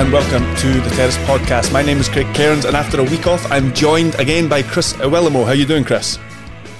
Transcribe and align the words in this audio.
And 0.00 0.10
welcome 0.14 0.56
to 0.56 0.80
the 0.80 0.88
Terrace 0.96 1.18
Podcast. 1.18 1.74
My 1.74 1.82
name 1.82 1.98
is 1.98 2.08
Craig 2.08 2.34
Cairns, 2.34 2.64
and 2.64 2.74
after 2.74 2.98
a 3.00 3.04
week 3.04 3.26
off, 3.26 3.44
I'm 3.52 3.70
joined 3.74 4.14
again 4.14 4.48
by 4.48 4.62
Chris 4.62 4.94
Iwelumo. 4.94 5.44
How 5.44 5.52
you 5.52 5.66
doing, 5.66 5.84
Chris? 5.84 6.18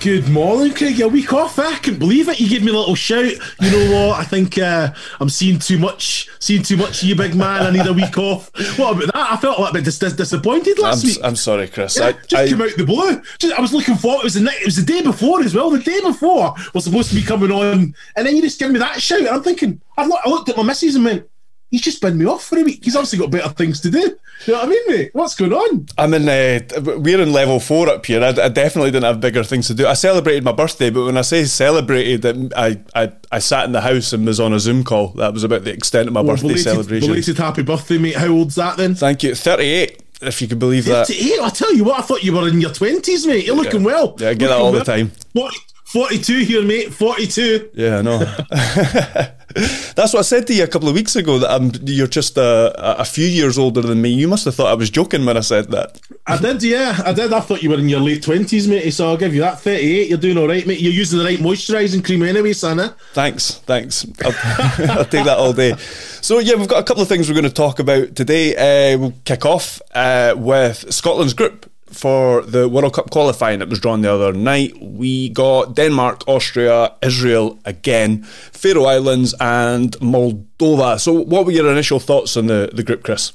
Good 0.01 0.27
morning, 0.31 0.73
Craig. 0.73 0.99
A 1.03 1.07
week 1.07 1.31
off. 1.35 1.59
I 1.59 1.77
can't 1.77 1.99
believe 1.99 2.31
it. 2.31 2.41
You 2.41 2.49
gave 2.49 2.65
me 2.65 2.73
a 2.73 2.75
little 2.75 2.95
shout. 2.95 3.35
You 3.61 3.71
know 3.71 3.95
what? 4.09 4.19
I 4.19 4.25
think 4.25 4.57
uh, 4.57 4.95
I'm 5.21 5.29
seeing 5.29 5.59
too 5.59 5.79
much. 5.79 6.31
Seeing 6.39 6.63
too 6.63 6.79
much 6.79 7.03
of 7.03 7.11
you, 7.11 7.15
big 7.15 7.35
man. 7.35 7.61
I 7.61 7.71
need 7.71 7.87
a 7.87 7.93
week 7.93 8.17
off. 8.17 8.51
What 8.79 8.97
about 8.97 9.13
that? 9.13 9.33
I 9.33 9.37
felt 9.37 9.59
a 9.59 9.61
little 9.61 9.75
bit 9.75 9.85
dis- 9.85 9.99
dis- 9.99 10.15
disappointed 10.15 10.79
last 10.79 11.05
I'm, 11.05 11.09
week. 11.09 11.19
I'm 11.23 11.37
sorry, 11.37 11.69
Chris. 11.69 11.99
Yeah, 11.99 12.07
I, 12.07 12.13
just 12.13 12.35
I, 12.35 12.49
came 12.49 12.63
out 12.63 12.71
the 12.75 12.87
blue. 12.87 13.21
Just, 13.39 13.53
I 13.53 13.61
was 13.61 13.75
looking 13.75 13.97
forward. 13.97 14.21
It 14.21 14.25
was 14.25 14.35
the 14.35 14.41
night, 14.41 14.63
it 14.63 14.65
was 14.65 14.77
the 14.77 14.83
day 14.83 15.03
before 15.03 15.43
as 15.43 15.55
well. 15.55 15.69
The 15.69 15.81
day 15.81 16.01
before 16.01 16.55
was 16.73 16.85
supposed 16.85 17.11
to 17.11 17.15
be 17.17 17.23
coming 17.23 17.53
on, 17.53 17.95
and 18.17 18.27
then 18.27 18.35
you 18.35 18.41
just 18.41 18.59
give 18.59 18.71
me 18.71 18.79
that 18.79 19.03
shout. 19.03 19.19
And 19.21 19.29
I'm 19.29 19.43
thinking. 19.43 19.83
I, 19.99 20.07
lo- 20.07 20.17
I 20.25 20.31
looked 20.31 20.49
at 20.49 20.57
my 20.57 20.63
missus 20.63 20.95
and 20.95 21.05
went, 21.05 21.30
"He's 21.71 21.83
just 21.83 22.01
been 22.01 22.19
me 22.19 22.27
off 22.27 22.45
for 22.45 22.59
a 22.59 22.63
week. 22.63 22.85
He's 22.85 22.97
obviously 22.97 23.19
got 23.19 23.31
better 23.31 23.49
things 23.51 23.81
to 23.81 23.91
do." 23.91 24.17
You 24.47 24.55
know 24.55 24.61
what 24.61 24.67
I 24.67 24.71
mean, 24.71 24.83
mate? 24.89 25.11
What's 25.13 25.35
going 25.35 25.53
on? 25.53 25.87
I'm 25.99 26.15
in. 26.15 26.29
Uh, 26.29 26.61
we're 26.99 27.21
in 27.21 27.33
level 27.33 27.61
four 27.61 27.89
up 27.91 28.07
here. 28.07 28.23
I, 28.23 28.29
I, 28.29 28.49
definitely 28.49 28.91
didn't 28.91 29.05
have 29.05 29.21
bigger 29.21 29.45
things 29.45 29.67
to 29.67 29.75
do. 29.75 29.87
I 29.87 29.93
celebrated 29.93 30.45
my 30.45 30.53
birthday, 30.53 30.89
but 30.89 31.05
when 31.05 31.19
I 31.19 31.23
say 31.23 31.45
celebrated, 31.45 32.55
I, 32.55 32.81
I 32.95 33.13
I 33.31 33.39
sat 33.39 33.67
in 33.67 33.73
the 33.73 33.83
house 33.83 34.15
and 34.15 34.27
was 34.27 34.41
on 34.41 34.55
a 34.55 34.59
Zoom 34.59 34.83
call. 34.83 35.09
That 35.09 35.35
was 35.35 35.45
about 35.45 35.65
the 35.65 35.73
extent 35.73 36.09
of 36.09 36.15
my 36.15 36.23
Well, 36.23 36.37
birthday 36.37 36.49
belated, 36.49 36.65
celebration. 36.65 37.09
Belated 37.09 37.37
happy 37.37 37.63
birthday, 37.63 37.99
mate. 37.99 38.17
How 38.17 38.29
old's 38.29 38.55
that 38.55 38.79
then? 38.79 38.95
Thank 38.95 39.23
you. 39.23 39.35
Thirty-eight, 39.35 40.03
if 40.23 40.41
you 40.41 40.49
can 40.49 40.59
believe 40.59 40.87
that. 40.87 41.09
38. 41.09 41.41
I 41.41 41.49
tell 41.51 41.75
you 41.75 41.85
what, 41.85 41.99
I 41.99 42.03
thought 42.03 42.23
you 42.23 42.33
were 42.35 42.49
in 42.49 42.61
your 42.61 42.71
20s, 42.71 43.27
mate. 43.27 43.45
You're 43.45 43.57
looking 43.57 43.83
well. 43.83 44.17
Yeah, 44.19 44.31
I 44.31 44.35
get 44.35 44.49
that 44.49 44.59
Looking 44.59 44.65
all 44.65 44.73
the 44.73 44.85
time. 44.85 45.13
40, 45.35 45.57
42 45.85 46.39
here, 46.39 46.63
mate. 46.63 46.95
42. 46.95 47.71
Yeah, 47.75 47.99
I 47.99 48.03
know. 48.03 48.37
That's 49.97 50.13
what 50.13 50.21
I 50.21 50.23
said 50.23 50.47
to 50.47 50.55
you 50.55 50.63
a 50.63 50.69
couple 50.69 50.89
of 50.89 50.95
weeks 50.95 51.17
ago. 51.17 51.39
That 51.41 51.51
I'm, 51.51 51.73
you're 51.83 52.07
just 52.07 52.37
a, 52.37 53.01
a 53.01 53.05
few 53.05 53.27
years 53.27 53.59
older 53.59 53.81
than 53.81 54.01
me. 54.01 54.11
You 54.11 54.29
must 54.29 54.45
have 54.45 54.55
thought 54.55 54.69
I 54.69 54.75
was 54.75 54.91
joking 54.91 55.25
when 55.27 55.37
I 55.37 55.41
said 55.41 55.71
that. 55.73 56.01
I 56.27 56.37
did, 56.37 56.63
yeah. 56.63 57.01
I 57.05 57.13
did. 57.13 57.33
I 57.33 57.41
thought 57.41 57.63
you 57.63 57.71
were 57.71 57.79
in 57.79 57.89
your 57.89 58.01
late 58.01 58.23
20s, 58.23 58.69
mate. 58.69 58.91
So 58.93 59.09
I'll 59.09 59.17
give 59.17 59.35
you 59.35 59.41
that. 59.41 59.61
38. 59.61 60.09
You're 60.09 60.19
doing 60.19 60.39
all 60.39 60.47
right, 60.47 60.65
mate. 60.67 60.81
You're 60.81 60.93
using 60.93 61.19
the 61.19 61.25
right 61.25 61.39
moisturising 61.39 62.05
cream 62.05 62.23
anyway, 62.23 62.53
son. 62.53 62.79
Eh? 62.79 62.91
Thanks, 63.13 63.55
thanks. 63.67 64.07
I'll, 64.25 64.33
I'll 64.99 65.05
take 65.05 65.25
that 65.25 65.39
all 65.39 65.53
day. 65.53 65.77
So 66.21 66.39
yeah, 66.39 66.55
we've 66.55 66.69
got 66.69 66.81
a 66.81 66.85
couple 66.85 67.03
of 67.03 67.09
things 67.09 67.29
we're 67.29 67.35
going 67.35 67.45
to 67.45 67.51
talk 67.51 67.79
about 67.81 68.15
today. 68.15 68.55
Uh, 68.55 68.99
we'll 68.99 69.15
kick 69.25 69.45
off 69.45 69.83
uh, 69.95 70.35
with 70.37 70.93
Scotland's 70.93 71.35
group 71.35 71.70
for 71.93 72.43
the 72.43 72.69
World 72.69 72.95
Cup 72.95 73.11
qualifying 73.11 73.59
that 73.59 73.69
was 73.69 73.81
drawn 73.81 74.03
the 74.03 74.13
other 74.13 74.33
night. 74.33 74.81
We 74.81 75.29
got 75.29 75.75
Denmark, 75.75 76.27
Austria, 76.27 76.95
Israel 77.03 77.59
again, 77.65 78.23
Faroe 78.23 78.85
Islands, 78.85 79.35
and 79.41 79.93
Moldova. 79.99 81.01
So, 81.01 81.13
what 81.13 81.47
were 81.47 81.53
your 81.53 81.71
initial 81.71 82.01
thoughts 82.01 82.37
on 82.37 82.47
the, 82.47 82.71
the 82.73 82.83
group, 82.83 83.03
Chris? 83.03 83.33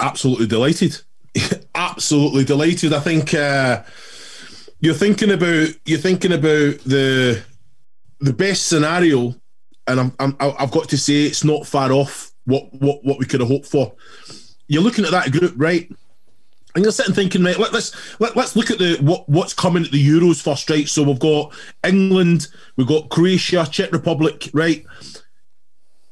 Absolutely 0.00 0.46
delighted. 0.46 0.98
Absolutely 1.74 2.44
delighted. 2.44 2.92
I 2.92 3.00
think 3.00 3.34
uh, 3.34 3.82
you're 4.80 4.94
thinking 4.94 5.30
about 5.30 5.68
you're 5.84 5.98
thinking 5.98 6.32
about 6.32 6.78
the 6.84 7.42
the 8.20 8.32
best 8.32 8.66
scenario, 8.66 9.34
and 9.86 10.00
I'm, 10.00 10.12
I'm 10.18 10.36
I've 10.40 10.70
got 10.70 10.88
to 10.90 10.98
say 10.98 11.24
it's 11.24 11.44
not 11.44 11.66
far 11.66 11.92
off 11.92 12.32
what 12.44 12.72
what 12.74 13.04
what 13.04 13.18
we 13.18 13.26
could 13.26 13.40
have 13.40 13.48
hoped 13.48 13.66
for. 13.66 13.94
You're 14.68 14.82
looking 14.82 15.04
at 15.04 15.10
that 15.10 15.32
group, 15.32 15.54
right? 15.56 15.90
And 16.74 16.84
you're 16.84 16.92
sitting 16.92 17.14
thinking, 17.14 17.42
mate, 17.42 17.58
let, 17.58 17.72
let's 17.72 18.20
let, 18.20 18.34
let's 18.34 18.56
look 18.56 18.70
at 18.70 18.78
the 18.78 18.96
what 19.02 19.28
what's 19.28 19.52
coming 19.52 19.84
at 19.84 19.90
the 19.90 20.06
Euros 20.06 20.42
first, 20.42 20.70
right? 20.70 20.88
So 20.88 21.02
we've 21.02 21.18
got 21.18 21.52
England, 21.84 22.48
we've 22.76 22.86
got 22.86 23.10
Croatia, 23.10 23.66
Czech 23.70 23.92
Republic, 23.92 24.48
right? 24.54 24.84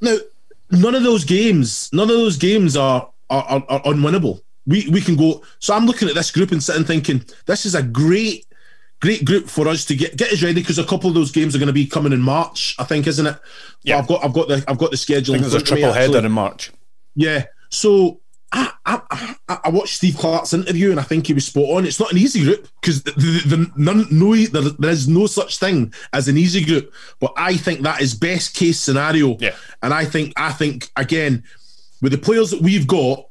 Now, 0.00 0.16
none 0.70 0.94
of 0.94 1.02
those 1.02 1.24
games, 1.24 1.90
none 1.92 2.10
of 2.10 2.16
those 2.16 2.36
games 2.36 2.76
are 2.76 3.10
are, 3.30 3.44
are, 3.44 3.64
are 3.68 3.82
unwinnable. 3.82 4.42
We 4.66 4.88
we 4.90 5.00
can 5.00 5.16
go. 5.16 5.42
So 5.60 5.74
I'm 5.74 5.86
looking 5.86 6.08
at 6.08 6.14
this 6.14 6.30
group 6.30 6.52
and 6.52 6.62
sitting 6.62 6.84
thinking, 6.84 7.24
this 7.46 7.64
is 7.64 7.74
a 7.74 7.82
great 7.82 8.46
great 9.00 9.24
group 9.24 9.48
for 9.48 9.66
us 9.66 9.84
to 9.86 9.96
get 9.96 10.16
get 10.16 10.30
us 10.30 10.42
ready 10.42 10.60
because 10.60 10.78
a 10.78 10.84
couple 10.84 11.08
of 11.08 11.14
those 11.14 11.32
games 11.32 11.56
are 11.56 11.58
going 11.58 11.68
to 11.68 11.72
be 11.72 11.86
coming 11.86 12.12
in 12.12 12.20
March, 12.20 12.76
I 12.78 12.84
think, 12.84 13.06
isn't 13.06 13.26
it? 13.26 13.38
Yeah. 13.82 13.98
I've 13.98 14.06
got 14.06 14.24
I've 14.24 14.34
got 14.34 14.48
the 14.48 14.64
I've 14.68 14.78
got 14.78 14.90
the 14.90 14.96
schedule. 14.96 15.34
I 15.34 15.38
think 15.38 15.50
there's 15.50 15.62
a 15.62 15.64
front 15.64 15.70
of 15.70 15.74
me, 15.76 15.80
triple 15.80 15.94
header 15.94 16.16
actually. 16.18 16.26
in 16.26 16.32
March. 16.32 16.70
Yeah. 17.14 17.44
So 17.70 18.20
I, 18.52 18.72
I 18.84 19.00
I 19.48 19.60
I 19.64 19.68
watched 19.70 19.96
Steve 19.96 20.16
Clarke's 20.16 20.52
interview 20.52 20.90
and 20.90 20.98
I 20.98 21.04
think 21.04 21.26
he 21.26 21.34
was 21.34 21.46
spot 21.46 21.70
on. 21.70 21.86
It's 21.86 22.00
not 22.00 22.12
an 22.12 22.18
easy 22.18 22.42
group 22.42 22.68
because 22.80 23.02
the, 23.02 23.12
the, 23.12 23.56
the, 23.56 23.72
none, 23.76 24.06
no, 24.10 24.34
there, 24.34 24.70
there 24.78 24.90
is 24.90 25.08
no 25.08 25.26
such 25.26 25.58
thing 25.58 25.92
as 26.12 26.28
an 26.28 26.36
easy 26.36 26.64
group. 26.64 26.92
But 27.20 27.32
I 27.36 27.56
think 27.56 27.82
that 27.82 28.00
is 28.00 28.14
best 28.14 28.54
case 28.54 28.80
scenario. 28.80 29.36
Yeah. 29.38 29.54
And 29.82 29.94
I 29.94 30.04
think 30.04 30.32
I 30.36 30.52
think 30.52 30.90
again 30.96 31.44
with 32.02 32.12
the 32.12 32.18
players 32.18 32.50
that 32.50 32.60
we've 32.62 32.86
got, 32.86 33.26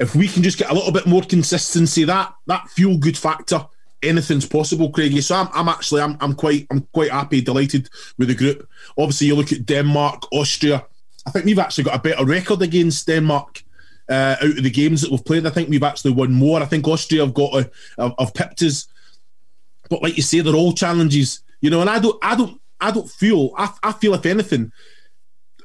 if 0.00 0.14
we 0.14 0.28
can 0.28 0.42
just 0.42 0.58
get 0.58 0.70
a 0.70 0.74
little 0.74 0.92
bit 0.92 1.06
more 1.06 1.22
consistency, 1.22 2.04
that 2.04 2.34
that 2.46 2.68
feel 2.68 2.98
good 2.98 3.16
factor, 3.16 3.66
anything's 4.02 4.46
possible, 4.46 4.90
Craigie. 4.90 5.20
So 5.20 5.34
I'm, 5.36 5.48
I'm 5.52 5.68
actually 5.68 6.02
I'm, 6.02 6.16
I'm 6.20 6.34
quite 6.34 6.66
I'm 6.70 6.82
quite 6.92 7.10
happy, 7.10 7.40
delighted 7.40 7.88
with 8.18 8.28
the 8.28 8.34
group. 8.34 8.68
Obviously, 8.96 9.28
you 9.28 9.36
look 9.36 9.52
at 9.52 9.66
Denmark, 9.66 10.24
Austria. 10.32 10.84
I 11.26 11.30
think 11.30 11.44
we've 11.44 11.58
actually 11.58 11.84
got 11.84 11.96
a 11.96 12.02
better 12.02 12.24
record 12.24 12.62
against 12.62 13.06
Denmark 13.06 13.62
uh, 14.08 14.36
out 14.40 14.58
of 14.58 14.62
the 14.62 14.70
games 14.70 15.02
that 15.02 15.10
we've 15.10 15.24
played. 15.24 15.46
I 15.46 15.50
think 15.50 15.68
we've 15.68 15.82
actually 15.82 16.12
won 16.12 16.32
more. 16.32 16.62
I 16.62 16.66
think 16.66 16.86
Austria 16.86 17.24
have 17.24 17.34
got 17.34 17.54
a, 17.54 17.70
have, 17.98 18.14
have 18.18 18.34
pipped 18.34 18.62
us, 18.62 18.88
but 19.88 20.02
like 20.02 20.16
you 20.16 20.22
say, 20.22 20.40
they're 20.40 20.54
all 20.54 20.72
challenges, 20.72 21.42
you 21.60 21.70
know. 21.70 21.80
And 21.80 21.90
I 21.90 21.98
don't 21.98 22.18
I 22.22 22.34
don't 22.34 22.60
I 22.80 22.90
don't 22.90 23.10
feel 23.10 23.52
I, 23.56 23.72
I 23.82 23.92
feel 23.92 24.14
if 24.14 24.26
anything, 24.26 24.72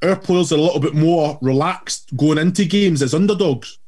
our 0.01 0.15
players 0.15 0.51
are 0.51 0.57
a 0.57 0.61
little 0.61 0.79
bit 0.79 0.93
more 0.93 1.37
relaxed 1.41 2.15
going 2.15 2.37
into 2.37 2.65
games 2.65 3.01
as 3.01 3.13
underdogs. 3.13 3.79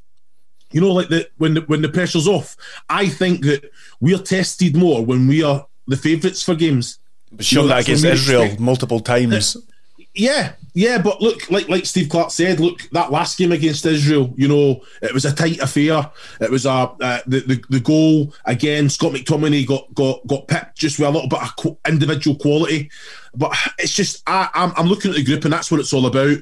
You 0.72 0.82
know, 0.82 0.92
like 0.92 1.10
the 1.10 1.30
when 1.38 1.54
the, 1.54 1.62
when 1.62 1.82
the 1.82 1.90
pressure's 1.90 2.28
off. 2.28 2.58
I 2.90 3.08
think 3.08 3.44
that 3.46 3.72
we're 4.00 4.18
tested 4.18 4.76
more 4.76 5.06
when 5.06 5.28
we 5.28 5.44
are 5.44 5.68
the 5.88 5.98
favourites 5.98 6.42
for 6.42 6.56
games. 6.56 7.00
Shown 7.40 7.68
know, 7.68 7.76
that 7.76 7.84
against 7.84 8.06
Israel 8.06 8.44
expect- 8.44 8.62
multiple 8.62 9.00
times. 9.00 9.58
Yeah, 10.14 10.54
yeah, 10.76 11.02
but 11.02 11.22
look, 11.22 11.50
like 11.50 11.70
like 11.70 11.86
Steve 11.86 12.10
Clarke 12.10 12.32
said, 12.32 12.60
look 12.60 12.82
that 12.92 13.10
last 13.10 13.38
game 13.38 13.54
against 13.54 13.86
Israel, 13.86 14.34
you 14.36 14.50
know, 14.50 14.82
it 15.02 15.14
was 15.14 15.24
a 15.24 15.34
tight 15.34 15.60
affair. 15.60 16.12
It 16.42 16.52
was 16.52 16.66
a 16.66 16.70
uh, 16.70 17.22
the, 17.26 17.40
the 17.40 17.64
the 17.70 17.80
goal 17.80 18.34
again. 18.44 18.90
Scott 18.90 19.14
McTominay 19.14 19.66
got 19.66 19.94
got 19.96 20.28
got 20.28 20.50
pipped 20.50 20.78
just 20.78 21.00
with 21.00 21.08
a 21.08 21.12
little 21.12 21.30
bit 21.30 21.40
of 21.42 21.78
individual 21.88 22.36
quality, 22.36 22.92
but 23.34 23.56
it's 23.80 23.96
just 23.96 24.22
I, 24.28 24.50
I'm 24.54 24.74
I'm 24.76 24.88
looking 24.88 25.12
at 25.12 25.16
the 25.16 25.24
group 25.24 25.46
and 25.46 25.54
that's 25.54 25.72
what 25.72 25.80
it's 25.80 25.94
all 25.94 26.08
about. 26.08 26.40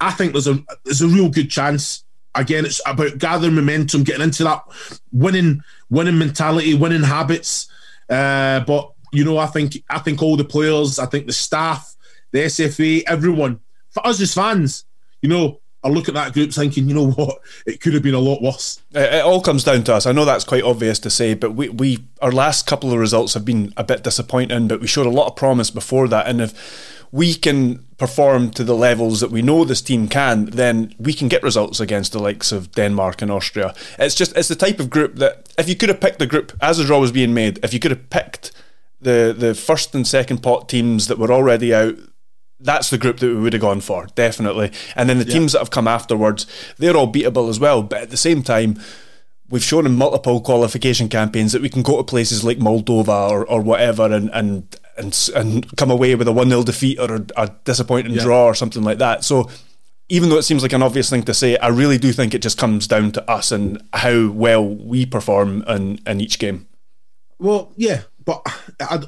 I 0.00 0.10
think 0.10 0.32
there's 0.32 0.48
a 0.48 0.58
there's 0.84 1.02
a 1.02 1.08
real 1.08 1.28
good 1.28 1.48
chance. 1.48 2.02
Again, 2.34 2.66
it's 2.66 2.80
about 2.84 3.18
gathering 3.18 3.54
momentum, 3.54 4.02
getting 4.02 4.22
into 4.22 4.42
that 4.42 4.64
winning 5.12 5.62
winning 5.88 6.18
mentality, 6.18 6.74
winning 6.74 7.04
habits. 7.04 7.68
Uh, 8.10 8.58
but 8.58 8.92
you 9.12 9.24
know, 9.24 9.38
I 9.38 9.46
think 9.46 9.84
I 9.88 10.00
think 10.00 10.20
all 10.20 10.36
the 10.36 10.44
players, 10.44 10.98
I 10.98 11.06
think 11.06 11.26
the 11.26 11.32
staff, 11.32 11.94
the 12.32 12.40
SFA, 12.40 13.04
everyone, 13.06 13.60
for 13.98 14.06
us 14.06 14.20
as 14.20 14.34
fans, 14.34 14.84
you 15.22 15.28
know, 15.28 15.60
I 15.84 15.88
look 15.88 16.08
at 16.08 16.14
that 16.14 16.32
group 16.32 16.52
thinking, 16.52 16.88
you 16.88 16.94
know 16.94 17.10
what, 17.12 17.38
it 17.66 17.80
could 17.80 17.94
have 17.94 18.02
been 18.02 18.14
a 18.14 18.18
lot 18.20 18.42
worse. 18.42 18.82
It, 18.92 19.24
all 19.24 19.40
comes 19.40 19.62
down 19.62 19.84
to 19.84 19.94
us. 19.94 20.06
I 20.06 20.12
know 20.12 20.24
that's 20.24 20.44
quite 20.44 20.64
obvious 20.64 20.98
to 21.00 21.10
say, 21.10 21.34
but 21.34 21.52
we, 21.52 21.68
we 21.68 22.04
our 22.20 22.32
last 22.32 22.66
couple 22.66 22.92
of 22.92 22.98
results 22.98 23.34
have 23.34 23.44
been 23.44 23.72
a 23.76 23.84
bit 23.84 24.02
disappointing, 24.02 24.68
but 24.68 24.80
we 24.80 24.86
showed 24.88 25.06
a 25.06 25.10
lot 25.10 25.28
of 25.28 25.36
promise 25.36 25.70
before 25.70 26.08
that. 26.08 26.26
And 26.26 26.40
if 26.40 27.06
we 27.12 27.34
can 27.34 27.86
perform 27.96 28.50
to 28.50 28.64
the 28.64 28.74
levels 28.74 29.20
that 29.20 29.30
we 29.30 29.40
know 29.40 29.64
this 29.64 29.80
team 29.80 30.08
can, 30.08 30.46
then 30.46 30.94
we 30.98 31.14
can 31.14 31.28
get 31.28 31.42
results 31.42 31.80
against 31.80 32.12
the 32.12 32.18
likes 32.18 32.50
of 32.50 32.72
Denmark 32.72 33.22
and 33.22 33.30
Austria. 33.30 33.72
It's 33.98 34.16
just 34.16 34.36
it's 34.36 34.48
the 34.48 34.56
type 34.56 34.80
of 34.80 34.90
group 34.90 35.14
that 35.16 35.48
if 35.56 35.68
you 35.68 35.76
could 35.76 35.88
have 35.88 36.00
picked 36.00 36.18
the 36.18 36.26
group 36.26 36.52
as 36.60 36.78
the 36.78 36.84
draw 36.84 36.98
was 36.98 37.12
being 37.12 37.32
made, 37.32 37.60
if 37.62 37.72
you 37.72 37.78
could 37.78 37.92
have 37.92 38.10
picked 38.10 38.50
the 39.00 39.34
the 39.36 39.54
first 39.54 39.94
and 39.94 40.06
second 40.06 40.42
pot 40.42 40.68
teams 40.68 41.06
that 41.06 41.18
were 41.18 41.32
already 41.32 41.72
out 41.72 41.96
that's 42.60 42.90
the 42.90 42.98
group 42.98 43.18
that 43.18 43.28
we 43.28 43.36
would 43.36 43.52
have 43.52 43.62
gone 43.62 43.80
for, 43.80 44.06
definitely. 44.14 44.72
And 44.96 45.08
then 45.08 45.18
the 45.18 45.24
yeah. 45.24 45.32
teams 45.32 45.52
that 45.52 45.60
have 45.60 45.70
come 45.70 45.88
afterwards, 45.88 46.46
they're 46.76 46.96
all 46.96 47.12
beatable 47.12 47.48
as 47.48 47.60
well. 47.60 47.82
But 47.82 48.02
at 48.02 48.10
the 48.10 48.16
same 48.16 48.42
time, 48.42 48.80
we've 49.48 49.64
shown 49.64 49.86
in 49.86 49.94
multiple 49.94 50.40
qualification 50.40 51.08
campaigns 51.08 51.52
that 51.52 51.62
we 51.62 51.68
can 51.68 51.82
go 51.82 51.96
to 51.96 52.04
places 52.04 52.44
like 52.44 52.58
Moldova 52.58 53.30
or, 53.30 53.46
or 53.46 53.60
whatever 53.60 54.12
and, 54.12 54.30
and 54.32 54.76
and 54.96 55.30
and 55.34 55.76
come 55.76 55.90
away 55.90 56.14
with 56.16 56.26
a 56.26 56.32
1 56.32 56.48
0 56.48 56.64
defeat 56.64 56.98
or 56.98 57.16
a, 57.16 57.26
a 57.36 57.50
disappointing 57.64 58.14
yeah. 58.14 58.22
draw 58.22 58.46
or 58.46 58.54
something 58.54 58.82
like 58.82 58.98
that. 58.98 59.24
So 59.24 59.48
even 60.08 60.28
though 60.28 60.38
it 60.38 60.42
seems 60.42 60.62
like 60.62 60.72
an 60.72 60.82
obvious 60.82 61.10
thing 61.10 61.22
to 61.24 61.34
say, 61.34 61.56
I 61.58 61.68
really 61.68 61.98
do 61.98 62.12
think 62.12 62.34
it 62.34 62.42
just 62.42 62.58
comes 62.58 62.86
down 62.86 63.12
to 63.12 63.30
us 63.30 63.52
and 63.52 63.82
how 63.92 64.28
well 64.30 64.66
we 64.66 65.04
perform 65.06 65.62
in, 65.68 66.00
in 66.06 66.20
each 66.20 66.38
game. 66.38 66.66
Well, 67.38 67.72
yeah, 67.76 68.02
but 68.24 68.42
I, 68.80 69.04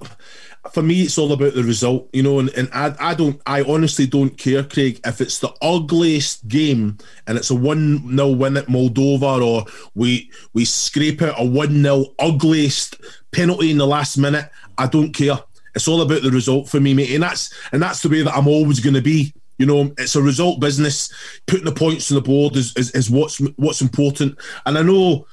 for 0.72 0.82
me, 0.82 1.02
it's 1.02 1.16
all 1.16 1.32
about 1.32 1.54
the 1.54 1.64
result, 1.64 2.08
you 2.12 2.22
know. 2.22 2.38
And, 2.38 2.50
and 2.50 2.68
I, 2.72 2.94
I 3.00 3.14
don't, 3.14 3.40
I 3.46 3.62
honestly 3.62 4.06
don't 4.06 4.36
care, 4.36 4.62
Craig, 4.62 5.00
if 5.04 5.20
it's 5.20 5.38
the 5.38 5.52
ugliest 5.62 6.46
game 6.48 6.98
and 7.26 7.38
it's 7.38 7.50
a 7.50 7.54
one 7.54 8.14
0 8.14 8.30
win 8.32 8.56
at 8.56 8.66
Moldova, 8.66 9.42
or 9.44 9.64
we 9.94 10.30
we 10.52 10.64
scrape 10.64 11.22
out 11.22 11.40
a 11.40 11.44
one 11.44 11.82
0 11.82 12.06
ugliest 12.18 12.96
penalty 13.32 13.70
in 13.70 13.78
the 13.78 13.86
last 13.86 14.18
minute. 14.18 14.50
I 14.76 14.86
don't 14.86 15.12
care. 15.12 15.38
It's 15.74 15.88
all 15.88 16.02
about 16.02 16.22
the 16.22 16.30
result 16.30 16.68
for 16.68 16.80
me, 16.80 16.92
mate, 16.92 17.12
and 17.12 17.22
that's 17.22 17.54
and 17.72 17.82
that's 17.82 18.02
the 18.02 18.10
way 18.10 18.22
that 18.22 18.36
I'm 18.36 18.48
always 18.48 18.80
going 18.80 18.94
to 18.94 19.02
be. 19.02 19.32
You 19.56 19.66
know, 19.66 19.92
it's 19.98 20.16
a 20.16 20.22
result 20.22 20.60
business. 20.60 21.12
Putting 21.46 21.66
the 21.66 21.72
points 21.72 22.10
on 22.10 22.16
the 22.16 22.22
board 22.22 22.56
is, 22.56 22.76
is, 22.76 22.90
is 22.92 23.10
what's 23.10 23.38
what's 23.56 23.82
important. 23.82 24.38
And 24.66 24.76
I 24.76 24.82
know 24.82 25.26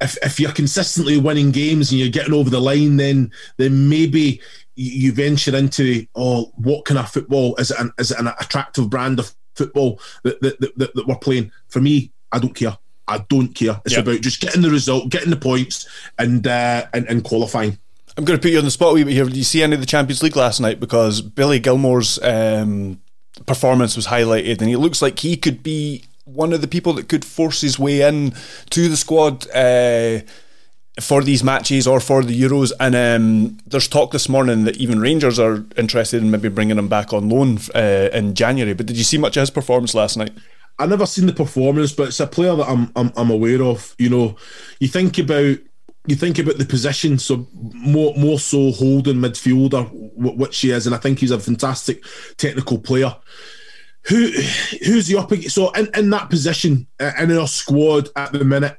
if, 0.00 0.16
if 0.22 0.40
you're 0.40 0.52
consistently 0.52 1.18
winning 1.18 1.50
games 1.50 1.90
and 1.90 2.00
you're 2.00 2.08
getting 2.08 2.34
over 2.34 2.50
the 2.50 2.60
line, 2.60 2.96
then 2.96 3.30
then 3.56 3.88
maybe 3.88 4.40
you 4.74 5.12
venture 5.12 5.56
into 5.56 6.06
oh, 6.14 6.52
what 6.56 6.84
kind 6.84 6.98
of 6.98 7.10
football 7.10 7.56
is 7.56 7.70
it? 7.70 7.80
An, 7.80 7.92
is 7.98 8.10
it 8.10 8.18
an 8.18 8.28
attractive 8.40 8.90
brand 8.90 9.18
of 9.18 9.34
football 9.54 10.00
that 10.22 10.40
that, 10.42 10.60
that, 10.60 10.94
that 10.94 11.06
we're 11.06 11.16
playing? 11.16 11.50
For 11.68 11.80
me, 11.80 12.12
I 12.32 12.38
don't 12.38 12.54
care. 12.54 12.76
I 13.08 13.18
don't 13.28 13.54
care. 13.54 13.80
It's 13.84 13.96
about 13.96 14.20
just 14.20 14.40
getting 14.40 14.62
the 14.62 14.70
result, 14.70 15.10
getting 15.10 15.30
the 15.30 15.36
points, 15.36 15.88
and 16.18 16.46
uh, 16.46 16.86
and, 16.92 17.06
and 17.06 17.24
qualifying. 17.24 17.78
I'm 18.16 18.24
going 18.24 18.38
to 18.38 18.42
put 18.42 18.50
you 18.50 18.58
on 18.58 18.64
the 18.64 18.70
spot 18.70 18.92
a 18.92 18.94
wee 18.94 19.04
bit 19.04 19.12
here. 19.12 19.24
Did 19.26 19.36
you 19.36 19.44
see 19.44 19.62
any 19.62 19.74
of 19.74 19.80
the 19.80 19.86
Champions 19.86 20.22
League 20.22 20.36
last 20.36 20.58
night? 20.58 20.80
Because 20.80 21.20
Billy 21.20 21.60
Gilmour's 21.60 22.18
um, 22.22 23.00
performance 23.44 23.94
was 23.94 24.06
highlighted, 24.06 24.60
and 24.60 24.68
he 24.68 24.76
looks 24.76 25.02
like 25.02 25.18
he 25.18 25.36
could 25.36 25.62
be 25.62 26.04
one 26.26 26.52
of 26.52 26.60
the 26.60 26.68
people 26.68 26.92
that 26.94 27.08
could 27.08 27.24
force 27.24 27.60
his 27.60 27.78
way 27.78 28.02
in 28.02 28.34
to 28.70 28.88
the 28.88 28.96
squad 28.96 29.48
uh, 29.50 30.20
for 31.00 31.22
these 31.22 31.44
matches 31.44 31.86
or 31.86 32.00
for 32.00 32.22
the 32.22 32.38
Euros. 32.38 32.72
And 32.80 32.94
um, 32.96 33.58
there's 33.64 33.88
talk 33.88 34.10
this 34.10 34.28
morning 34.28 34.64
that 34.64 34.76
even 34.76 35.00
Rangers 35.00 35.38
are 35.38 35.64
interested 35.76 36.22
in 36.22 36.30
maybe 36.30 36.48
bringing 36.48 36.78
him 36.78 36.88
back 36.88 37.12
on 37.12 37.28
loan 37.28 37.58
uh, 37.74 38.10
in 38.12 38.34
January. 38.34 38.74
But 38.74 38.86
did 38.86 38.98
you 38.98 39.04
see 39.04 39.18
much 39.18 39.36
of 39.36 39.42
his 39.42 39.50
performance 39.50 39.94
last 39.94 40.16
night? 40.16 40.32
I 40.78 40.86
never 40.86 41.06
seen 41.06 41.26
the 41.26 41.32
performance, 41.32 41.92
but 41.92 42.08
it's 42.08 42.20
a 42.20 42.26
player 42.26 42.54
that 42.54 42.68
I'm, 42.68 42.92
I'm 42.96 43.10
I'm 43.16 43.30
aware 43.30 43.62
of. 43.62 43.94
You 43.98 44.10
know, 44.10 44.36
you 44.78 44.88
think 44.88 45.16
about 45.16 45.56
you 46.06 46.16
think 46.16 46.38
about 46.38 46.58
the 46.58 46.66
position, 46.66 47.18
so 47.18 47.46
more 47.54 48.14
more 48.14 48.38
so 48.38 48.72
holding 48.72 49.16
midfielder, 49.16 49.88
which 50.16 50.60
he 50.60 50.72
is, 50.72 50.84
and 50.84 50.94
I 50.94 50.98
think 50.98 51.20
he's 51.20 51.30
a 51.30 51.40
fantastic 51.40 52.04
technical 52.36 52.78
player 52.78 53.16
who 54.08 54.30
who's 54.84 55.06
the 55.06 55.16
up 55.18 55.34
so 55.34 55.70
in, 55.72 55.88
in 55.94 56.10
that 56.10 56.30
position 56.30 56.86
uh, 57.00 57.12
in 57.18 57.36
our 57.36 57.48
squad 57.48 58.08
at 58.16 58.32
the 58.32 58.44
minute 58.44 58.78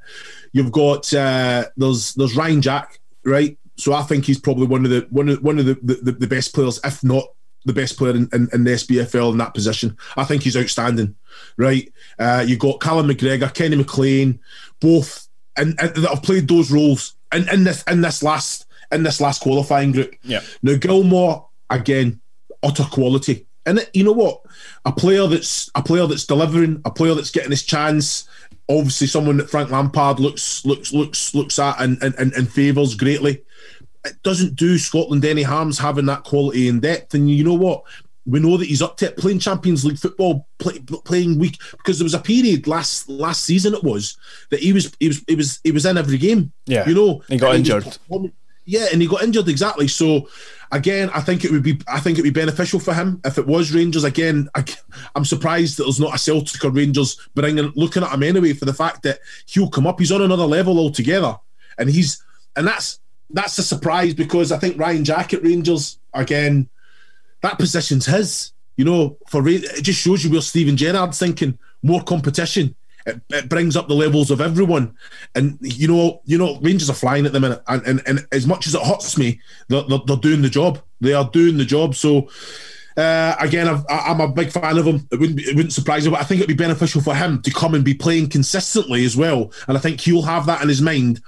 you've 0.54 0.72
got 0.72 1.14
uh, 1.14 1.66
there's 1.76 2.14
there's 2.14 2.36
Ryan 2.36 2.62
Jack 2.62 3.00
right? 3.28 3.58
So 3.76 3.94
I 3.94 4.02
think 4.02 4.26
he's 4.26 4.40
probably 4.40 4.66
one 4.66 4.86
of 4.86 4.92
the 4.92 5.06
one 5.12 5.30
of 5.30 5.44
one 5.44 5.60
of 5.60 5.66
the, 5.66 5.76
the, 5.84 6.12
the 6.12 6.28
best 6.28 6.56
players 6.56 6.80
if 6.84 7.04
not 7.04 7.26
the 7.66 7.74
best 7.74 7.98
player 7.98 8.16
in, 8.16 8.30
in, 8.32 8.48
in, 8.54 8.64
the 8.64 8.72
SPFL 8.72 9.34
in 9.34 9.38
that 9.40 9.54
position. 9.54 9.98
I 10.16 10.24
think 10.24 10.44
he's 10.44 10.56
outstanding 10.56 11.16
right? 11.58 11.92
Uh, 12.18 12.44
you've 12.48 12.60
got 12.60 12.80
Callum 12.80 13.10
McGregor 13.10 13.54
Kenny 13.54 13.76
McLean 13.76 14.40
both 14.80 15.28
and, 15.58 15.76
and 15.80 15.94
that 15.96 16.10
have 16.10 16.24
played 16.24 16.48
those 16.48 16.72
roles 16.72 17.16
in, 17.34 17.48
in 17.50 17.66
this 17.66 17.84
in 17.84 18.02
this 18.02 18.24
last 18.24 18.66
in 18.92 19.04
this 19.04 19.20
last 19.20 19.42
qualifying 19.42 19.92
group. 19.92 20.16
Yeah. 20.24 20.42
Now 20.64 20.78
Gilmour 20.78 21.46
again 21.70 22.22
utter 22.64 22.86
quality 22.86 23.47
and 23.68 23.88
you 23.94 24.04
know 24.04 24.14
what? 24.14 24.42
A 24.86 24.92
player 24.92 25.28
that's 25.28 25.70
a 25.76 25.84
player 25.84 26.08
that's 26.08 26.26
delivering, 26.26 26.82
a 26.86 26.92
player 26.92 27.14
that's 27.14 27.32
getting 27.32 27.52
his 27.52 27.64
chance. 27.64 28.28
Obviously, 28.70 29.08
someone 29.08 29.38
that 29.38 29.50
Frank 29.50 29.70
Lampard 29.70 30.20
looks 30.20 30.66
looks 30.66 30.94
looks 30.94 31.36
looks 31.36 31.60
at 31.60 31.80
and 31.80 32.02
and, 32.02 32.16
and 32.34 32.52
favours 32.52 32.96
greatly. 32.96 33.44
It 34.06 34.24
doesn't 34.24 34.56
do 34.56 34.78
Scotland 34.78 35.26
any 35.26 35.44
harms 35.44 35.78
having 35.78 36.06
that 36.06 36.24
quality 36.24 36.70
and 36.70 36.82
depth. 36.82 37.14
And 37.14 37.30
you 37.30 37.44
know 37.44 37.54
what? 37.54 37.84
We 38.26 38.40
know 38.40 38.58
that 38.58 38.68
he's 38.68 38.82
up 38.82 38.98
to 38.98 39.08
it, 39.08 39.18
playing 39.18 39.40
Champions 39.40 39.86
League 39.86 39.98
football, 39.98 40.48
play, 40.60 40.80
playing 40.80 41.40
week 41.40 41.58
because 41.72 41.98
there 41.98 42.06
was 42.06 42.14
a 42.14 42.20
period 42.20 42.68
last 42.68 43.10
last 43.10 43.44
season 43.44 43.74
it 43.74 43.84
was 43.84 44.18
that 44.50 44.60
he 44.60 44.74
was 44.74 44.94
he 45.00 45.08
was 45.08 45.24
he 45.28 45.36
was 45.36 45.60
he 45.64 45.72
was 45.72 45.86
in 45.86 45.98
every 45.98 46.18
game. 46.18 46.52
Yeah, 46.66 46.88
you 46.88 46.96
know, 46.96 47.22
he 47.28 47.38
got 47.38 47.56
injured. 47.56 47.86
He 48.10 48.32
yeah, 48.68 48.88
and 48.92 49.02
he 49.02 49.08
got 49.08 49.24
injured 49.24 49.48
exactly. 49.48 49.88
So 49.88 50.28
again, 50.74 51.10
I 51.14 51.22
think 51.22 51.46
it 51.46 51.52
would 51.52 51.64
be 51.64 51.80
I 51.88 52.02
think 52.02 52.20
it'd 52.20 52.32
be 52.32 52.40
beneficial 52.40 52.82
for 52.82 52.94
him 52.94 53.22
if 53.24 53.38
it 53.38 53.48
was 53.48 53.74
Rangers. 53.74 54.04
Again, 54.04 54.50
I, 54.54 54.66
am 55.16 55.24
surprised 55.24 55.78
that 55.78 55.84
there's 55.84 56.02
not 56.02 56.14
a 56.14 56.18
Celtic 56.18 56.64
or 56.64 56.70
Rangers 56.70 57.30
bringing 57.34 57.72
looking 57.76 58.04
at 58.04 58.12
him 58.12 58.24
anyway 58.24 58.52
for 58.52 58.66
the 58.66 58.74
fact 58.74 59.04
that 59.04 59.20
he'll 59.46 59.70
come 59.70 59.88
up. 59.88 60.00
He's 60.00 60.12
on 60.12 60.22
another 60.22 60.46
level 60.46 60.80
altogether, 60.80 61.38
and 61.78 61.90
he's 61.90 62.22
and 62.58 62.68
that's 62.68 63.00
that's 63.30 63.58
a 63.58 63.64
surprise 63.64 64.14
because 64.14 64.52
I 64.52 64.58
think 64.58 64.78
Ryan 64.78 65.06
Jack 65.06 65.34
at 65.34 65.44
Rangers 65.44 65.98
again, 66.14 66.70
that 67.42 67.58
position's 67.58 68.06
his. 68.06 68.52
You 68.76 68.86
know, 68.86 69.18
for 69.28 69.48
it 69.48 69.82
just 69.82 70.02
shows 70.02 70.24
you 70.24 70.30
where 70.30 70.42
Steven 70.42 70.78
Gerrard's 70.78 71.18
thinking 71.18 71.58
more 71.82 72.04
competition 72.04 72.76
it, 73.08 73.22
it, 73.30 73.50
brings 73.50 73.76
up 73.76 73.88
the 73.88 73.94
levels 73.94 74.30
of 74.30 74.42
everyone. 74.42 74.96
And 75.34 75.58
you 75.62 75.88
know, 75.88 76.22
you 76.26 76.38
know, 76.38 76.60
Rangers 76.60 76.90
are 76.90 76.94
flying 76.94 77.26
at 77.26 77.34
the 77.34 77.40
minute, 77.40 77.64
and 77.68 77.86
and, 77.88 78.02
and 78.06 78.28
as 78.32 78.46
much 78.46 78.68
as 78.68 78.76
it 78.76 78.84
hurts 78.84 79.18
me, 79.18 79.40
they're, 79.70 79.84
they're, 79.84 80.00
they're 80.06 80.18
doing 80.18 80.42
the 80.42 80.50
job. 80.50 80.80
They 81.02 81.14
are 81.14 81.30
doing 81.30 81.58
the 81.58 81.66
job. 81.66 81.96
So. 81.96 82.30
Uh, 82.96 83.36
again, 83.40 83.68
i 83.68 84.10
am 84.10 84.20
a 84.20 84.28
big 84.28 84.50
fan 84.50 84.76
of 84.76 84.88
him. 84.88 85.08
It 85.12 85.20
wouldn't, 85.20 85.40
it 85.40 85.56
wouldn't 85.56 85.72
surprise 85.72 86.06
me, 86.06 86.10
but 86.10 86.20
I 86.20 86.24
think 86.24 86.42
it'd 86.42 86.48
be 86.48 86.64
beneficial 86.64 87.00
for 87.00 87.14
him 87.14 87.44
to 87.44 87.52
come 87.52 87.76
and 87.76 87.86
be 87.86 87.94
playing 87.94 88.30
consistently 88.30 89.06
as 89.06 89.16
well. 89.16 89.52
And 89.68 89.78
I 89.78 89.80
think 89.80 90.02
he'll 90.02 90.24
have 90.24 90.48
that 90.48 90.64
in 90.64 90.68
his 90.68 90.82
mind 90.82 91.22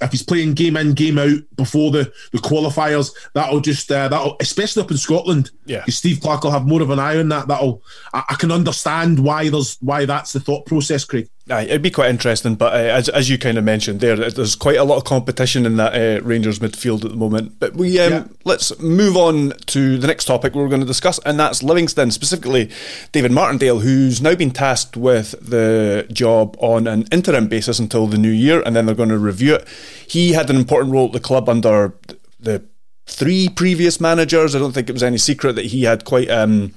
if 0.00 0.10
he's 0.10 0.22
playing 0.22 0.54
game 0.54 0.76
in 0.76 0.94
game 0.94 1.18
out 1.18 1.40
before 1.56 1.90
the 1.90 2.12
the 2.32 2.38
qualifiers 2.38 3.12
that'll 3.34 3.60
just 3.60 3.90
uh, 3.90 4.08
that'll 4.08 4.36
especially 4.40 4.82
up 4.82 4.90
in 4.90 4.96
Scotland. 4.96 5.50
Yeah. 5.66 5.84
Steve 5.86 6.20
Clarke 6.20 6.44
will 6.44 6.50
have 6.50 6.66
more 6.66 6.82
of 6.82 6.90
an 6.90 6.98
eye 6.98 7.18
on 7.18 7.28
that. 7.28 7.48
That'll 7.48 7.82
I, 8.12 8.24
I, 8.30 8.34
can 8.34 8.50
understand 8.50 9.18
why 9.18 9.48
there's 9.48 9.76
why 9.80 10.04
that's 10.04 10.32
the 10.32 10.40
thought 10.40 10.66
process 10.66 11.04
Craig 11.04 11.28
Aye, 11.50 11.62
it'd 11.62 11.82
be 11.82 11.90
quite 11.90 12.10
interesting, 12.10 12.54
but 12.54 12.72
uh, 12.72 12.76
as, 12.76 13.08
as 13.08 13.28
you 13.28 13.36
kind 13.36 13.58
of 13.58 13.64
mentioned 13.64 14.00
there, 14.00 14.16
there's 14.16 14.54
quite 14.54 14.76
a 14.76 14.84
lot 14.84 14.96
of 14.96 15.04
competition 15.04 15.66
in 15.66 15.76
that 15.76 15.94
uh, 15.94 16.22
Rangers 16.22 16.60
midfield 16.60 17.04
at 17.04 17.10
the 17.10 17.16
moment. 17.16 17.58
But 17.58 17.74
we 17.74 17.98
um, 17.98 18.12
yeah. 18.12 18.24
let's 18.44 18.78
move 18.78 19.16
on 19.16 19.52
to 19.66 19.98
the 19.98 20.06
next 20.06 20.26
topic 20.26 20.54
we're 20.54 20.68
going 20.68 20.80
to 20.80 20.86
discuss, 20.86 21.18
and 21.26 21.40
that's 21.40 21.62
Livingston, 21.62 22.10
specifically 22.10 22.70
David 23.12 23.32
Martindale, 23.32 23.80
who's 23.80 24.22
now 24.22 24.34
been 24.34 24.52
tasked 24.52 24.96
with 24.96 25.32
the 25.40 26.06
job 26.12 26.56
on 26.60 26.86
an 26.86 27.04
interim 27.10 27.48
basis 27.48 27.78
until 27.78 28.06
the 28.06 28.18
new 28.18 28.30
year, 28.30 28.62
and 28.62 28.76
then 28.76 28.86
they're 28.86 28.94
going 28.94 29.08
to 29.08 29.18
review 29.18 29.56
it. 29.56 29.66
He 30.06 30.32
had 30.32 30.50
an 30.50 30.56
important 30.56 30.92
role 30.92 31.06
at 31.06 31.12
the 31.12 31.20
club 31.20 31.48
under 31.48 31.94
the 32.38 32.64
three 33.06 33.48
previous 33.48 34.00
managers. 34.00 34.54
I 34.54 34.60
don't 34.60 34.72
think 34.72 34.88
it 34.88 34.92
was 34.92 35.02
any 35.02 35.18
secret 35.18 35.54
that 35.54 35.66
he 35.66 35.82
had 35.82 36.04
quite 36.04 36.30
um, 36.30 36.74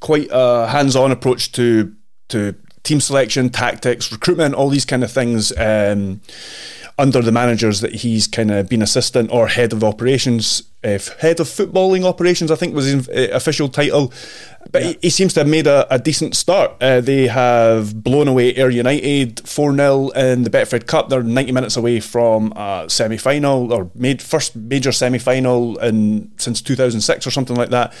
quite 0.00 0.28
a 0.30 0.68
hands-on 0.68 1.12
approach 1.12 1.52
to 1.52 1.94
to 2.28 2.54
team 2.82 3.00
selection, 3.00 3.50
tactics, 3.50 4.10
recruitment, 4.10 4.54
all 4.54 4.68
these 4.68 4.84
kind 4.84 5.04
of 5.04 5.12
things 5.12 5.56
um, 5.56 6.20
under 6.98 7.22
the 7.22 7.32
managers 7.32 7.80
that 7.80 7.94
he's 7.96 8.26
kind 8.26 8.50
of 8.50 8.68
been 8.68 8.82
assistant 8.82 9.30
or 9.30 9.46
head 9.46 9.72
of 9.72 9.84
operations, 9.84 10.64
uh, 10.84 10.98
head 11.20 11.38
of 11.38 11.46
footballing 11.46 12.04
operations, 12.04 12.50
I 12.50 12.56
think 12.56 12.74
was 12.74 12.86
his 12.86 13.08
uh, 13.08 13.28
official 13.32 13.68
title. 13.68 14.12
But 14.70 14.82
yeah. 14.82 14.88
he, 14.88 14.98
he, 15.02 15.10
seems 15.10 15.32
to 15.34 15.40
have 15.40 15.48
made 15.48 15.66
a, 15.66 15.92
a 15.94 15.98
decent 15.98 16.36
start. 16.36 16.72
Uh, 16.80 17.00
they 17.00 17.28
have 17.28 18.02
blown 18.02 18.28
away 18.28 18.54
Ayr 18.56 18.70
United 18.70 19.46
4 19.48 19.74
0 19.74 20.08
in 20.10 20.42
the 20.42 20.50
Betfred 20.50 20.86
Cup. 20.86 21.08
They're 21.08 21.22
90 21.22 21.52
minutes 21.52 21.76
away 21.76 22.00
from 22.00 22.52
a 22.52 22.86
semi 22.88 23.16
final 23.16 23.72
or 23.72 23.90
made 23.94 24.20
first 24.20 24.56
major 24.56 24.92
semi 24.92 25.18
final 25.18 25.76
since 26.36 26.60
2006 26.60 27.26
or 27.26 27.30
something 27.30 27.56
like 27.56 27.70
that 27.70 27.94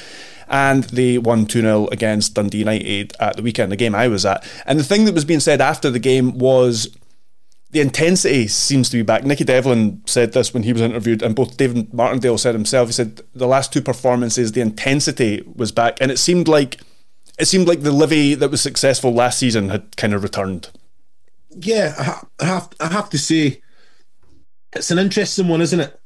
and 0.52 0.84
they 0.84 1.16
won 1.16 1.46
2 1.46 1.62
0 1.62 1.88
against 1.90 2.34
Dundee 2.34 2.58
United 2.58 3.14
at 3.18 3.36
the 3.36 3.42
weekend, 3.42 3.72
the 3.72 3.76
game 3.76 3.94
I 3.94 4.06
was 4.06 4.26
at. 4.26 4.46
And 4.66 4.78
the 4.78 4.84
thing 4.84 5.06
that 5.06 5.14
was 5.14 5.24
being 5.24 5.40
said 5.40 5.60
after 5.62 5.90
the 5.90 5.98
game 5.98 6.38
was 6.38 6.94
the 7.70 7.80
intensity 7.80 8.46
seems 8.48 8.90
to 8.90 8.98
be 8.98 9.02
back. 9.02 9.24
Nicky 9.24 9.44
Devlin 9.44 10.02
said 10.04 10.34
this 10.34 10.52
when 10.52 10.62
he 10.62 10.74
was 10.74 10.82
interviewed, 10.82 11.22
and 11.22 11.34
both 11.34 11.56
David 11.56 11.92
Martindale 11.94 12.36
said 12.36 12.54
himself. 12.54 12.90
He 12.90 12.92
said 12.92 13.22
the 13.34 13.46
last 13.46 13.72
two 13.72 13.80
performances, 13.80 14.52
the 14.52 14.60
intensity 14.60 15.42
was 15.56 15.72
back, 15.72 15.96
and 16.00 16.10
it 16.12 16.18
seemed 16.18 16.48
like 16.48 16.80
it 17.38 17.46
seemed 17.46 17.66
like 17.66 17.80
the 17.80 17.90
Livy 17.90 18.34
that 18.34 18.50
was 18.50 18.60
successful 18.60 19.12
last 19.12 19.38
season 19.38 19.70
had 19.70 19.96
kind 19.96 20.12
of 20.12 20.22
returned. 20.22 20.68
Yeah, 21.48 22.22
I 22.38 22.44
have 22.44 22.68
I 22.78 22.88
have 22.88 23.08
to 23.08 23.18
say, 23.18 23.62
it's 24.74 24.90
an 24.90 24.98
interesting 24.98 25.48
one, 25.48 25.62
isn't 25.62 25.80
it? 25.80 25.98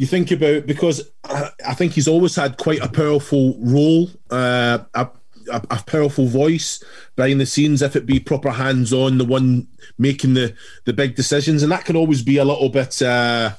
You 0.00 0.06
think 0.06 0.30
about 0.30 0.64
because 0.64 1.10
I 1.22 1.74
think 1.74 1.92
he's 1.92 2.08
always 2.08 2.34
had 2.34 2.56
quite 2.56 2.80
a 2.80 2.88
powerful 2.88 3.54
role, 3.58 4.08
uh, 4.30 4.78
a, 4.94 5.10
a, 5.52 5.62
a 5.70 5.82
powerful 5.84 6.26
voice 6.26 6.82
behind 7.16 7.38
the 7.38 7.44
scenes, 7.44 7.82
if 7.82 7.96
it 7.96 8.06
be 8.06 8.18
proper 8.18 8.50
hands 8.50 8.94
on, 8.94 9.18
the 9.18 9.26
one 9.26 9.68
making 9.98 10.32
the, 10.32 10.54
the 10.86 10.94
big 10.94 11.16
decisions. 11.16 11.62
And 11.62 11.70
that 11.70 11.84
can 11.84 11.96
always 11.96 12.22
be 12.22 12.38
a 12.38 12.46
little 12.46 12.70
bit, 12.70 13.02
uh, 13.02 13.50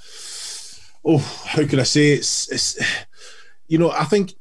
oh, 1.05 1.19
how 1.45 1.63
can 1.67 1.79
I 1.79 1.83
say? 1.83 2.13
It's, 2.13 2.51
it's, 2.51 2.83
you 3.67 3.77
know, 3.77 3.91
I 3.91 4.05
think 4.05 4.33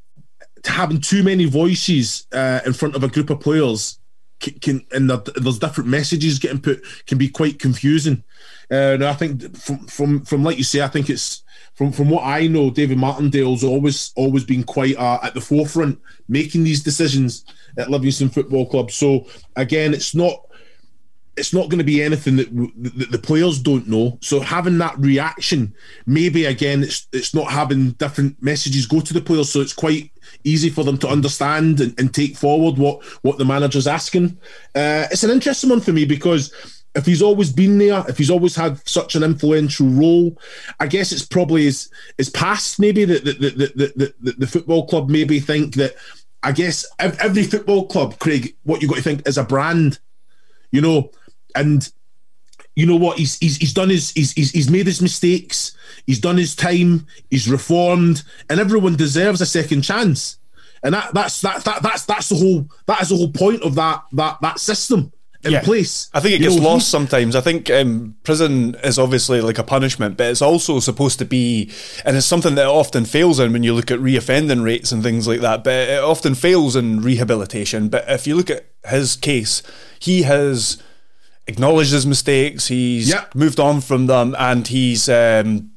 having 0.65 1.03
too 1.03 1.23
many 1.23 1.45
voices 1.45 2.27
uh, 2.33 2.61
in 2.65 2.73
front 2.73 2.97
of 2.97 3.05
a 3.05 3.09
group 3.09 3.29
of 3.29 3.41
players 3.41 3.99
can, 4.39 4.87
and 4.91 5.11
there's 5.11 5.59
different 5.59 5.91
messages 5.91 6.39
getting 6.39 6.63
put 6.63 6.83
can 7.05 7.19
be 7.19 7.29
quite 7.29 7.59
confusing. 7.59 8.25
Uh, 8.71 8.95
and 8.95 9.05
I 9.05 9.13
think 9.13 9.55
from, 9.55 9.87
from, 9.87 10.25
from 10.25 10.43
like 10.45 10.57
you 10.57 10.65
say, 10.65 10.81
I 10.81 10.89
think 10.89 11.11
it's, 11.11 11.43
from 11.81 11.93
from 11.93 12.11
what 12.11 12.25
I 12.25 12.47
know, 12.47 12.69
David 12.69 12.99
Martindale's 12.99 13.65
always 13.65 14.13
always 14.15 14.45
been 14.45 14.65
quite 14.65 14.99
uh, 14.99 15.19
at 15.23 15.33
the 15.33 15.41
forefront 15.41 15.99
making 16.29 16.63
these 16.63 16.83
decisions 16.83 17.47
at 17.79 17.91
Livingston 17.91 18.29
Football 18.29 18.69
Club. 18.69 18.91
So 18.91 19.27
again, 19.57 19.95
it's 19.95 20.15
not 20.15 20.47
it's 21.39 21.55
not 21.55 21.71
going 21.71 21.79
to 21.79 21.85
be 21.85 22.03
anything 22.03 22.37
that, 22.37 22.55
that 22.99 23.11
the 23.11 23.19
players 23.19 23.59
don't 23.59 23.89
know. 23.89 24.19
So 24.21 24.41
having 24.41 24.77
that 24.77 24.99
reaction, 24.99 25.75
maybe 26.05 26.45
again, 26.45 26.83
it's 26.83 27.09
it's 27.15 27.35
not 27.35 27.51
having 27.51 27.93
different 27.93 28.43
messages 28.43 28.85
go 28.85 29.01
to 29.01 29.15
the 29.15 29.23
players, 29.23 29.51
so 29.51 29.63
it's 29.63 29.73
quite 29.73 30.13
easy 30.45 30.69
for 30.69 30.85
them 30.85 30.99
to 30.99 31.09
understand 31.09 31.81
and, 31.81 31.99
and 31.99 32.13
take 32.13 32.37
forward 32.37 32.77
what 32.77 33.03
what 33.23 33.39
the 33.39 33.47
manager's 33.47 33.87
asking. 33.87 34.37
Uh, 34.75 35.09
it's 35.11 35.25
an 35.25 35.31
interesting 35.31 35.71
one 35.71 35.81
for 35.81 35.95
me 35.95 36.05
because 36.05 36.80
if 36.95 37.07
he's 37.07 37.23
always 37.23 37.53
been 37.53 37.79
there, 37.79 38.05
if 38.09 38.19
he's 38.19 38.31
always 38.31 38.57
had 38.57 38.87
such 38.89 39.15
an 39.15 39.23
influential 39.23 39.87
role, 39.89 40.37
I 40.81 40.87
guess 40.87 41.13
it's 41.13 41.25
probably 41.25 41.65
his, 41.65 41.91
his 42.19 42.31
past, 42.31 42.81
maybe 42.81 43.05
that 43.05 43.25
the, 43.25 43.33
the, 43.33 44.15
the, 44.21 44.35
the, 44.39 44.47
football 44.47 44.87
club 44.87 45.09
maybe 45.09 45.39
think 45.39 45.75
that, 45.77 45.95
I 46.43 46.53
guess 46.53 46.85
every 46.99 47.45
football 47.45 47.87
club, 47.87 48.19
Craig, 48.19 48.57
what 48.65 48.83
you 48.83 48.89
got 48.89 48.97
to 48.97 49.03
think 49.03 49.29
is 49.29 49.39
a 49.39 49.45
brand, 49.45 50.01
you 50.73 50.81
know, 50.81 51.11
and 51.55 51.89
you 52.75 52.87
know 52.87 52.97
what? 52.97 53.19
He's 53.19 53.39
he's, 53.39 53.59
he's 53.59 53.75
done 53.75 53.91
his 53.91 54.11
he's, 54.13 54.33
he's 54.33 54.53
he's 54.53 54.71
made 54.71 54.87
his 54.87 55.03
mistakes, 55.03 55.77
he's 56.07 56.21
done 56.21 56.39
his 56.39 56.57
time, 56.57 57.07
he's 57.29 57.49
reformed, 57.49 58.23
and 58.49 58.59
everyone 58.59 58.97
deserves 58.97 59.41
a 59.41 59.47
second 59.47 59.83
chance, 59.83 60.39
and 60.83 60.95
that 60.95 61.13
that's 61.13 61.43
that, 61.43 61.63
that 61.65 61.83
that's 61.83 62.07
that's 62.07 62.31
the 62.31 62.37
whole 62.37 62.67
that 62.87 63.03
is 63.03 63.11
the 63.11 63.17
whole 63.17 63.33
point 63.33 63.63
of 63.63 63.75
that 63.75 64.03
that 64.13 64.39
that 64.41 64.61
system 64.61 65.13
in 65.43 65.53
yeah. 65.53 65.63
place. 65.63 66.11
I 66.13 66.21
think 66.21 66.35
it 66.35 66.43
gets 66.43 66.57
know, 66.57 66.63
lost 66.63 66.89
sometimes. 66.89 67.35
I 67.35 67.41
think 67.41 67.71
um, 67.71 68.15
prison 68.25 68.75
is 68.85 68.99
obviously 68.99 69.41
like 69.41 69.59
a 69.59 69.65
punishment, 69.65 70.17
but 70.17 70.27
it's 70.27 70.43
also 70.43 70.81
supposed 70.81 71.19
to 71.21 71.25
be, 71.25 71.71
and 72.05 72.17
it's 72.17 72.27
something 72.27 72.57
that 72.57 72.67
often 72.67 73.05
fails 73.05 73.41
in 73.41 73.53
when 73.53 73.63
you 73.63 73.73
look 73.73 73.91
at 73.91 73.99
reoffending 74.01 74.63
rates 74.63 74.93
and 74.93 75.03
things 75.03 75.27
like 75.27 75.41
that. 75.41 75.65
But 75.65 75.89
it 75.89 76.03
often 76.03 76.35
fails 76.35 76.77
in 76.77 77.01
rehabilitation. 77.01 77.89
But 77.89 78.05
if 78.09 78.27
you 78.27 78.35
look 78.35 78.51
at 78.51 78.67
his 78.87 79.17
case, 79.17 79.63
he 79.99 80.23
has 80.23 80.83
acknowledged 81.47 81.93
his 81.93 82.07
mistakes. 82.07 82.67
He's 82.67 83.09
yeah. 83.09 83.25
moved 83.35 83.61
on 83.61 83.81
from 83.81 84.07
them, 84.07 84.37
and 84.39 84.67
he's 84.69 85.09
um, 85.09 85.71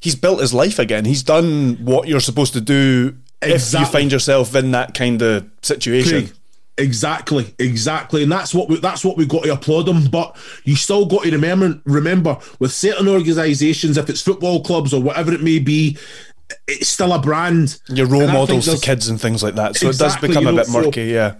he's 0.00 0.16
built 0.16 0.40
his 0.40 0.52
life 0.52 0.78
again. 0.80 1.04
He's 1.04 1.22
done 1.22 1.84
what 1.84 2.08
you're 2.08 2.20
supposed 2.20 2.54
to 2.54 2.60
do 2.60 3.16
exactly. 3.40 3.54
if 3.54 3.86
you 3.86 3.92
find 3.92 4.12
yourself 4.12 4.54
in 4.54 4.72
that 4.72 4.94
kind 4.94 5.22
of 5.22 5.48
situation. 5.62 6.26
Craig, 6.26 6.36
Exactly, 6.80 7.54
exactly, 7.58 8.22
and 8.22 8.32
that's 8.32 8.54
what 8.54 8.70
we, 8.70 8.80
that's 8.80 9.04
what 9.04 9.18
we've 9.18 9.28
got 9.28 9.44
to 9.44 9.52
applaud 9.52 9.82
them. 9.82 10.06
But 10.06 10.34
you 10.64 10.76
still 10.76 11.04
got 11.04 11.24
to 11.24 11.30
remember, 11.30 11.78
remember, 11.84 12.38
with 12.58 12.72
certain 12.72 13.06
organisations, 13.06 13.98
if 13.98 14.08
it's 14.08 14.22
football 14.22 14.62
clubs 14.62 14.94
or 14.94 15.02
whatever 15.02 15.30
it 15.32 15.42
may 15.42 15.58
be, 15.58 15.98
it's 16.66 16.88
still 16.88 17.12
a 17.12 17.20
brand. 17.20 17.78
Your 17.88 18.06
role 18.06 18.26
models 18.26 18.64
to 18.64 18.80
kids 18.80 19.08
and 19.08 19.20
things 19.20 19.42
like 19.42 19.56
that, 19.56 19.76
so 19.76 19.88
exactly, 19.88 20.30
it 20.30 20.32
does 20.32 20.42
become 20.42 20.44
you 20.46 20.52
know, 20.56 20.62
a 20.62 20.64
bit 20.64 20.72
murky. 20.72 21.10
So, 21.10 21.14
yeah. 21.14 21.34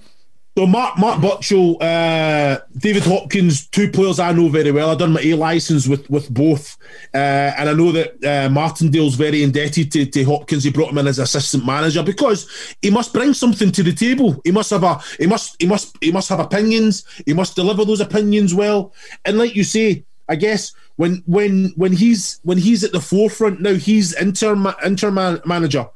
So 0.59 0.67
Mark 0.67 0.99
Mark 0.99 1.21
Burchill, 1.21 1.77
uh, 1.81 2.59
David 2.77 3.05
Hopkins, 3.05 3.69
two 3.69 3.89
players 3.89 4.19
I 4.19 4.33
know 4.33 4.49
very 4.49 4.73
well. 4.73 4.91
I've 4.91 4.99
done 4.99 5.13
my 5.13 5.21
A 5.21 5.35
license 5.35 5.87
with 5.87 6.11
with 6.11 6.29
both, 6.35 6.77
uh, 7.15 7.55
and 7.57 7.69
I 7.69 7.73
know 7.73 7.93
that 7.93 8.23
uh, 8.25 8.51
Martindale's 8.51 9.15
very 9.15 9.45
indebted 9.45 9.93
to, 9.93 10.07
to 10.07 10.25
Hopkins. 10.25 10.65
He 10.65 10.71
brought 10.71 10.91
him 10.91 10.99
in 10.99 11.07
as 11.07 11.21
assistant 11.21 11.65
manager 11.65 12.03
because 12.03 12.75
he 12.83 12.91
must 12.91 13.13
bring 13.13 13.33
something 13.33 13.71
to 13.71 13.83
the 13.85 13.93
table. 13.93 14.41
He 14.45 14.51
must 14.51 14.71
have 14.71 14.83
a 14.83 15.01
he 15.19 15.27
must 15.27 15.57
he 15.61 15.69
must 15.69 15.97
he 16.01 16.11
must 16.11 16.29
have 16.29 16.41
opinions. 16.41 17.05
He 17.25 17.33
must 17.33 17.55
deliver 17.55 17.85
those 17.85 18.01
opinions 18.01 18.53
well. 18.53 18.93
And 19.25 19.39
like 19.39 19.55
you 19.55 19.63
say, 19.63 20.05
I 20.29 20.35
guess 20.35 20.73
when 20.97 21.23
when 21.27 21.73
when 21.77 21.93
he's 21.93 22.41
when 22.43 22.59
he's 22.59 22.83
at 22.83 22.93
the 22.93 23.01
forefront 23.01 23.61
now, 23.61 23.75
he's 23.75 24.21
inter 24.21 24.57
inter 24.85 25.11
manager. 25.47 25.87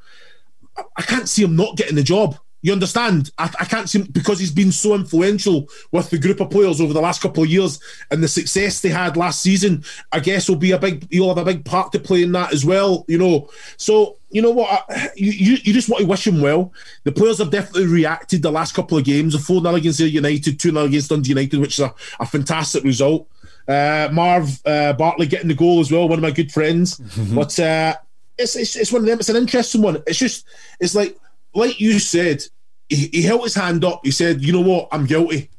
I 0.97 1.01
can't 1.01 1.27
see 1.27 1.43
him 1.43 1.55
not 1.57 1.75
getting 1.75 1.95
the 1.95 2.03
job. 2.03 2.37
You 2.65 2.73
understand? 2.73 3.29
I, 3.37 3.53
I 3.59 3.65
can't 3.65 3.87
see 3.87 4.01
because 4.01 4.39
he's 4.39 4.51
been 4.51 4.71
so 4.71 4.95
influential 4.95 5.69
with 5.91 6.09
the 6.09 6.17
group 6.17 6.39
of 6.39 6.49
players 6.49 6.81
over 6.81 6.93
the 6.93 6.99
last 6.99 7.21
couple 7.21 7.43
of 7.43 7.49
years 7.49 7.79
and 8.09 8.23
the 8.23 8.27
success 8.27 8.81
they 8.81 8.89
had 8.89 9.15
last 9.15 9.43
season. 9.43 9.83
I 10.11 10.19
guess 10.19 10.49
will 10.49 10.55
be 10.55 10.71
a 10.71 10.79
big. 10.79 11.07
He'll 11.11 11.27
have 11.27 11.37
a 11.37 11.45
big 11.45 11.63
part 11.63 11.91
to 11.91 11.99
play 11.99 12.23
in 12.23 12.31
that 12.31 12.53
as 12.53 12.65
well. 12.65 13.05
You 13.07 13.19
know. 13.19 13.51
So 13.77 14.17
you 14.31 14.41
know 14.41 14.49
what? 14.49 14.83
You, 15.15 15.29
you, 15.29 15.57
you 15.61 15.73
just 15.73 15.89
want 15.89 16.01
to 16.01 16.07
wish 16.07 16.25
him 16.25 16.41
well. 16.41 16.73
The 17.03 17.11
players 17.11 17.37
have 17.37 17.51
definitely 17.51 17.85
reacted 17.85 18.41
the 18.41 18.51
last 18.51 18.73
couple 18.73 18.97
of 18.97 19.03
games. 19.03 19.35
A 19.35 19.39
4 19.39 19.61
0 19.61 19.75
against 19.75 19.99
United, 19.99 20.59
2 20.59 20.71
0 20.71 20.85
against 20.85 21.11
Dundee 21.11 21.29
United, 21.29 21.59
which 21.59 21.77
is 21.77 21.85
a, 21.85 21.93
a 22.19 22.25
fantastic 22.25 22.83
result. 22.83 23.27
Uh, 23.67 24.09
Marv 24.11 24.59
uh, 24.65 24.93
Bartley 24.93 25.27
getting 25.27 25.49
the 25.49 25.53
goal 25.53 25.81
as 25.81 25.91
well, 25.91 26.09
one 26.09 26.17
of 26.17 26.23
my 26.23 26.31
good 26.31 26.51
friends. 26.51 26.95
but 27.35 27.59
uh, 27.59 27.95
it's, 28.39 28.55
it's, 28.55 28.75
it's 28.75 28.91
one 28.91 29.03
of 29.03 29.07
them. 29.07 29.19
It's 29.19 29.29
an 29.29 29.35
interesting 29.35 29.83
one. 29.83 30.01
It's 30.07 30.17
just, 30.17 30.47
it's 30.79 30.95
like, 30.95 31.15
like 31.53 31.79
you 31.79 31.99
said, 31.99 32.43
he, 32.89 33.09
he 33.11 33.21
held 33.21 33.43
his 33.43 33.55
hand 33.55 33.83
up. 33.83 34.01
He 34.03 34.11
said, 34.11 34.41
"You 34.41 34.53
know 34.53 34.61
what? 34.61 34.89
I'm 34.91 35.05
guilty." 35.05 35.49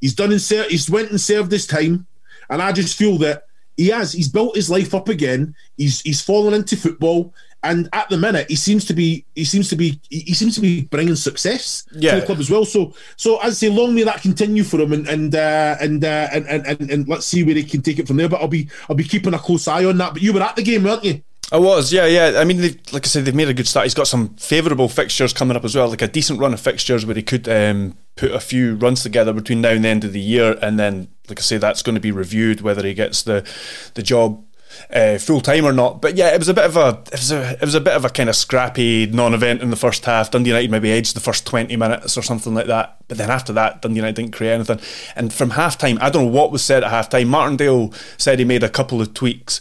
He's 0.00 0.14
done 0.14 0.32
and 0.32 0.40
ser- 0.40 0.68
he's 0.68 0.90
went 0.90 1.10
and 1.10 1.20
served 1.20 1.52
his 1.52 1.66
time, 1.66 2.06
and 2.50 2.60
I 2.60 2.72
just 2.72 2.98
feel 2.98 3.18
that 3.18 3.46
he 3.76 3.88
has. 3.88 4.12
He's 4.12 4.28
built 4.28 4.56
his 4.56 4.68
life 4.70 4.94
up 4.94 5.08
again. 5.08 5.54
He's 5.76 6.00
he's 6.00 6.20
fallen 6.20 6.54
into 6.54 6.76
football, 6.76 7.32
and 7.62 7.88
at 7.92 8.08
the 8.08 8.18
minute 8.18 8.50
he 8.50 8.56
seems 8.56 8.84
to 8.86 8.94
be 8.94 9.24
he 9.34 9.44
seems 9.44 9.68
to 9.70 9.76
be 9.76 10.00
he 10.10 10.34
seems 10.34 10.54
to 10.56 10.60
be 10.60 10.82
bringing 10.82 11.14
success 11.14 11.86
yeah. 11.92 12.14
to 12.14 12.20
the 12.20 12.26
club 12.26 12.38
as 12.38 12.50
well. 12.50 12.64
So 12.64 12.94
so 13.16 13.38
as 13.38 13.52
I 13.52 13.54
say, 13.54 13.68
long 13.68 13.94
may 13.94 14.02
that 14.02 14.22
continue 14.22 14.64
for 14.64 14.80
him, 14.80 14.92
and 14.92 15.08
and 15.08 15.34
uh, 15.34 15.76
and, 15.80 16.04
uh, 16.04 16.28
and, 16.32 16.46
and 16.46 16.66
and 16.66 16.90
and 16.90 17.08
let's 17.08 17.26
see 17.26 17.44
where 17.44 17.54
he 17.54 17.64
can 17.64 17.82
take 17.82 17.98
it 17.98 18.08
from 18.08 18.16
there. 18.16 18.28
But 18.28 18.40
I'll 18.40 18.48
be 18.48 18.68
I'll 18.88 18.96
be 18.96 19.04
keeping 19.04 19.34
a 19.34 19.38
close 19.38 19.68
eye 19.68 19.84
on 19.84 19.98
that. 19.98 20.14
But 20.14 20.22
you 20.22 20.32
were 20.32 20.42
at 20.42 20.56
the 20.56 20.62
game, 20.62 20.84
weren't 20.84 21.04
you? 21.04 21.22
I 21.50 21.58
was, 21.58 21.92
yeah, 21.92 22.06
yeah. 22.06 22.38
I 22.40 22.44
mean, 22.44 22.62
like 22.92 23.04
I 23.04 23.08
said, 23.08 23.26
they've 23.26 23.34
made 23.34 23.48
a 23.48 23.54
good 23.54 23.66
start. 23.66 23.84
He's 23.84 23.94
got 23.94 24.06
some 24.06 24.30
favourable 24.36 24.88
fixtures 24.88 25.34
coming 25.34 25.56
up 25.56 25.64
as 25.64 25.74
well, 25.74 25.88
like 25.88 26.00
a 26.00 26.08
decent 26.08 26.38
run 26.40 26.54
of 26.54 26.60
fixtures 26.60 27.04
where 27.04 27.16
he 27.16 27.22
could 27.22 27.46
um, 27.46 27.96
put 28.16 28.30
a 28.30 28.40
few 28.40 28.76
runs 28.76 29.02
together 29.02 29.34
between 29.34 29.60
now 29.60 29.70
and 29.70 29.84
the 29.84 29.88
end 29.88 30.04
of 30.04 30.14
the 30.14 30.20
year, 30.20 30.58
and 30.62 30.78
then, 30.78 31.08
like 31.28 31.38
I 31.38 31.42
say, 31.42 31.58
that's 31.58 31.82
going 31.82 31.94
to 31.94 32.00
be 32.00 32.10
reviewed 32.10 32.62
whether 32.62 32.86
he 32.86 32.94
gets 32.94 33.22
the 33.22 33.46
the 33.94 34.02
job 34.02 34.42
uh, 34.90 35.18
full 35.18 35.42
time 35.42 35.66
or 35.66 35.72
not. 35.72 36.00
But 36.00 36.16
yeah, 36.16 36.34
it 36.34 36.38
was 36.38 36.48
a 36.48 36.54
bit 36.54 36.64
of 36.64 36.78
a 36.78 37.02
it 37.06 37.12
was 37.12 37.32
a 37.32 37.52
it 37.52 37.60
was 37.60 37.74
a 37.74 37.80
bit 37.82 37.94
of 37.94 38.06
a 38.06 38.08
kind 38.08 38.30
of 38.30 38.36
scrappy 38.36 39.06
non-event 39.06 39.60
in 39.60 39.68
the 39.68 39.76
first 39.76 40.06
half. 40.06 40.30
Dundee 40.30 40.50
United 40.50 40.70
maybe 40.70 40.90
edged 40.90 41.14
the 41.14 41.20
first 41.20 41.46
twenty 41.46 41.76
minutes 41.76 42.16
or 42.16 42.22
something 42.22 42.54
like 42.54 42.66
that, 42.68 42.96
but 43.08 43.18
then 43.18 43.30
after 43.30 43.52
that, 43.52 43.82
Dundee 43.82 43.96
United 43.96 44.16
didn't 44.16 44.32
create 44.32 44.54
anything. 44.54 44.80
And 45.16 45.32
from 45.32 45.50
half 45.50 45.76
time, 45.76 45.98
I 46.00 46.08
don't 46.08 46.26
know 46.26 46.30
what 46.32 46.50
was 46.50 46.64
said 46.64 46.82
at 46.82 46.90
half 46.90 47.10
time. 47.10 47.28
Martindale 47.28 47.92
said 48.16 48.38
he 48.38 48.46
made 48.46 48.62
a 48.62 48.70
couple 48.70 49.02
of 49.02 49.12
tweaks. 49.12 49.60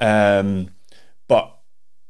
Um, 0.00 0.70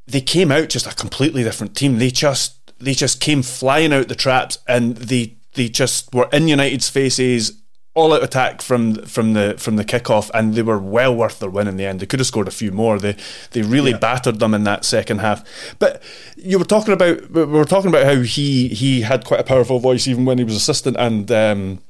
they 0.09 0.21
came 0.21 0.51
out 0.51 0.69
just 0.69 0.87
a 0.87 0.95
completely 0.95 1.45
different 1.45 1.77
team. 1.77 1.99
They 1.99 2.11
just 2.11 2.55
they 2.79 2.95
just 2.95 3.21
came 3.21 3.43
flying 3.43 3.93
out 3.93 4.09
the 4.09 4.15
traps 4.15 4.59
and 4.67 4.97
they 4.97 5.37
they 5.55 5.69
just 5.69 6.13
were 6.15 6.29
in 6.33 6.49
United's 6.49 6.89
faces 6.89 7.61
all 7.95 8.13
out 8.15 8.23
attack 8.23 8.63
from 8.63 8.95
from 9.07 9.33
the 9.33 9.57
from 9.59 9.77
the 9.77 9.85
kickoff, 9.85 10.31
and 10.33 10.55
they 10.55 10.63
were 10.63 10.79
well 10.79 11.15
worth 11.15 11.41
their 11.41 11.51
win 11.51 11.67
in 11.67 11.77
the 11.77 11.85
end. 11.85 12.01
They 12.01 12.07
could 12.07 12.21
have 12.21 12.27
scored 12.29 12.49
a 12.49 12.53
few 12.53 12.71
more. 12.71 12.99
They 12.99 13.17
they 13.51 13.63
really 13.63 13.91
yeah. 13.91 13.99
battered 13.99 14.39
them 14.39 14.55
in 14.55 14.65
that 14.65 14.85
second 14.85 15.19
half. 15.19 15.45
But 15.79 16.03
you 16.37 16.59
were 16.59 16.65
talking 16.65 16.95
about 16.95 17.31
we 17.31 17.45
were 17.45 17.65
talking 17.65 17.91
about 17.91 18.07
how 18.07 18.21
he 18.23 18.69
he 18.69 19.03
had 19.03 19.25
quite 19.25 19.41
a 19.41 19.45
powerful 19.45 19.81
voice 19.81 20.07
even 20.07 20.25
when 20.25 20.39
he 20.39 20.45
was 20.45 20.57
assistant 20.57 20.97
and. 20.97 21.31
Um, 21.31 21.81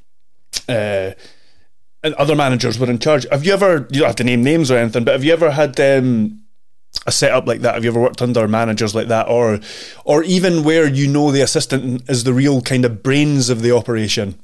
uh, 0.68 1.12
and 2.04 2.14
other 2.14 2.36
managers 2.36 2.78
were 2.78 2.88
in 2.88 3.00
charge. 3.00 3.26
Have 3.30 3.44
you 3.44 3.52
ever? 3.52 3.88
You 3.90 4.00
don't 4.00 4.06
have 4.06 4.16
to 4.16 4.24
name 4.24 4.44
names 4.44 4.70
or 4.70 4.78
anything, 4.78 5.02
but 5.02 5.12
have 5.12 5.24
you 5.24 5.32
ever 5.32 5.50
had 5.50 5.78
um, 5.80 6.42
a 7.06 7.12
setup 7.12 7.46
like 7.46 7.60
that? 7.60 7.74
Have 7.74 7.84
you 7.84 7.90
ever 7.90 8.00
worked 8.00 8.22
under 8.22 8.46
managers 8.48 8.94
like 8.94 9.08
that, 9.08 9.28
or 9.28 9.60
or 10.04 10.22
even 10.24 10.64
where 10.64 10.86
you 10.86 11.06
know 11.06 11.30
the 11.30 11.42
assistant 11.42 12.08
is 12.08 12.24
the 12.24 12.32
real 12.32 12.60
kind 12.60 12.84
of 12.84 13.02
brains 13.02 13.48
of 13.48 13.62
the 13.62 13.72
operation? 13.72 14.38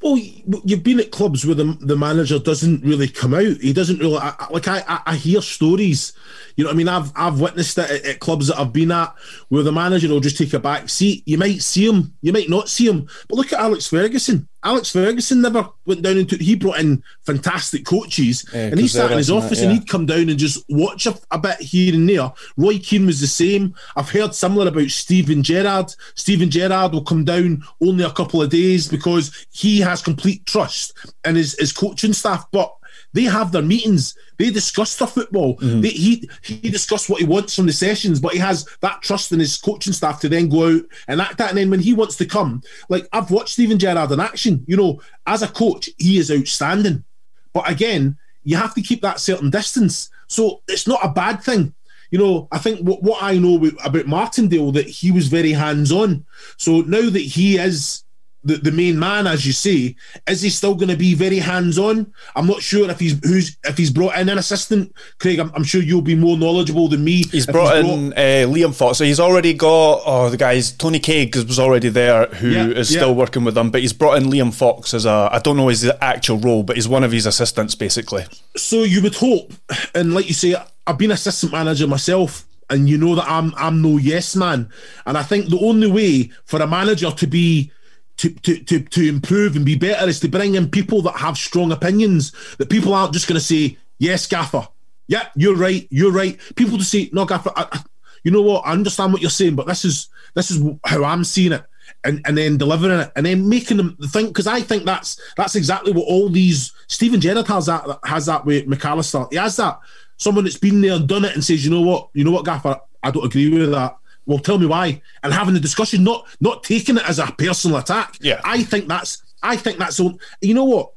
Well, 0.00 0.16
you've 0.16 0.84
been 0.84 1.00
at 1.00 1.10
clubs 1.10 1.44
where 1.44 1.56
the, 1.56 1.76
the 1.80 1.96
manager 1.96 2.38
doesn't 2.38 2.84
really 2.84 3.08
come 3.08 3.34
out. 3.34 3.56
He 3.60 3.72
doesn't 3.72 3.98
really 3.98 4.18
I, 4.18 4.32
like. 4.50 4.68
I, 4.68 5.00
I 5.04 5.16
hear 5.16 5.42
stories. 5.42 6.12
You 6.54 6.64
know, 6.64 6.70
I 6.70 6.74
mean, 6.74 6.86
I've 6.86 7.10
I've 7.16 7.40
witnessed 7.40 7.78
it 7.78 7.90
at, 7.90 8.04
at, 8.04 8.20
clubs 8.20 8.46
that 8.46 8.60
I've 8.60 8.72
been 8.72 8.92
at 8.92 9.12
where 9.48 9.64
the 9.64 9.72
manager 9.72 10.08
will 10.08 10.20
just 10.20 10.38
take 10.38 10.52
a 10.52 10.60
back 10.60 10.88
seat. 10.88 11.24
You 11.26 11.36
might 11.36 11.62
see 11.62 11.88
him, 11.88 12.14
you 12.22 12.32
might 12.32 12.48
not 12.48 12.68
see 12.68 12.86
him. 12.86 13.08
But 13.28 13.36
look 13.36 13.52
at 13.52 13.58
Alex 13.58 13.88
Ferguson. 13.88 14.48
Alex 14.64 14.90
Ferguson 14.90 15.40
never 15.40 15.68
went 15.86 16.02
down 16.02 16.18
into. 16.18 16.36
He 16.36 16.56
brought 16.56 16.80
in 16.80 17.02
fantastic 17.24 17.84
coaches, 17.84 18.44
yeah, 18.52 18.66
and 18.66 18.80
he 18.80 18.88
sat 18.88 19.10
in 19.12 19.18
his 19.18 19.30
office 19.30 19.60
yeah. 19.60 19.68
and 19.68 19.78
he'd 19.78 19.88
come 19.88 20.04
down 20.04 20.28
and 20.28 20.38
just 20.38 20.64
watch 20.68 21.06
a, 21.06 21.16
a, 21.30 21.38
bit 21.38 21.60
here 21.60 21.94
and 21.94 22.08
there. 22.08 22.32
Roy 22.56 22.78
Keane 22.78 23.06
was 23.06 23.20
the 23.20 23.28
same. 23.28 23.74
I've 23.94 24.10
heard 24.10 24.34
similar 24.34 24.68
about 24.68 24.88
Steven 24.88 25.42
Gerrard. 25.42 25.94
Steven 26.16 26.50
Gerrard 26.50 26.92
will 26.92 27.04
come 27.04 27.24
down 27.24 27.62
only 27.80 28.04
a 28.04 28.10
couple 28.10 28.42
of 28.42 28.50
days 28.50 28.88
because 28.88 29.46
he 29.52 29.80
has 29.80 30.02
complete 30.02 30.44
trust 30.44 30.96
in 31.24 31.36
his, 31.36 31.56
his 31.58 31.72
coaching 31.72 32.12
staff. 32.12 32.44
But 32.50 32.74
they 33.12 33.24
have 33.24 33.52
their 33.52 33.62
meetings. 33.62 34.16
They 34.38 34.50
discuss 34.50 34.96
the 34.96 35.06
football. 35.06 35.56
Mm-hmm. 35.58 35.80
They, 35.80 35.88
he 35.88 36.28
he 36.42 36.70
discuss 36.70 37.08
what 37.08 37.20
he 37.20 37.26
wants 37.26 37.54
from 37.54 37.66
the 37.66 37.72
sessions, 37.72 38.20
but 38.20 38.32
he 38.32 38.38
has 38.38 38.66
that 38.80 39.02
trust 39.02 39.32
in 39.32 39.40
his 39.40 39.56
coaching 39.56 39.92
staff 39.92 40.20
to 40.20 40.28
then 40.28 40.48
go 40.48 40.76
out 40.76 40.82
and 41.08 41.20
act 41.20 41.38
that. 41.38 41.50
And 41.50 41.58
then 41.58 41.70
when 41.70 41.80
he 41.80 41.94
wants 41.94 42.16
to 42.16 42.26
come, 42.26 42.62
like 42.88 43.08
I've 43.12 43.30
watched 43.30 43.54
Steven 43.54 43.78
Gerrard 43.78 44.12
in 44.12 44.20
action. 44.20 44.64
You 44.66 44.76
know, 44.76 45.00
as 45.26 45.42
a 45.42 45.48
coach, 45.48 45.88
he 45.98 46.18
is 46.18 46.30
outstanding. 46.30 47.04
But 47.52 47.70
again, 47.70 48.18
you 48.44 48.56
have 48.56 48.74
to 48.74 48.82
keep 48.82 49.02
that 49.02 49.20
certain 49.20 49.50
distance. 49.50 50.10
So 50.26 50.62
it's 50.68 50.86
not 50.86 51.04
a 51.04 51.08
bad 51.08 51.42
thing. 51.42 51.74
You 52.10 52.18
know, 52.18 52.48
I 52.50 52.58
think 52.58 52.80
what, 52.80 53.02
what 53.02 53.22
I 53.22 53.38
know 53.38 53.62
about 53.84 54.06
Martindale 54.06 54.72
that 54.72 54.88
he 54.88 55.10
was 55.10 55.28
very 55.28 55.52
hands 55.52 55.92
on. 55.92 56.24
So 56.56 56.80
now 56.82 57.10
that 57.10 57.18
he 57.18 57.58
is 57.58 58.04
the, 58.48 58.56
the 58.56 58.72
main 58.72 58.98
man, 58.98 59.26
as 59.26 59.46
you 59.46 59.52
say, 59.52 59.94
is 60.26 60.40
he 60.40 60.48
still 60.48 60.74
going 60.74 60.88
to 60.88 60.96
be 60.96 61.14
very 61.14 61.38
hands 61.38 61.78
on? 61.78 62.12
I'm 62.34 62.46
not 62.46 62.62
sure 62.62 62.90
if 62.90 62.98
he's 62.98 63.18
who's 63.24 63.56
if 63.64 63.76
he's 63.76 63.90
brought 63.90 64.16
in 64.16 64.28
an 64.28 64.38
assistant. 64.38 64.92
Craig, 65.18 65.38
I'm, 65.38 65.52
I'm 65.54 65.64
sure 65.64 65.82
you'll 65.82 66.00
be 66.00 66.14
more 66.14 66.38
knowledgeable 66.38 66.88
than 66.88 67.04
me. 67.04 67.24
He's 67.24 67.46
brought 67.46 67.76
he's 67.76 67.84
in 67.84 68.10
brought... 68.10 68.18
Uh, 68.18 68.46
Liam 68.48 68.74
Fox, 68.74 68.98
so 68.98 69.04
he's 69.04 69.20
already 69.20 69.52
got 69.52 70.02
oh 70.06 70.30
the 70.30 70.38
guys 70.38 70.72
Tony 70.72 70.98
Caig 70.98 71.36
was 71.36 71.58
already 71.58 71.90
there, 71.90 72.26
who 72.26 72.48
yeah, 72.48 72.66
is 72.68 72.90
yeah. 72.90 73.00
still 73.00 73.14
working 73.14 73.44
with 73.44 73.54
them, 73.54 73.70
but 73.70 73.82
he's 73.82 73.92
brought 73.92 74.16
in 74.20 74.30
Liam 74.30 74.52
Fox 74.52 74.94
as 74.94 75.04
a 75.04 75.28
I 75.30 75.38
don't 75.38 75.56
know 75.56 75.68
his 75.68 75.90
actual 76.00 76.38
role, 76.38 76.62
but 76.62 76.76
he's 76.76 76.88
one 76.88 77.04
of 77.04 77.12
his 77.12 77.26
assistants 77.26 77.74
basically. 77.74 78.24
So 78.56 78.82
you 78.82 79.02
would 79.02 79.16
hope, 79.16 79.52
and 79.94 80.14
like 80.14 80.26
you 80.26 80.34
say, 80.34 80.56
I've 80.86 80.98
been 80.98 81.10
assistant 81.10 81.52
manager 81.52 81.86
myself 81.86 82.46
and 82.70 82.88
you 82.88 82.98
know 82.98 83.14
that 83.14 83.28
I'm 83.28 83.54
I'm 83.56 83.82
no 83.82 83.98
yes 83.98 84.36
man. 84.36 84.70
And 85.06 85.16
I 85.16 85.22
think 85.22 85.48
the 85.48 85.58
only 85.58 85.90
way 85.90 86.30
for 86.44 86.60
a 86.60 86.66
manager 86.66 87.10
to 87.10 87.26
be 87.26 87.70
to, 88.18 88.30
to, 88.30 88.64
to, 88.64 88.80
to 88.80 89.08
improve 89.08 89.56
and 89.56 89.64
be 89.64 89.76
better 89.76 90.08
is 90.08 90.20
to 90.20 90.28
bring 90.28 90.54
in 90.54 90.70
people 90.70 91.02
that 91.02 91.16
have 91.16 91.38
strong 91.38 91.72
opinions, 91.72 92.32
that 92.58 92.68
people 92.68 92.92
aren't 92.92 93.12
just 93.14 93.28
going 93.28 93.38
to 93.38 93.44
say, 93.44 93.78
yes, 93.98 94.26
Gaffer. 94.26 94.68
Yeah, 95.06 95.28
you're 95.34 95.56
right. 95.56 95.86
You're 95.90 96.12
right. 96.12 96.38
People 96.56 96.78
to 96.78 96.84
say, 96.84 97.08
no, 97.12 97.24
Gaffer, 97.24 97.52
I, 97.56 97.82
you 98.24 98.30
know 98.30 98.42
what? 98.42 98.66
I 98.66 98.72
understand 98.72 99.12
what 99.12 99.22
you're 99.22 99.30
saying, 99.30 99.56
but 99.56 99.66
this 99.66 99.84
is 99.84 100.08
this 100.34 100.50
is 100.50 100.62
how 100.84 101.04
I'm 101.04 101.24
seeing 101.24 101.52
it. 101.52 101.64
And, 102.04 102.20
and 102.26 102.36
then 102.36 102.58
delivering 102.58 103.00
it 103.00 103.10
and 103.16 103.24
then 103.24 103.48
making 103.48 103.78
them 103.78 103.96
think 104.08 104.28
because 104.28 104.46
I 104.46 104.60
think 104.60 104.84
that's 104.84 105.18
that's 105.38 105.56
exactly 105.56 105.90
what 105.90 106.06
all 106.06 106.28
these 106.28 106.72
Steven 106.86 107.18
Gerrard 107.18 107.48
has 107.48 107.64
that 107.66 107.98
has 108.04 108.26
that 108.26 108.44
with 108.44 108.66
McAllister. 108.66 109.26
He 109.32 109.38
has 109.38 109.56
that 109.56 109.80
someone 110.18 110.44
that's 110.44 110.58
been 110.58 110.82
there 110.82 110.92
and 110.92 111.08
done 111.08 111.24
it 111.24 111.34
and 111.34 111.42
says, 111.42 111.64
you 111.64 111.70
know 111.70 111.80
what, 111.80 112.10
you 112.12 112.24
know 112.24 112.30
what, 112.30 112.44
Gaffer, 112.44 112.78
I 113.02 113.10
don't 113.10 113.24
agree 113.24 113.48
with 113.48 113.70
that 113.70 113.96
well, 114.28 114.38
tell 114.38 114.58
me 114.58 114.66
why, 114.66 115.00
and 115.22 115.32
having 115.32 115.54
the 115.54 115.60
discussion, 115.60 116.04
not 116.04 116.26
not 116.38 116.62
taking 116.62 116.98
it 116.98 117.08
as 117.08 117.18
a 117.18 117.32
personal 117.38 117.78
attack. 117.78 118.18
Yeah, 118.20 118.40
I 118.44 118.62
think 118.62 118.86
that's 118.86 119.22
I 119.42 119.56
think 119.56 119.78
that's 119.78 119.98
you 119.98 120.54
know 120.54 120.64
what. 120.64 120.92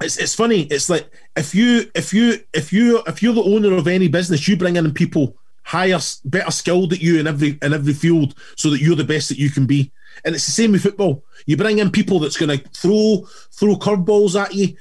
It's, 0.00 0.16
it's 0.16 0.34
funny. 0.34 0.62
It's 0.62 0.88
like 0.88 1.10
if 1.36 1.54
you 1.54 1.90
if 1.94 2.14
you 2.14 2.38
if 2.54 2.72
you 2.72 3.02
if 3.08 3.20
you're 3.20 3.34
the 3.34 3.42
owner 3.42 3.74
of 3.74 3.88
any 3.88 4.06
business, 4.06 4.46
you 4.46 4.56
bring 4.56 4.76
in 4.76 4.94
people 4.94 5.36
higher, 5.64 5.98
better 6.24 6.50
skilled 6.52 6.92
at 6.92 7.02
you 7.02 7.18
in 7.18 7.26
every 7.26 7.58
in 7.62 7.74
every 7.74 7.94
field, 7.94 8.36
so 8.56 8.70
that 8.70 8.80
you're 8.80 8.96
the 8.96 9.04
best 9.04 9.28
that 9.28 9.38
you 9.38 9.50
can 9.50 9.66
be. 9.66 9.90
And 10.24 10.34
it's 10.34 10.46
the 10.46 10.52
same 10.52 10.72
with 10.72 10.82
football. 10.82 11.24
You 11.46 11.56
bring 11.56 11.80
in 11.80 11.90
people 11.90 12.20
that's 12.20 12.36
going 12.36 12.56
to 12.56 12.68
throw 12.70 13.26
throw 13.50 13.74
curveballs 13.74 14.40
at 14.40 14.54
you, 14.54 14.76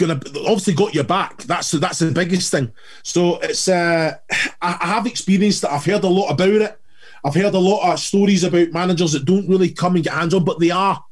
gonna 0.00 0.20
obviously 0.46 0.74
got 0.74 0.94
your 0.94 1.04
back. 1.04 1.42
That's 1.44 1.70
that's 1.72 2.00
the 2.00 2.10
biggest 2.10 2.50
thing. 2.50 2.72
So 3.02 3.38
it's 3.40 3.68
uh, 3.68 4.16
I, 4.62 4.78
I 4.80 4.86
have 4.86 5.06
experienced 5.06 5.62
that. 5.62 5.72
I've 5.72 5.84
heard 5.84 6.04
a 6.04 6.08
lot 6.08 6.30
about 6.30 6.48
it. 6.48 6.80
I've 7.24 7.34
heard 7.34 7.54
a 7.54 7.58
lot 7.58 7.92
of 7.92 8.00
stories 8.00 8.44
about 8.44 8.72
managers 8.72 9.12
that 9.12 9.26
don't 9.26 9.48
really 9.48 9.70
come 9.70 9.94
and 9.94 10.04
get 10.04 10.14
hands 10.14 10.32
on, 10.32 10.44
but 10.44 10.58
they 10.58 10.70
are. 10.70 11.04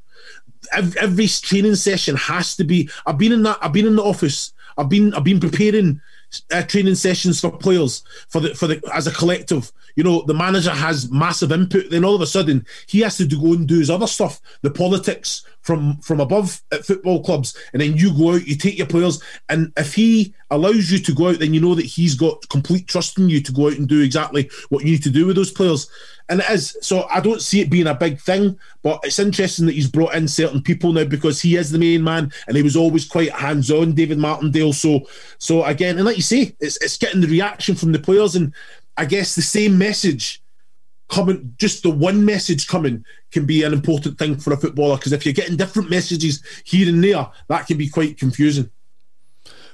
Every, 0.72 1.00
every 1.00 1.28
training 1.28 1.74
session 1.74 2.16
has 2.16 2.56
to 2.56 2.64
be. 2.64 2.88
I've 3.06 3.18
been 3.18 3.32
in 3.32 3.42
that. 3.44 3.58
I've 3.60 3.72
been 3.72 3.86
in 3.86 3.96
the 3.96 4.02
office. 4.02 4.52
I've 4.76 4.88
been 4.88 5.14
I've 5.14 5.24
been 5.24 5.40
preparing 5.40 6.00
uh, 6.52 6.62
training 6.62 6.94
sessions 6.94 7.40
for 7.40 7.50
players 7.50 8.02
for 8.28 8.40
the 8.40 8.54
for 8.54 8.66
the 8.66 8.82
as 8.94 9.06
a 9.06 9.12
collective. 9.12 9.70
You 9.96 10.04
know, 10.04 10.22
the 10.22 10.34
manager 10.34 10.70
has 10.70 11.10
massive 11.10 11.52
input. 11.52 11.90
Then 11.90 12.04
all 12.04 12.14
of 12.14 12.20
a 12.20 12.26
sudden, 12.26 12.64
he 12.86 13.00
has 13.00 13.16
to 13.16 13.26
do, 13.26 13.40
go 13.40 13.54
and 13.54 13.66
do 13.66 13.80
his 13.80 13.90
other 13.90 14.06
stuff, 14.06 14.40
the 14.62 14.70
politics 14.70 15.44
from 15.68 15.98
from 15.98 16.18
above 16.18 16.62
at 16.72 16.86
football 16.86 17.22
clubs, 17.22 17.54
and 17.74 17.82
then 17.82 17.94
you 17.94 18.16
go 18.16 18.32
out, 18.32 18.46
you 18.46 18.56
take 18.56 18.78
your 18.78 18.86
players, 18.86 19.22
and 19.50 19.70
if 19.76 19.94
he 19.94 20.32
allows 20.50 20.90
you 20.90 20.98
to 20.98 21.14
go 21.14 21.28
out, 21.28 21.40
then 21.40 21.52
you 21.52 21.60
know 21.60 21.74
that 21.74 21.84
he's 21.84 22.14
got 22.14 22.48
complete 22.48 22.88
trust 22.88 23.18
in 23.18 23.28
you 23.28 23.42
to 23.42 23.52
go 23.52 23.66
out 23.66 23.74
and 23.74 23.86
do 23.86 24.00
exactly 24.00 24.48
what 24.70 24.82
you 24.82 24.92
need 24.92 25.02
to 25.02 25.10
do 25.10 25.26
with 25.26 25.36
those 25.36 25.50
players. 25.50 25.90
And 26.30 26.40
it 26.40 26.48
is. 26.48 26.74
So 26.80 27.06
I 27.10 27.20
don't 27.20 27.42
see 27.42 27.60
it 27.60 27.68
being 27.68 27.86
a 27.86 27.94
big 27.94 28.18
thing, 28.18 28.58
but 28.82 29.00
it's 29.02 29.18
interesting 29.18 29.66
that 29.66 29.74
he's 29.74 29.90
brought 29.90 30.14
in 30.14 30.26
certain 30.26 30.62
people 30.62 30.90
now 30.94 31.04
because 31.04 31.42
he 31.42 31.56
is 31.56 31.70
the 31.70 31.78
main 31.78 32.02
man 32.02 32.32
and 32.46 32.56
he 32.56 32.62
was 32.62 32.76
always 32.76 33.06
quite 33.06 33.30
hands 33.32 33.70
on, 33.70 33.92
David 33.92 34.16
Martindale. 34.16 34.72
So 34.72 35.02
so 35.36 35.64
again, 35.64 35.96
and 35.96 36.06
like 36.06 36.16
you 36.16 36.22
say, 36.22 36.56
it's 36.60 36.78
it's 36.78 36.96
getting 36.96 37.20
the 37.20 37.26
reaction 37.28 37.74
from 37.74 37.92
the 37.92 37.98
players 37.98 38.36
and 38.36 38.54
I 38.96 39.04
guess 39.04 39.34
the 39.34 39.42
same 39.42 39.76
message 39.76 40.40
coming 41.08 41.54
just 41.58 41.82
the 41.82 41.90
one 41.90 42.24
message 42.24 42.66
coming 42.66 43.04
can 43.30 43.46
be 43.46 43.62
an 43.62 43.72
important 43.72 44.18
thing 44.18 44.36
for 44.36 44.52
a 44.52 44.56
footballer 44.56 44.96
because 44.96 45.12
if 45.12 45.24
you're 45.24 45.34
getting 45.34 45.56
different 45.56 45.90
messages 45.90 46.42
here 46.64 46.88
and 46.88 47.02
there, 47.02 47.26
that 47.48 47.66
can 47.66 47.76
be 47.76 47.88
quite 47.88 48.18
confusing. 48.18 48.70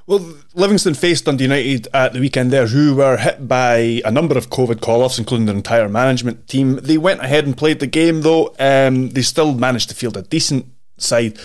Well, 0.06 0.34
Livingston 0.52 0.92
faced 0.92 1.24
Dundee 1.24 1.44
United 1.44 1.88
at 1.94 2.12
the 2.12 2.20
weekend 2.20 2.50
there, 2.50 2.66
who 2.66 2.94
were 2.94 3.16
hit 3.16 3.48
by 3.48 4.02
a 4.04 4.10
number 4.10 4.36
of 4.36 4.50
COVID 4.50 4.82
call 4.82 5.00
offs, 5.00 5.18
including 5.18 5.46
their 5.46 5.56
entire 5.56 5.88
management 5.88 6.46
team. 6.46 6.76
They 6.76 6.98
went 6.98 7.22
ahead 7.22 7.46
and 7.46 7.56
played 7.56 7.80
the 7.80 7.86
game, 7.86 8.20
though. 8.20 8.54
Um, 8.58 9.10
they 9.10 9.22
still 9.22 9.54
managed 9.54 9.88
to 9.88 9.94
field 9.94 10.18
a 10.18 10.22
decent 10.22 10.66
side. 10.98 11.38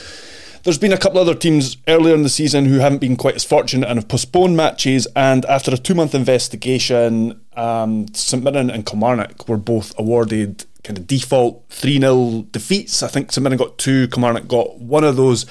There's 0.64 0.78
been 0.78 0.92
a 0.92 0.98
couple 0.98 1.20
other 1.20 1.36
teams 1.36 1.78
earlier 1.88 2.14
in 2.14 2.24
the 2.24 2.30
season 2.30 2.66
who 2.66 2.80
haven't 2.80 3.00
been 3.00 3.16
quite 3.16 3.36
as 3.36 3.46
fortunate 3.46 3.88
and 3.88 3.98
have 3.98 4.08
postponed 4.08 4.58
matches. 4.58 5.08
And 5.16 5.46
after 5.46 5.74
a 5.74 5.78
two 5.78 5.96
month 5.96 6.14
investigation, 6.14 7.42
um, 7.56 8.08
St 8.14 8.44
Mirren 8.44 8.70
and 8.70 8.86
Kilmarnock 8.86 9.48
were 9.48 9.58
both 9.58 9.98
awarded 9.98 10.66
kind 10.84 10.98
of 10.98 11.08
default 11.08 11.66
3 11.70 12.00
0 12.00 12.48
defeats. 12.52 13.04
I 13.04 13.08
think 13.08 13.32
St 13.32 13.44
Mirren 13.44 13.58
got 13.58 13.78
two, 13.78 14.08
Kilmarnock 14.10 14.48
got 14.48 14.80
one 14.80 15.04
of 15.04 15.16
those. 15.16 15.46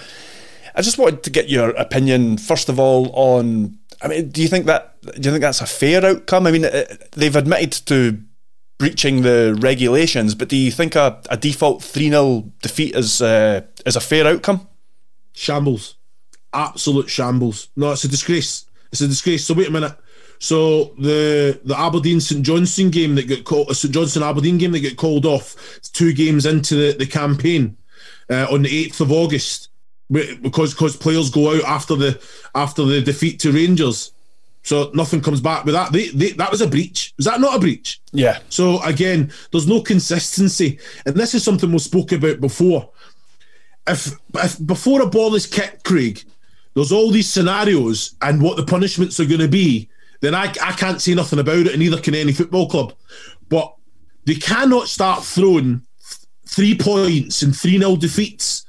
I 0.74 0.82
just 0.82 0.98
wanted 0.98 1.22
to 1.24 1.30
get 1.30 1.48
your 1.48 1.70
opinion 1.70 2.36
first 2.36 2.68
of 2.68 2.78
all 2.78 3.10
on. 3.12 3.78
I 4.00 4.08
mean, 4.08 4.28
do 4.30 4.42
you 4.42 4.48
think 4.48 4.66
that 4.66 5.00
do 5.02 5.28
you 5.28 5.30
think 5.30 5.40
that's 5.40 5.60
a 5.60 5.66
fair 5.66 6.04
outcome? 6.04 6.46
I 6.46 6.52
mean, 6.52 6.64
uh, 6.66 6.84
they've 7.12 7.34
admitted 7.34 7.72
to 7.86 8.20
breaching 8.78 9.22
the 9.22 9.58
regulations, 9.60 10.34
but 10.36 10.48
do 10.48 10.56
you 10.56 10.70
think 10.70 10.94
a, 10.94 11.20
a 11.30 11.36
default 11.36 11.82
three 11.82 12.10
0 12.10 12.52
defeat 12.62 12.94
is 12.94 13.22
uh, 13.22 13.62
is 13.86 13.96
a 13.96 14.00
fair 14.00 14.26
outcome? 14.26 14.68
Shambles, 15.38 15.96
absolute 16.52 17.08
shambles. 17.08 17.68
No, 17.76 17.92
it's 17.92 18.04
a 18.04 18.08
disgrace. 18.08 18.66
It's 18.90 19.00
a 19.00 19.06
disgrace. 19.06 19.46
So 19.46 19.54
wait 19.54 19.68
a 19.68 19.70
minute. 19.70 19.96
So 20.40 20.94
the 20.98 21.60
the 21.64 21.78
Aberdeen 21.78 22.20
St 22.20 22.44
Johnstone 22.44 22.90
game 22.90 23.14
that 23.14 23.28
got 23.28 23.44
called 23.44 23.70
a 23.70 23.74
St 23.74 23.94
Johnstone 23.94 24.22
Aberdeen 24.22 24.58
game 24.58 24.72
that 24.72 24.82
got 24.82 24.96
called 24.96 25.26
off 25.26 25.80
two 25.92 26.12
games 26.12 26.46
into 26.46 26.74
the, 26.74 26.98
the 26.98 27.06
campaign 27.06 27.76
uh, 28.30 28.46
on 28.50 28.62
the 28.62 28.78
eighth 28.78 29.00
of 29.00 29.12
August 29.12 29.68
because 30.10 30.74
because 30.74 30.96
players 30.96 31.30
go 31.30 31.56
out 31.56 31.64
after 31.64 31.94
the 31.94 32.20
after 32.54 32.84
the 32.84 33.00
defeat 33.00 33.40
to 33.40 33.52
Rangers. 33.52 34.12
So 34.64 34.90
nothing 34.92 35.20
comes 35.20 35.40
back 35.40 35.64
with 35.64 35.74
that. 35.74 35.92
They, 35.92 36.08
they, 36.08 36.32
that 36.32 36.50
was 36.50 36.60
a 36.60 36.66
breach. 36.66 37.14
Was 37.16 37.24
that 37.24 37.40
not 37.40 37.56
a 37.56 37.58
breach? 37.58 38.00
Yeah. 38.12 38.40
So 38.50 38.82
again, 38.82 39.32
there's 39.50 39.68
no 39.68 39.80
consistency, 39.80 40.78
and 41.06 41.14
this 41.14 41.34
is 41.34 41.42
something 41.42 41.72
we 41.72 41.78
spoke 41.78 42.12
about 42.12 42.40
before. 42.40 42.90
If, 43.88 44.12
if 44.34 44.66
before 44.66 45.02
a 45.02 45.06
ball 45.06 45.34
is 45.34 45.46
kicked, 45.46 45.84
Craig, 45.84 46.22
there's 46.74 46.92
all 46.92 47.10
these 47.10 47.30
scenarios 47.30 48.14
and 48.22 48.42
what 48.42 48.56
the 48.56 48.64
punishments 48.64 49.18
are 49.18 49.26
going 49.26 49.40
to 49.40 49.48
be, 49.48 49.88
then 50.20 50.34
I, 50.34 50.52
I 50.62 50.72
can't 50.72 51.00
say 51.00 51.14
nothing 51.14 51.38
about 51.38 51.66
it, 51.66 51.68
and 51.68 51.78
neither 51.78 52.00
can 52.00 52.14
any 52.14 52.32
football 52.32 52.68
club. 52.68 52.92
But 53.48 53.74
they 54.26 54.34
cannot 54.34 54.88
start 54.88 55.24
throwing 55.24 55.82
three 56.46 56.76
points 56.76 57.42
and 57.42 57.56
3 57.56 57.78
0 57.78 57.96
defeats, 57.96 58.64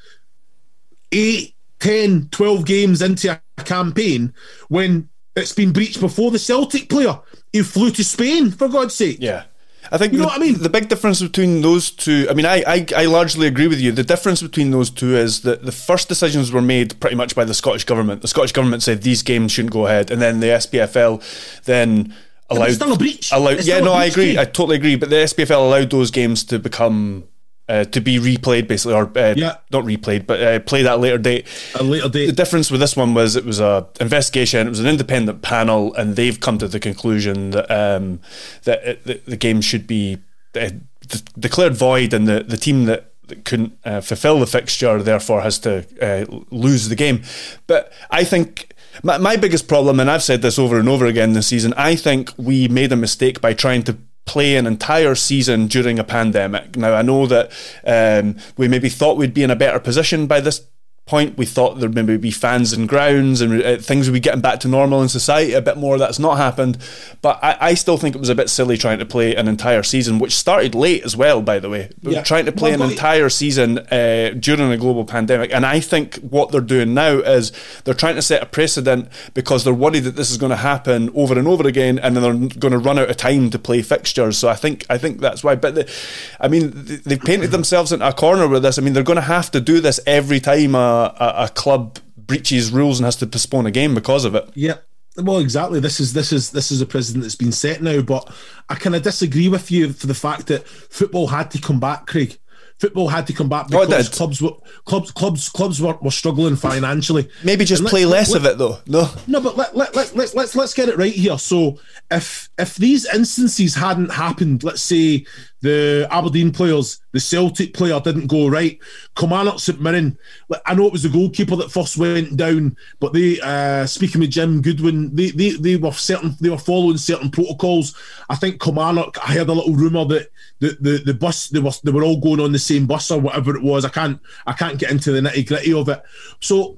eight, 1.11 1.55
10, 1.79 2.29
12 2.29 2.65
games 2.65 3.01
into 3.01 3.31
a 3.31 3.63
campaign 3.63 4.33
when 4.67 5.09
it's 5.35 5.53
been 5.53 5.71
breached 5.71 5.99
before 5.99 6.31
the 6.31 6.39
Celtic 6.39 6.89
player 6.89 7.19
who 7.53 7.63
flew 7.63 7.91
to 7.91 8.03
Spain, 8.03 8.51
for 8.51 8.67
God's 8.67 8.95
sake. 8.95 9.17
Yeah. 9.19 9.43
I 9.91 9.97
think 9.97 10.13
You 10.13 10.19
know 10.19 10.25
the, 10.25 10.29
what 10.29 10.37
I 10.37 10.43
mean? 10.43 10.61
The 10.61 10.69
big 10.69 10.87
difference 10.89 11.21
between 11.21 11.61
those 11.61 11.89
two, 11.89 12.27
I 12.29 12.33
mean, 12.33 12.45
I, 12.45 12.63
I, 12.67 12.85
I 12.95 13.05
largely 13.05 13.47
agree 13.47 13.67
with 13.67 13.79
you. 13.79 13.91
The 13.91 14.03
difference 14.03 14.41
between 14.41 14.71
those 14.71 14.89
two 14.89 15.15
is 15.15 15.41
that 15.41 15.65
the 15.65 15.71
first 15.71 16.07
decisions 16.07 16.51
were 16.51 16.61
made 16.61 16.99
pretty 16.99 17.15
much 17.15 17.35
by 17.35 17.43
the 17.43 17.53
Scottish 17.53 17.85
government. 17.85 18.21
The 18.21 18.27
Scottish 18.27 18.51
government 18.51 18.83
said 18.83 19.01
these 19.01 19.23
games 19.23 19.51
shouldn't 19.51 19.73
go 19.73 19.87
ahead, 19.87 20.11
and 20.11 20.21
then 20.21 20.41
the 20.41 20.47
SPFL 20.47 21.63
then 21.63 22.13
allowed. 22.49 22.67
it's 22.67 22.75
still 22.75 22.93
a 22.93 22.97
breach. 22.97 23.31
Allowed, 23.31 23.63
yeah, 23.63 23.79
no, 23.79 23.93
I 23.93 24.05
agree. 24.05 24.31
Keith. 24.31 24.39
I 24.39 24.45
totally 24.45 24.75
agree. 24.75 24.95
But 24.95 25.09
the 25.09 25.17
SPFL 25.17 25.57
allowed 25.57 25.89
those 25.89 26.11
games 26.11 26.43
to 26.45 26.59
become. 26.59 27.25
Uh, 27.69 27.83
to 27.85 28.01
be 28.01 28.17
replayed, 28.17 28.67
basically, 28.67 28.95
or 28.95 29.15
uh, 29.15 29.35
Yeah. 29.37 29.57
not 29.71 29.83
replayed, 29.85 30.25
but 30.25 30.41
uh, 30.41 30.59
played 30.59 30.87
at 30.87 30.93
a 30.93 30.97
later 30.97 31.19
date. 31.19 31.45
A 31.75 31.83
later 31.83 32.09
date. 32.09 32.25
The 32.25 32.31
difference 32.31 32.71
with 32.71 32.81
this 32.81 32.95
one 32.97 33.13
was 33.13 33.35
it 33.35 33.45
was 33.45 33.59
a 33.59 33.85
investigation. 34.01 34.65
It 34.65 34.71
was 34.71 34.79
an 34.79 34.87
independent 34.87 35.43
panel, 35.43 35.93
and 35.93 36.15
they've 36.15 36.39
come 36.39 36.57
to 36.57 36.67
the 36.67 36.79
conclusion 36.79 37.51
that 37.51 37.69
um, 37.69 38.21
that 38.63 38.83
it, 38.83 39.03
the, 39.05 39.21
the 39.27 39.37
game 39.37 39.61
should 39.61 39.85
be 39.85 40.17
uh, 40.55 40.69
d- 41.07 41.19
declared 41.37 41.75
void, 41.75 42.11
and 42.11 42.27
the, 42.27 42.41
the 42.41 42.57
team 42.57 42.85
that, 42.85 43.11
that 43.27 43.45
couldn't 43.45 43.73
uh, 43.85 44.01
fulfil 44.01 44.39
the 44.39 44.47
fixture 44.47 45.03
therefore 45.03 45.41
has 45.41 45.59
to 45.59 45.85
uh, 46.01 46.25
lose 46.49 46.89
the 46.89 46.95
game. 46.95 47.21
But 47.67 47.93
I 48.09 48.23
think. 48.23 48.73
My, 49.03 49.17
my 49.19 49.37
biggest 49.37 49.67
problem, 49.67 49.99
and 49.99 50.09
I've 50.09 50.23
said 50.23 50.41
this 50.41 50.57
over 50.57 50.79
and 50.79 50.89
over 50.89 51.05
again 51.05 51.33
this 51.33 51.47
season, 51.47 51.73
I 51.77 51.95
think 51.95 52.33
we 52.37 52.67
made 52.67 52.91
a 52.91 52.95
mistake 52.95 53.39
by 53.39 53.53
trying 53.53 53.83
to 53.83 53.95
play 54.29 54.55
an 54.57 54.67
entire 54.67 55.15
season 55.15 55.65
during 55.65 55.97
a 55.97 56.03
pandemic. 56.03 56.77
Now, 56.77 56.93
I 56.93 57.01
know 57.01 57.25
that 57.25 57.51
um, 57.83 58.37
we 58.57 58.67
maybe 58.67 58.87
thought 58.87 59.17
we'd 59.17 59.33
be 59.33 59.41
in 59.41 59.49
a 59.49 59.55
better 59.55 59.79
position 59.79 60.27
by 60.27 60.39
this 60.39 60.67
point. 61.09 61.37
We 61.37 61.45
thought 61.45 61.79
there'd 61.79 61.95
maybe 61.95 62.17
be 62.17 62.31
fans 62.31 62.71
and 62.71 62.87
grounds 62.87 63.41
and 63.41 63.61
uh, 63.61 63.77
things 63.77 64.07
would 64.07 64.13
be 64.13 64.19
getting 64.19 64.41
back 64.41 64.59
to 64.61 64.67
normal 64.67 65.01
in 65.01 65.09
society 65.09 65.53
a 65.53 65.61
bit 65.61 65.75
more. 65.75 65.97
That's 65.97 66.19
not 66.19 66.37
happened. 66.37 66.77
But 67.21 67.39
I, 67.43 67.57
I 67.59 67.73
still 67.73 67.97
think 67.97 68.15
it 68.15 68.19
was 68.19 68.29
a 68.29 68.35
bit 68.35 68.49
silly 68.49 68.77
trying 68.77 68.99
to 68.99 69.05
play 69.05 69.35
an 69.35 69.47
entire 69.47 69.83
season, 69.83 70.19
which 70.19 70.35
started 70.35 70.75
late 70.75 71.03
as 71.03 71.17
well, 71.17 71.41
by 71.41 71.59
the 71.59 71.69
way. 71.69 71.89
Yeah. 72.01 72.21
Trying 72.21 72.45
to 72.45 72.51
play 72.51 72.71
Well, 72.71 72.83
an 72.83 72.91
entire 72.91 73.29
season 73.29 73.79
uh, 73.79 74.35
during 74.39 74.71
a 74.71 74.77
global 74.77 75.03
pandemic. 75.03 75.51
And 75.51 75.65
I 75.65 75.79
think 75.79 76.15
what 76.17 76.51
they're 76.51 76.61
doing 76.61 76.93
now 76.93 77.17
is 77.17 77.51
they're 77.83 77.93
trying 77.93 78.15
to 78.15 78.21
set 78.21 78.43
a 78.43 78.45
precedent 78.45 79.09
because 79.33 79.63
they're 79.63 79.73
worried 79.73 80.03
that 80.03 80.15
this 80.15 80.29
is 80.29 80.37
going 80.37 80.51
to 80.51 80.55
happen 80.57 81.09
over 81.15 81.37
and 81.37 81.47
over 81.47 81.67
again, 81.67 81.97
and 81.97 82.15
then 82.15 82.23
they're 82.23 82.59
going 82.59 82.71
to 82.71 82.77
run 82.77 82.99
out 82.99 83.09
of 83.09 83.17
time 83.17 83.49
to 83.49 83.57
play 83.57 83.81
fixtures. 83.81 84.37
So 84.37 84.47
I 84.47 84.55
think 84.55 84.85
I 84.89 84.97
think 84.97 85.19
that's 85.19 85.43
why. 85.43 85.55
But 85.55 85.75
the, 85.75 85.91
I 86.39 86.47
mean, 86.47 86.71
they've 87.05 87.19
painted 87.19 87.51
themselves 87.51 87.91
into 87.91 88.07
a 88.07 88.13
corner 88.13 88.47
with 88.47 88.63
this. 88.63 88.77
I 88.77 88.81
mean, 88.81 88.93
they're 88.93 89.03
going 89.03 89.15
to 89.15 89.21
have 89.21 89.49
to 89.51 89.61
do 89.61 89.79
this 89.79 89.99
every 90.05 90.39
time 90.39 90.75
a, 90.75 90.98
a, 90.99 91.33
a 91.45 91.49
club 91.49 91.99
breaches 92.17 92.71
rules 92.71 92.99
and 92.99 93.05
has 93.05 93.15
to 93.17 93.27
postpone 93.27 93.65
a 93.65 93.71
game 93.71 93.95
because 93.95 94.25
of 94.25 94.35
it. 94.35 94.49
Yeah. 94.55 94.77
Well, 95.17 95.39
exactly. 95.39 95.79
This 95.79 95.99
is 95.99 96.13
this 96.13 96.31
is 96.31 96.51
this 96.51 96.71
is 96.71 96.79
a 96.81 96.85
precedent 96.85 97.23
that's 97.23 97.35
been 97.35 97.51
set 97.51 97.81
now. 97.81 98.01
But 98.01 98.31
I 98.69 98.75
kind 98.75 98.95
of 98.95 99.01
disagree 99.01 99.49
with 99.49 99.69
you 99.71 99.91
for 99.93 100.07
the 100.07 100.13
fact 100.13 100.47
that 100.47 100.67
football 100.67 101.27
had 101.27 101.51
to 101.51 101.59
come 101.61 101.79
back, 101.79 102.07
Craig. 102.07 102.37
Football 102.79 103.09
had 103.09 103.27
to 103.27 103.33
come 103.33 103.49
back 103.49 103.67
because 103.67 104.07
did. 104.07 104.15
clubs 104.15 104.41
were 104.41 104.51
clubs 104.85 105.11
clubs 105.11 105.49
clubs 105.49 105.81
were, 105.81 105.97
were 106.01 106.11
struggling 106.11 106.55
financially. 106.55 107.27
Maybe 107.43 107.65
just 107.65 107.81
And 107.81 107.89
play 107.89 108.05
let's- 108.05 108.29
less 108.29 108.35
of 108.37 108.45
it 108.45 108.57
though. 108.57 108.77
No. 108.87 109.09
No, 109.27 109.41
but 109.41 109.57
let, 109.57 109.75
let, 109.75 109.93
let, 109.93 110.15
let's 110.15 110.33
let's 110.33 110.55
let's 110.55 110.73
get 110.73 110.87
it 110.87 110.97
right 110.97 111.11
here. 111.11 111.37
So 111.37 111.77
if 112.09 112.47
if 112.57 112.75
these 112.75 113.05
instances 113.13 113.75
hadn't 113.75 114.11
happened, 114.11 114.63
let's 114.63 114.81
say 114.81 115.25
the 115.61 116.07
Aberdeen 116.09 116.51
players, 116.51 117.01
the 117.11 117.19
Celtic 117.19 117.73
player 117.73 117.99
didn't 117.99 118.27
go 118.27 118.47
right, 118.47 118.79
Kilmarnock 119.15 119.59
St 119.59 119.81
Mirren. 119.81 120.17
I 120.65 120.73
know 120.73 120.85
it 120.85 120.93
was 120.93 121.03
the 121.03 121.09
goalkeeper 121.09 121.55
that 121.57 121.71
first 121.71 121.97
went 121.97 122.37
down, 122.37 122.77
but 122.99 123.13
they 123.13 123.39
uh, 123.41 123.85
speaking 123.85 124.21
with 124.21 124.31
Jim 124.31 124.61
Goodwin, 124.61 125.13
they, 125.15 125.31
they 125.31 125.51
they 125.51 125.75
were 125.75 125.91
certain 125.91 126.35
they 126.39 126.49
were 126.49 126.57
following 126.57 126.97
certain 126.97 127.29
protocols. 127.29 127.95
I 128.29 128.35
think 128.35 128.61
Kilmarnock. 128.61 129.17
I 129.27 129.33
heard 129.33 129.49
a 129.49 129.53
little 129.53 129.75
rumor 129.75 130.05
that 130.05 130.29
the, 130.59 130.77
the, 130.79 131.01
the 131.05 131.13
bus 131.13 131.49
they 131.49 131.59
were 131.59 131.71
they 131.83 131.91
were 131.91 132.03
all 132.03 132.19
going 132.19 132.39
on 132.39 132.51
the 132.51 132.59
same 132.59 132.85
bus 132.85 133.11
or 133.11 133.19
whatever 133.19 133.55
it 133.55 133.63
was. 133.63 133.85
I 133.85 133.89
can't 133.89 134.19
I 134.45 134.53
can't 134.53 134.79
get 134.79 134.91
into 134.91 135.11
the 135.11 135.21
nitty 135.21 135.47
gritty 135.47 135.73
of 135.73 135.89
it. 135.89 136.01
So 136.39 136.77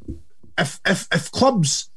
if 0.58 0.80
if 0.86 1.08
if 1.12 1.32
clubs 1.32 1.89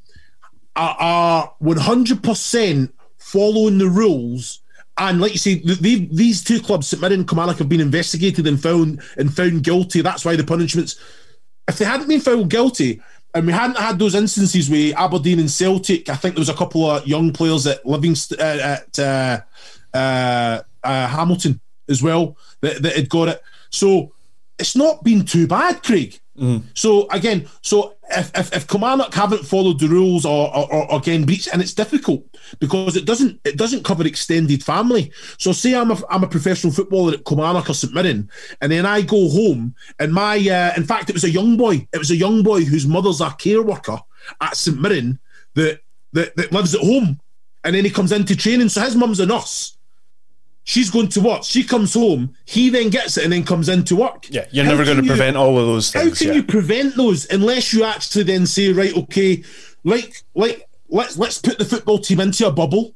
are, 0.75 0.95
are 0.99 1.53
100% 1.61 2.91
following 3.17 3.77
the 3.77 3.89
rules. 3.89 4.61
And 4.97 5.19
like 5.19 5.33
you 5.33 5.37
say, 5.37 5.55
these 5.55 6.43
two 6.43 6.61
clubs, 6.61 6.87
St 6.87 7.01
Mirren 7.01 7.19
and 7.19 7.27
Kilmarnock, 7.27 7.57
have 7.57 7.67
been 7.67 7.81
investigated 7.81 8.47
and 8.47 8.61
found 8.61 9.01
and 9.17 9.33
found 9.33 9.63
guilty. 9.63 10.01
That's 10.01 10.23
why 10.23 10.35
the 10.35 10.43
punishments. 10.43 10.99
If 11.67 11.77
they 11.77 11.85
hadn't 11.85 12.07
been 12.07 12.21
found 12.21 12.49
guilty, 12.49 13.01
and 13.33 13.45
we 13.45 13.51
hadn't 13.51 13.77
had 13.77 13.99
those 13.99 14.15
instances 14.15 14.69
with 14.69 14.95
Aberdeen 14.95 15.39
and 15.39 15.51
Celtic, 15.51 16.07
I 16.07 16.15
think 16.15 16.35
there 16.35 16.41
was 16.41 16.49
a 16.49 16.53
couple 16.53 16.89
of 16.89 17.05
young 17.05 17.33
players 17.33 17.67
at 17.67 17.85
Livingston, 17.85 18.39
uh, 18.39 18.77
at 18.79 18.99
uh, 18.99 19.41
uh, 19.93 20.61
uh, 20.81 21.07
Hamilton 21.07 21.59
as 21.89 22.01
well 22.01 22.37
that, 22.61 22.81
that 22.81 22.95
had 22.95 23.09
got 23.09 23.27
it. 23.27 23.41
So 23.71 24.13
it's 24.57 24.77
not 24.77 25.03
been 25.03 25.25
too 25.25 25.47
bad, 25.47 25.83
Craig. 25.83 26.17
So 26.73 27.07
again, 27.09 27.47
so 27.61 27.95
if, 28.09 28.31
if, 28.37 28.53
if 28.53 28.67
Kilmarnock 28.67 29.13
haven't 29.13 29.45
followed 29.45 29.79
the 29.79 29.87
rules 29.87 30.25
or, 30.25 30.55
or, 30.55 30.91
or 30.91 30.97
again 30.97 31.25
breach, 31.25 31.47
and 31.51 31.61
it's 31.61 31.73
difficult 31.73 32.25
because 32.59 32.97
it 32.97 33.05
doesn't 33.05 33.39
it 33.45 33.57
doesn't 33.57 33.85
cover 33.85 34.05
extended 34.05 34.63
family. 34.63 35.11
So 35.37 35.53
say 35.53 35.75
I'm 35.75 35.91
a 35.91 35.97
I'm 36.09 36.23
a 36.23 36.27
professional 36.27 36.73
footballer 36.73 37.13
at 37.13 37.25
Kilmarnock 37.25 37.69
or 37.69 37.73
St 37.73 37.93
Mirren, 37.93 38.29
and 38.61 38.71
then 38.71 38.85
I 38.85 39.01
go 39.01 39.29
home, 39.29 39.75
and 39.99 40.13
my 40.13 40.35
uh, 40.37 40.73
in 40.75 40.83
fact 40.83 41.09
it 41.09 41.13
was 41.13 41.23
a 41.23 41.29
young 41.29 41.55
boy, 41.57 41.87
it 41.93 41.97
was 41.97 42.11
a 42.11 42.15
young 42.17 42.43
boy 42.43 42.65
whose 42.65 42.85
mother's 42.85 43.21
a 43.21 43.31
care 43.31 43.61
worker 43.61 43.99
at 44.41 44.57
St 44.57 44.79
Mirren 44.79 45.19
that 45.53 45.79
that, 46.13 46.35
that 46.35 46.51
lives 46.51 46.75
at 46.75 46.81
home, 46.81 47.19
and 47.63 47.75
then 47.75 47.85
he 47.85 47.91
comes 47.91 48.11
into 48.11 48.35
training. 48.35 48.69
So 48.69 48.81
his 48.81 48.95
mum's 48.95 49.19
a 49.19 49.25
nurse. 49.25 49.74
She's 50.67 50.89
going 50.89 51.09
to 51.09 51.21
work. 51.21 51.43
She 51.43 51.63
comes 51.63 51.93
home. 51.93 52.35
He 52.45 52.69
then 52.69 52.89
gets 52.89 53.17
it 53.17 53.23
and 53.23 53.31
then 53.31 53.43
comes 53.43 53.69
into 53.69 53.95
work. 53.95 54.25
Yeah, 54.31 54.47
you're 54.51 54.65
How 54.65 54.71
never 54.71 54.83
going 54.83 54.97
to 54.97 55.03
you- 55.03 55.09
prevent 55.09 55.37
all 55.37 55.57
of 55.59 55.67
those 55.67 55.91
things. 55.91 56.09
how 56.09 56.15
can 56.17 56.27
yeah. 56.29 56.33
you 56.33 56.43
prevent 56.43 56.95
those 56.95 57.25
unless 57.31 57.71
you 57.71 57.83
actually 57.83 58.23
then 58.23 58.45
say, 58.47 58.73
right, 58.73 58.95
okay, 58.97 59.43
like 59.83 60.23
like 60.33 60.67
let's 60.89 61.17
let's 61.17 61.39
put 61.39 61.59
the 61.59 61.65
football 61.65 61.99
team 61.99 62.19
into 62.19 62.47
a 62.47 62.51
bubble. 62.51 62.95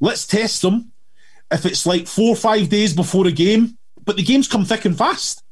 Let's 0.00 0.26
test 0.26 0.62
them. 0.62 0.92
If 1.52 1.66
it's 1.66 1.84
like 1.84 2.06
four 2.06 2.30
or 2.30 2.36
five 2.36 2.68
days 2.70 2.94
before 2.94 3.26
a 3.26 3.32
game, 3.32 3.76
but 4.04 4.16
the 4.16 4.22
games 4.22 4.48
come 4.48 4.64
thick 4.64 4.84
and 4.86 4.96
fast. 4.96 5.42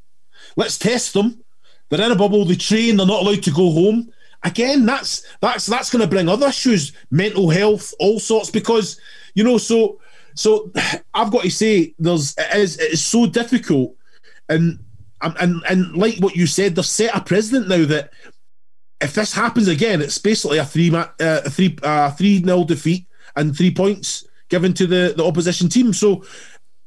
Let's 0.55 0.77
test 0.79 1.13
them. 1.13 1.43
They're 1.89 2.03
in 2.05 2.11
a 2.11 2.15
bubble, 2.15 2.45
they 2.45 2.55
train, 2.55 2.97
they're 2.97 3.05
not 3.05 3.21
allowed 3.21 3.43
to 3.43 3.51
go 3.51 3.71
home. 3.71 4.11
Again, 4.43 4.85
that's 4.85 5.23
that's 5.41 5.65
that's 5.67 5.91
gonna 5.91 6.07
bring 6.07 6.27
other 6.29 6.47
issues, 6.47 6.93
mental 7.11 7.49
health, 7.49 7.93
all 7.99 8.19
sorts, 8.19 8.49
because 8.49 8.99
you 9.35 9.43
know, 9.43 9.57
so 9.59 9.99
so 10.39 10.71
I've 11.13 11.31
got 11.31 11.43
to 11.43 11.51
say 11.51 11.93
there's 11.99 12.33
it 12.37 12.55
is 12.55 12.79
it 12.79 12.93
is 12.93 13.03
so 13.03 13.25
difficult 13.25 13.95
and 14.47 14.79
and 15.21 15.61
and, 15.67 15.95
like 15.97 16.17
what 16.19 16.37
you 16.37 16.47
said, 16.47 16.75
they've 16.75 16.85
set 16.85 17.13
a 17.13 17.19
precedent 17.19 17.67
now 17.67 17.83
that 17.85 18.13
if 19.01 19.13
this 19.13 19.33
happens 19.33 19.67
again, 19.67 20.01
it's 20.01 20.17
basically 20.17 20.59
a 20.59 20.65
three 20.65 20.89
uh, 20.95 21.07
a 21.19 21.49
three 21.49 21.77
uh, 21.83 22.11
three 22.11 22.39
nil 22.39 22.63
defeat 22.63 23.05
and 23.35 23.55
three 23.55 23.73
points 23.73 24.25
given 24.47 24.73
to 24.75 24.87
the 24.87 25.13
the 25.17 25.25
opposition 25.25 25.67
team. 25.67 25.91
So, 25.91 26.23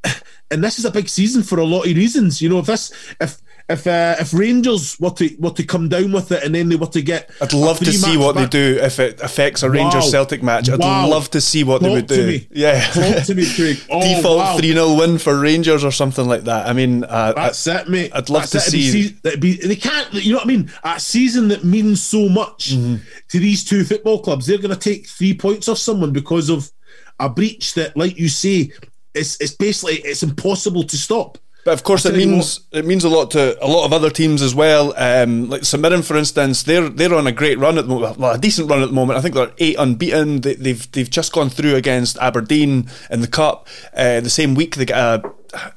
and 0.51 0.65
this 0.65 0.79
is 0.79 0.87
a 0.87 0.91
big 0.91 1.11
season 1.11 1.43
for 1.43 1.59
a 1.59 1.65
lot 1.65 1.87
of 1.87 1.95
reasons. 1.95 2.41
You 2.41 2.49
know, 2.49 2.61
if 2.61 2.67
this 2.67 2.91
if 3.21 3.43
if 3.73 3.87
uh, 3.87 4.17
if 4.21 4.33
Rangers 4.33 4.99
were 5.01 5.11
to 5.11 5.35
were 5.39 5.51
to 5.51 5.65
come 5.65 5.89
down 5.89 6.13
with 6.13 6.31
it 6.33 6.43
and 6.45 6.55
then 6.55 6.69
they 6.69 6.77
were 6.77 6.87
to 6.87 7.03
get, 7.03 7.31
I'd 7.41 7.53
love 7.53 7.79
to 7.81 7.93
see 7.93 8.17
what 8.17 8.35
back- 8.35 8.51
they 8.51 8.59
do 8.77 8.81
if 8.81 8.99
it 9.01 9.21
affects 9.21 9.63
a 9.63 9.71
Rangers 9.71 10.05
Wow. 10.05 10.11
Celtic 10.11 10.43
match. 10.43 10.69
I'd 10.71 10.79
Wow. 10.79 11.09
love 11.09 11.31
to 11.31 11.41
see 11.41 11.65
what 11.65 11.83
they 11.83 11.89
Talk 11.89 11.95
would 11.97 12.09
to 12.09 12.15
do. 12.17 12.27
me. 12.27 12.49
Yeah. 12.53 12.81
Talk 12.93 13.25
to 13.25 13.35
me, 13.35 13.47
Craig. 13.55 13.79
Oh, 13.91 14.01
Default 14.01 14.39
wow. 14.39 14.57
3 14.59 14.73
0 14.73 14.95
win 14.95 15.19
for 15.19 15.39
Rangers 15.39 15.85
or 15.85 15.91
something 15.91 16.27
like 16.27 16.45
that. 16.45 16.67
I 16.69 16.73
mean, 16.73 17.05
uh, 17.05 17.33
That's 17.33 17.67
it, 17.67 17.89
mate. 17.89 18.13
I'd 18.15 18.31
love 18.31 18.51
That's 18.51 18.71
to 18.71 18.77
it. 18.77 18.83
See- 18.93 19.17
it'd 19.25 19.41
be, 19.41 19.57
they 19.57 19.77
can't. 19.77 20.13
You 20.15 20.33
know 20.33 20.39
what 20.39 20.45
I 20.47 20.49
mean? 20.49 20.71
A 20.85 21.01
season 21.01 21.49
that 21.49 21.65
means 21.65 22.03
so 22.03 22.29
much 22.29 22.71
Mm-hmm. 22.73 22.97
to 23.31 23.39
these 23.39 23.65
two 23.65 23.85
football 23.85 24.21
clubs, 24.23 24.47
they're 24.47 24.59
going 24.59 24.71
to 24.71 24.77
take 24.91 25.07
three 25.09 25.35
points 25.35 25.69
off 25.69 25.79
someone 25.79 26.13
because 26.13 26.49
of 26.51 26.71
a 27.19 27.29
breach 27.29 27.75
that, 27.75 27.97
like 27.97 28.17
you 28.19 28.29
say, 28.29 28.71
it's 29.15 29.41
it's 29.41 29.55
basically 29.55 29.97
it's 29.97 30.23
impossible 30.23 30.83
to 30.85 30.97
stop. 30.97 31.39
But 31.65 31.75
of 31.75 31.85
course, 31.85 32.05
it 32.07 32.17
means 32.17 32.61
it 32.73 32.85
means 32.85 33.05
a 33.05 33.09
lot 33.09 33.31
to 33.33 33.57
a 33.65 33.69
lot 33.69 33.85
of 33.85 33.93
other 33.93 34.11
teams 34.11 34.43
as 34.43 34.53
well. 34.53 34.93
Um, 34.97 35.49
like 35.49 35.65
St 35.65 35.81
Mirren, 35.81 36.03
for 36.03 36.17
instance, 36.17 36.65
they're 36.65 36.89
they're 36.89 37.15
on 37.15 37.29
a 37.29 37.33
great 37.33 37.57
run 37.59 37.79
at 37.79 37.87
the 37.87 37.95
moment, 37.95 38.19
well, 38.19 38.35
a 38.35 38.39
decent 38.39 38.69
run 38.69 38.83
at 38.83 38.87
the 38.87 38.95
moment. 38.95 39.17
I 39.17 39.23
think 39.23 39.37
they're 39.37 39.53
eight 39.59 39.77
unbeaten. 39.79 40.41
They, 40.41 40.55
they've 40.55 40.91
they've 40.91 41.09
just 41.09 41.33
gone 41.33 41.51
through 41.51 41.77
against 41.77 42.19
Aberdeen 42.19 42.91
in 43.11 43.21
the 43.21 43.29
cup. 43.29 43.69
Uh, 43.95 44.19
the 44.19 44.31
same 44.31 44.57
week 44.57 44.75
they 44.75 44.87
get 44.87 44.99
a, 44.99 45.23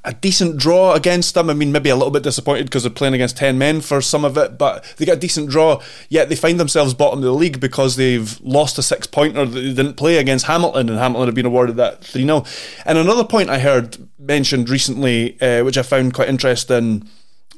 a 0.03 0.13
decent 0.13 0.57
draw 0.57 0.93
against 0.93 1.33
them. 1.33 1.49
I 1.49 1.53
mean, 1.53 1.71
maybe 1.71 1.89
a 1.89 1.95
little 1.95 2.11
bit 2.11 2.23
disappointed 2.23 2.65
because 2.65 2.83
they're 2.83 2.91
playing 2.91 3.13
against 3.13 3.37
10 3.37 3.57
men 3.57 3.81
for 3.81 4.01
some 4.01 4.23
of 4.23 4.37
it, 4.37 4.57
but 4.57 4.83
they 4.97 5.05
got 5.05 5.17
a 5.17 5.19
decent 5.19 5.49
draw, 5.49 5.81
yet 6.09 6.29
they 6.29 6.35
find 6.35 6.59
themselves 6.59 6.93
bottom 6.93 7.19
of 7.19 7.25
the 7.25 7.31
league 7.31 7.59
because 7.59 7.95
they've 7.95 8.39
lost 8.41 8.77
a 8.77 8.83
six 8.83 9.07
pointer 9.07 9.45
that 9.45 9.59
they 9.59 9.73
didn't 9.73 9.95
play 9.95 10.17
against 10.17 10.45
Hamilton, 10.45 10.89
and 10.89 10.97
Hamilton 10.97 11.27
have 11.27 11.35
been 11.35 11.45
awarded 11.45 11.75
that 11.77 12.03
3 12.03 12.23
0. 12.23 12.45
And 12.85 12.97
another 12.97 13.25
point 13.25 13.49
I 13.49 13.59
heard 13.59 13.97
mentioned 14.17 14.69
recently, 14.69 15.39
uh, 15.41 15.63
which 15.63 15.77
I 15.77 15.81
found 15.81 16.13
quite 16.13 16.29
interesting. 16.29 17.09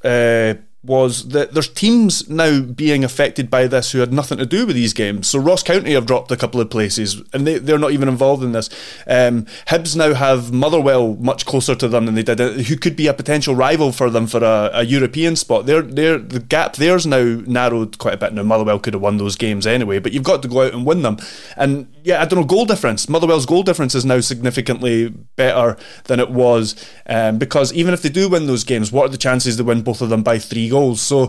Uh, 0.04 0.56
was 0.84 1.30
that 1.30 1.54
there's 1.54 1.68
teams 1.68 2.30
now 2.30 2.62
being 2.62 3.04
affected 3.04 3.50
by 3.50 3.68
this 3.68 3.92
who 3.92 4.00
had 4.00 4.14
nothing 4.14 4.38
to 4.38 4.46
do 4.46 4.66
with 4.66 4.76
these 4.76 4.94
games. 4.94 5.28
So 5.28 5.40
Ross 5.40 5.64
County 5.64 5.94
have 5.94 6.06
dropped 6.06 6.32
a 6.32 6.38
couple 6.38 6.62
of 6.62 6.70
places 6.70 7.22
and 7.34 7.48
they, 7.48 7.58
they're 7.58 7.80
not 7.80 7.92
even 7.92 8.08
involved 8.08 8.44
in 8.44 8.52
this. 8.52 8.70
Um, 9.08 9.46
Hibs 9.68 9.96
now 9.96 10.14
have 10.14 10.54
Motherwell 10.54 11.16
much 11.16 11.46
closer 11.46 11.76
to 11.76 11.88
them 11.88 12.06
than 12.06 12.16
they 12.16 12.24
did, 12.24 12.40
who 12.40 12.78
could 12.78 12.96
be 12.96 13.08
a 13.08 13.14
potential 13.14 13.56
rival 13.56 13.92
for 13.92 14.10
them 14.10 14.28
for 14.28 14.44
a, 14.44 14.70
a 14.74 14.84
European 14.84 15.36
spot. 15.36 15.66
They're, 15.66 15.82
they're, 15.82 16.20
the 16.20 16.40
gap 16.40 16.76
there's 16.76 17.08
now 17.08 17.42
narrowed 17.48 17.98
quite 17.98 18.14
a 18.14 18.18
bit. 18.18 18.34
Now, 18.34 18.44
Motherwell 18.44 18.80
could 18.80 18.94
have 18.94 19.02
won 19.02 19.18
those 19.18 19.36
games 19.36 19.66
anyway, 19.66 19.98
but 20.00 20.14
you've 20.14 20.24
got 20.24 20.42
to 20.44 20.48
go 20.48 20.62
out 20.62 20.74
and 20.74 20.86
win 20.86 21.02
them. 21.02 21.18
And 21.58 21.92
yeah, 22.04 22.22
I 22.22 22.26
don't 22.26 22.40
know, 22.40 22.46
goal 22.46 22.66
difference. 22.66 23.10
Motherwell's 23.10 23.48
goal 23.48 23.64
difference 23.64 23.96
is 23.96 24.06
now 24.06 24.20
significantly 24.20 25.10
better 25.10 25.76
than 26.06 26.20
it 26.20 26.30
was 26.30 26.76
um, 27.08 27.40
because 27.40 27.74
even 27.74 27.94
if 27.94 28.04
they 28.04 28.10
do 28.10 28.30
win 28.30 28.48
those 28.48 28.64
games, 28.64 28.92
what 28.92 29.06
are 29.06 29.12
the 29.12 29.18
chances 29.18 29.58
they 29.58 29.64
win 29.64 29.82
both 29.82 30.02
of 30.02 30.10
them 30.10 30.24
by 30.24 30.38
three 30.38 30.67
goals? 30.70 31.02
So 31.02 31.28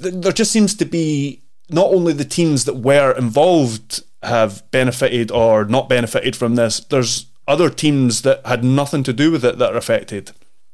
th- 0.00 0.14
there 0.14 0.32
just 0.32 0.52
seems 0.52 0.74
to 0.76 0.84
be 0.84 1.42
not 1.68 1.86
only 1.86 2.12
the 2.12 2.24
teams 2.24 2.64
that 2.64 2.76
were 2.76 3.12
involved 3.12 4.02
have 4.22 4.68
benefited 4.70 5.30
or 5.30 5.64
not 5.64 5.88
benefited 5.88 6.36
from 6.36 6.56
this, 6.56 6.80
there's 6.80 7.26
other 7.48 7.70
teams 7.70 8.22
that 8.22 8.44
had 8.46 8.62
nothing 8.62 9.02
to 9.02 9.12
do 9.12 9.30
with 9.30 9.44
it 9.44 9.58
that 9.58 9.72
are 9.72 9.78
affected. 9.78 10.32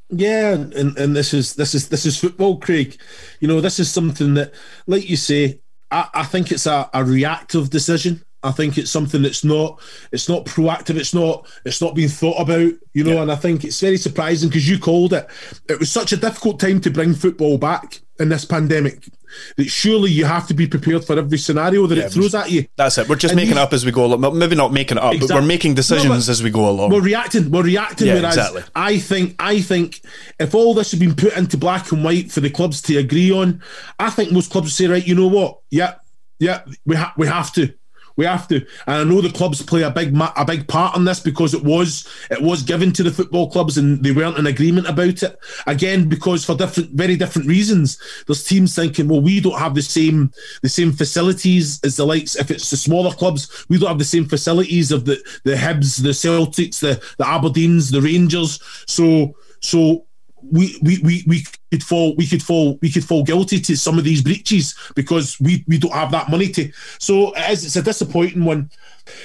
Yeah, 0.09 0.53
and, 0.53 0.97
and 0.97 1.17
this 1.17 1.35
is 1.35 1.55
this 1.57 1.75
is 1.75 1.89
this 1.89 2.07
is 2.07 2.19
football, 2.19 2.59
Craig. 2.59 2.97
You 3.41 3.49
know, 3.49 3.61
this 3.61 3.81
is 3.81 3.91
something 3.91 4.35
that, 4.35 4.55
like 4.87 5.09
you 5.11 5.17
say, 5.17 5.61
I, 5.91 6.09
I 6.15 6.25
think 6.25 6.53
it's 6.53 6.67
a, 6.67 6.89
a 6.95 7.05
reactive 7.05 7.71
decision. 7.71 8.23
I 8.43 8.53
think 8.53 8.79
it's 8.79 8.91
something 8.91 9.23
that's 9.23 9.43
not 9.43 9.81
it's 10.13 10.29
not 10.29 10.45
proactive. 10.45 10.97
It's 10.97 11.15
not 11.15 11.49
it's 11.65 11.83
not 11.83 11.97
being 11.97 12.09
thought 12.09 12.41
about, 12.41 12.73
you 12.93 13.03
know. 13.03 13.15
Yeah. 13.15 13.23
And 13.23 13.33
I 13.33 13.37
think 13.37 13.65
it's 13.65 13.81
very 13.81 13.97
surprising 13.97 14.49
because 14.49 14.69
you 14.69 14.79
called 14.79 15.13
it. 15.13 15.27
It 15.69 15.81
was 15.81 15.91
such 15.91 16.13
a 16.13 16.17
difficult 16.17 16.61
time 16.61 16.81
to 16.83 16.91
bring 16.91 17.15
football 17.15 17.59
back 17.59 18.01
in 18.19 18.29
this 18.29 18.45
pandemic 18.45 19.09
that 19.57 19.69
surely 19.69 20.11
you 20.11 20.25
have 20.25 20.47
to 20.47 20.55
be 20.55 20.67
prepared 20.67 21.05
for 21.05 21.19
every 21.19 21.39
scenario 21.39 21.87
that 21.87 21.97
yeah, 21.97 22.05
it 22.05 22.13
throws 22.13 22.35
at 22.35 22.51
you. 22.51 22.67
That's 22.77 22.99
it. 22.99 23.09
We're 23.09 23.17
just 23.17 23.33
and 23.33 23.41
making 23.41 23.59
up 23.59 23.73
as 23.73 23.85
we 23.85 23.93
go 23.93 24.07
along. 24.07 24.39
Maybe 24.39 24.57
not 24.57 24.73
making 24.73 24.99
it 24.99 25.03
up, 25.03 25.15
exactly. 25.15 25.35
but 25.35 25.43
we're 25.43 25.47
making 25.47 25.75
decisions 25.75 26.29
no, 26.29 26.33
as 26.33 26.43
we 26.43 26.51
go 26.51 26.69
along. 26.69 26.91
We're 26.91 27.01
reacting. 27.01 27.51
We're 27.51 27.63
reacting. 27.63 28.09
Yeah, 28.09 28.27
exactly. 28.27 28.63
I 28.75 28.99
think 28.99 29.35
I 29.39 29.61
think 29.61 30.01
if 30.39 30.55
all 30.55 30.75
this 30.75 30.91
had 30.91 31.01
been 31.01 31.15
put 31.15 31.37
into 31.37 31.57
black 31.57 31.93
and 31.93 32.05
white 32.05 32.31
for 32.31 32.41
the 32.41 32.51
clubs 32.51 32.81
to 32.83 32.97
agree 32.99 33.31
on, 33.31 33.63
I 33.99 34.11
think 34.11 34.33
most 34.33 34.51
clubs 34.51 34.67
would 34.67 34.73
say, 34.73 34.87
right, 34.87 35.07
you 35.07 35.15
know 35.15 35.29
what? 35.29 35.61
Yeah, 35.71 35.95
yeah, 36.39 36.63
we 36.85 36.97
ha- 36.97 37.15
we 37.17 37.27
have 37.27 37.53
to. 37.55 37.73
We 38.17 38.25
have 38.25 38.49
to, 38.49 38.57
and 38.87 38.97
I 38.97 39.05
know 39.05 39.21
the 39.21 39.31
clubs 39.31 39.61
play 39.63 39.83
a 39.83 39.91
big 39.91 40.17
a 40.37 40.45
big 40.45 40.67
part 40.69 40.97
in 40.97 41.05
this 41.05 41.21
because 41.21 41.53
it 41.53 41.63
was 41.63 42.09
it 42.31 42.41
was 42.41 42.63
given 42.63 42.93
to 42.93 43.03
the 43.03 43.11
football 43.11 43.51
clubs 43.51 43.77
and 43.77 44.03
they 44.03 44.13
weren't 44.13 44.39
in 44.39 44.47
agreement 44.47 44.89
about 44.89 45.23
it. 45.23 45.39
Again, 45.67 46.09
because 46.09 46.45
for 46.45 46.55
different, 46.55 46.93
very 46.93 47.17
different 47.17 47.47
reasons. 47.47 47.99
There's 48.27 48.45
teams 48.45 48.75
thinking, 48.75 49.09
well, 49.09 49.21
we 49.21 49.41
don't 49.41 49.59
have 49.59 49.75
the 49.75 49.83
same 49.83 50.33
the 50.63 50.69
same 50.69 50.93
facilities 50.93 51.79
as 51.85 51.97
the 51.97 52.07
likes. 52.07 52.37
If 52.37 52.51
it's 52.51 52.71
the 52.71 52.79
smaller 52.79 53.13
clubs, 53.13 53.67
we 53.69 53.79
don't 53.79 53.89
have 53.89 53.99
the 53.99 54.05
same 54.05 54.25
facilities 54.25 54.93
of 54.93 55.05
the 55.05 55.23
the 55.45 55.55
Hibs, 55.55 56.03
the 56.03 56.11
Celtics, 56.11 56.81
the 56.81 57.03
the 57.19 57.25
Aberdeens, 57.25 57.91
the 57.93 58.01
Rangers. 58.01 58.61
So 58.87 59.37
so 59.61 60.06
we, 60.51 60.79
we, 60.83 60.99
we, 61.03 61.25
we 61.27 61.45
could 61.71 61.83
fall 61.83 62.15
we 62.17 62.27
could 62.27 62.43
fall 62.43 62.79
we 62.83 62.91
could 62.91 63.05
fall 63.05 63.25
guilty 63.25 63.61
to 63.61 63.77
some 63.77 63.99
of 63.99 64.05
these 64.05 64.23
breaches 64.23 64.75
because 64.95 65.39
we, 65.41 65.65
we 65.67 65.79
don't 65.79 65.93
have 65.93 66.11
that 66.11 66.29
money 66.29 66.49
to 66.49 66.71
so 66.99 67.33
it 67.35 67.51
is, 67.51 67.65
it's 67.65 67.77
a 67.77 67.83
disappointing 67.83 68.45
one. 68.45 68.71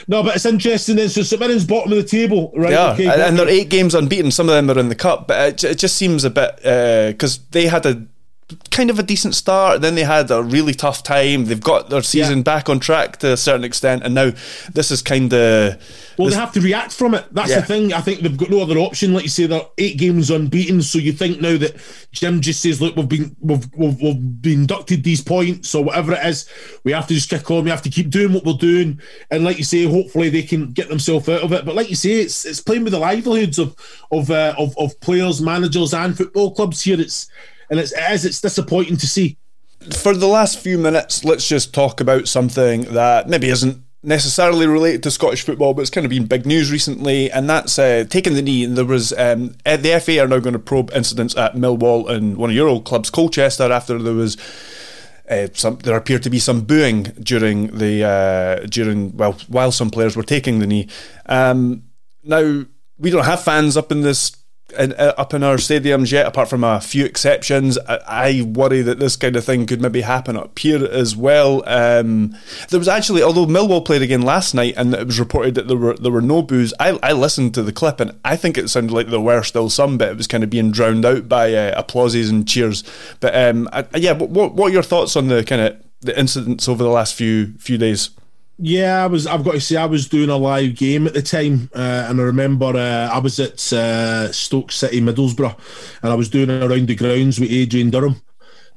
No 0.08 0.24
but 0.24 0.36
it's 0.36 0.46
interesting 0.46 0.96
then 0.96 1.10
so 1.10 1.24
St 1.24 1.42
Mirren's 1.42 1.66
bottom 1.66 1.92
of 1.92 1.98
the 1.98 2.04
table 2.04 2.52
right 2.56 2.72
yeah 2.72 2.94
okay, 2.94 3.08
and, 3.08 3.22
and 3.22 3.40
they're 3.40 3.50
eight 3.50 3.70
games 3.70 3.96
unbeaten 3.96 4.32
some 4.32 4.50
of 4.50 4.56
them 4.56 4.70
are 4.70 4.80
in 4.80 4.90
the 4.90 4.96
cup 4.96 5.28
but 5.28 5.64
it, 5.64 5.72
it 5.72 5.78
just 5.78 5.98
seems 5.98 6.24
a 6.24 6.30
bit 6.30 6.56
because 6.58 7.40
uh, 7.40 7.42
they 7.52 7.68
had 7.68 7.86
a 7.86 8.06
kind 8.70 8.90
of 8.90 9.00
a 9.00 9.04
decent 9.04 9.36
start. 9.36 9.82
Then 9.82 9.96
they 9.96 10.04
had 10.04 10.32
a 10.32 10.42
really 10.44 10.74
tough 10.74 11.04
time. 11.04 11.46
They've 11.46 11.60
got 11.60 11.90
their 11.90 12.02
season 12.02 12.40
yeah. 12.40 12.44
back 12.44 12.70
on 12.70 12.80
track 12.80 13.18
to 13.18 13.34
a 13.34 13.38
certain 13.38 13.64
extent, 13.64 14.04
and 14.04 14.14
now 14.14 14.32
this 14.74 14.92
is 14.92 15.02
kind 15.02 15.34
of 15.34 15.76
well. 16.18 16.28
This, 16.28 16.36
they 16.36 16.40
have 16.40 16.54
to 16.54 16.62
react 16.62 16.94
from 16.94 17.14
it. 17.16 17.26
That's 17.32 17.50
yeah. 17.50 17.62
the 17.62 17.66
thing. 17.66 17.94
I 17.94 18.02
think 18.02 18.22
they've 18.22 18.38
got 18.38 18.50
no 18.50 18.62
other 18.62 18.78
option. 18.78 19.14
Like 19.14 19.24
you 19.24 19.30
say, 19.30 19.46
they're 19.46 19.62
eight 19.78 19.98
games 19.98 20.30
unbeaten. 20.30 20.82
So 20.82 21.00
you 21.00 21.12
think 21.12 21.42
now 21.42 21.58
that 21.58 21.76
Jim 22.12 22.42
just 22.42 22.62
says, 22.62 22.82
"Look, 22.82 22.96
we've 22.96 23.10
been 23.10 23.36
we've 23.40 23.66
we've, 23.76 24.02
we've 24.02 24.42
been 24.42 24.62
inducted 24.62 25.04
these 25.04 25.22
points 25.22 25.74
or 25.74 25.84
whatever 25.84 26.14
it 26.14 26.26
is. 26.26 26.50
We 26.84 26.92
have 26.92 27.08
to 27.08 27.14
just 27.14 27.30
kick 27.30 27.50
on. 27.52 27.64
We 27.64 27.70
have 27.70 27.84
to 27.84 27.90
keep 27.90 28.10
doing 28.10 28.34
what 28.34 28.46
we're 28.46 28.54
doing." 28.54 29.02
And 29.30 29.44
like 29.44 29.58
you 29.58 29.64
say, 29.64 29.84
hopefully 29.86 30.30
they 30.30 30.44
can 30.44 30.72
get 30.72 30.90
themselves 30.90 31.28
out 31.30 31.42
of 31.42 31.54
it. 31.54 31.66
But 31.66 31.76
like 31.76 31.90
you 31.90 31.96
say, 31.96 32.22
it's 32.22 32.46
it's 32.46 32.62
playing 32.62 32.84
with 32.84 32.94
the 32.94 33.00
livelihoods 33.00 33.60
of 33.60 33.76
of 34.12 34.30
uh, 34.30 34.56
of, 34.58 34.78
of 34.78 35.00
players, 35.02 35.42
managers, 35.42 35.94
and 35.94 36.18
football 36.18 36.54
clubs 36.54 36.82
here. 36.82 37.00
It's 37.00 37.30
and 37.72 37.80
it's 37.80 37.94
as 37.94 38.26
it's 38.26 38.42
disappointing 38.42 38.98
to 38.98 39.08
see. 39.08 39.38
For 39.92 40.14
the 40.14 40.28
last 40.28 40.60
few 40.60 40.78
minutes, 40.78 41.26
let's 41.26 41.48
just 41.48 41.74
talk 41.74 42.00
about 42.00 42.28
something 42.28 42.82
that 42.94 43.28
maybe 43.28 43.50
isn't 43.50 43.84
necessarily 44.04 44.68
related 44.68 45.02
to 45.04 45.12
Scottish 45.12 45.42
football, 45.42 45.74
but 45.74 45.82
it's 45.82 45.90
kind 45.90 46.06
of 46.06 46.12
been 46.12 46.26
big 46.26 46.46
news 46.46 46.72
recently, 46.72 47.32
and 47.32 47.50
that's 47.50 47.80
uh, 47.80 48.06
taking 48.08 48.34
the 48.36 48.42
knee. 48.42 48.66
And 48.66 48.78
there 48.78 48.86
was 48.86 49.14
um, 49.14 49.56
uh, 49.66 49.78
the 49.78 50.00
FA 50.00 50.20
are 50.20 50.28
now 50.28 50.40
going 50.40 50.54
to 50.54 50.60
probe 50.60 50.92
incidents 50.94 51.36
at 51.36 51.56
Millwall 51.56 52.10
and 52.10 52.38
one 52.38 52.52
of 52.52 52.56
your 52.56 52.68
old 52.68 52.86
clubs, 52.86 53.10
Colchester, 53.10 53.72
after 53.72 53.98
there 53.98 54.14
was. 54.14 54.38
Uh, 55.30 55.48
some, 55.54 55.78
there 55.78 55.96
appeared 55.96 56.24
to 56.24 56.30
be 56.30 56.40
some 56.40 56.62
booing 56.62 57.04
during 57.22 57.68
the 57.78 58.04
uh, 58.04 58.66
during 58.68 59.16
well 59.16 59.38
while 59.48 59.72
some 59.72 59.90
players 59.90 60.18
were 60.18 60.24
taking 60.24 60.60
the 60.60 60.68
knee. 60.68 60.90
Um, 61.28 61.84
now 62.22 62.66
we 62.98 63.10
don't 63.12 63.24
have 63.24 63.42
fans 63.42 63.78
up 63.78 63.94
in 63.94 64.02
this 64.02 64.36
in, 64.74 64.94
uh, 64.94 65.14
up 65.18 65.34
in 65.34 65.44
our 65.44 65.58
stadiums 65.58 66.12
yet, 66.12 66.26
apart 66.26 66.50
from 66.50 66.64
a 66.64 66.82
few 66.82 67.06
exceptions. 67.06 67.78
I, 67.88 68.00
I, 68.08 68.42
worry 68.42 68.82
that 68.82 69.00
this 69.00 69.16
kind 69.16 69.36
of 69.36 69.46
thing 69.46 69.66
could 69.66 69.82
maybe 69.82 70.02
happen 70.02 70.38
up 70.38 70.58
here 70.58 70.86
as 70.86 71.16
well. 71.16 71.64
Um, 71.68 72.36
there 72.70 72.80
was 72.80 72.88
actually, 72.88 73.24
although 73.24 73.46
Millwall 73.46 73.86
played 73.86 74.02
again 74.02 74.22
last 74.22 74.54
night, 74.54 74.74
and 74.78 74.94
it 74.94 75.06
was 75.06 75.20
reported 75.20 75.56
that 75.56 75.68
there 75.68 75.78
were 75.78 75.96
there 75.96 76.12
were 76.12 76.22
no 76.22 76.42
boos. 76.42 76.74
I, 76.80 77.00
I 77.04 77.12
listened 77.14 77.54
to 77.56 77.64
the 77.64 77.74
clip, 77.74 78.00
and 78.00 78.18
I 78.24 78.36
think 78.36 78.58
it 78.58 78.70
sounded 78.70 78.94
like 78.94 79.08
there 79.08 79.20
were 79.20 79.44
still 79.44 79.70
some, 79.70 79.98
but 79.98 80.10
it 80.10 80.18
was 80.18 80.28
kind 80.28 80.44
of 80.44 80.50
being 80.50 80.72
drowned 80.72 81.06
out 81.06 81.28
by 81.28 81.54
uh, 81.54 81.74
applauses 81.78 82.30
and 82.30 82.48
cheers. 82.48 82.84
But 83.20 83.36
um, 83.36 83.70
I, 83.72 83.86
yeah, 83.96 84.14
what 84.14 84.54
what 84.54 84.70
are 84.70 84.74
your 84.74 84.84
thoughts 84.84 85.16
on 85.16 85.28
the 85.28 85.44
kind 85.44 85.62
of 85.62 85.84
the 86.02 86.18
incidents 86.18 86.68
over 86.68 86.84
the 86.84 86.90
last 86.90 87.16
few 87.16 87.54
few 87.58 87.78
days? 87.78 88.12
Yeah, 88.64 89.04
I 89.04 89.08
was. 89.08 89.26
I've 89.26 89.44
got 89.44 89.54
to 89.54 89.60
say, 89.60 89.76
I 89.76 89.86
was 89.88 90.08
doing 90.08 90.30
a 90.30 90.38
live 90.38 90.76
game 90.76 91.08
at 91.08 91.16
the 91.16 91.22
time, 91.24 91.72
uh, 91.74 92.06
and 92.08 92.22
I 92.22 92.24
remember 92.24 92.68
uh, 92.68 93.10
I 93.12 93.18
was 93.18 93.40
at 93.40 93.74
uh, 93.74 94.32
Stoke 94.32 94.72
City, 94.72 95.02
Middlesbrough, 95.02 95.58
and 96.04 96.12
I 96.12 96.14
was 96.14 96.30
doing 96.30 96.52
around 96.52 96.88
the 96.88 96.94
grounds 96.94 97.40
with 97.40 97.52
Adrian 97.52 97.90
Durham, 97.90 98.22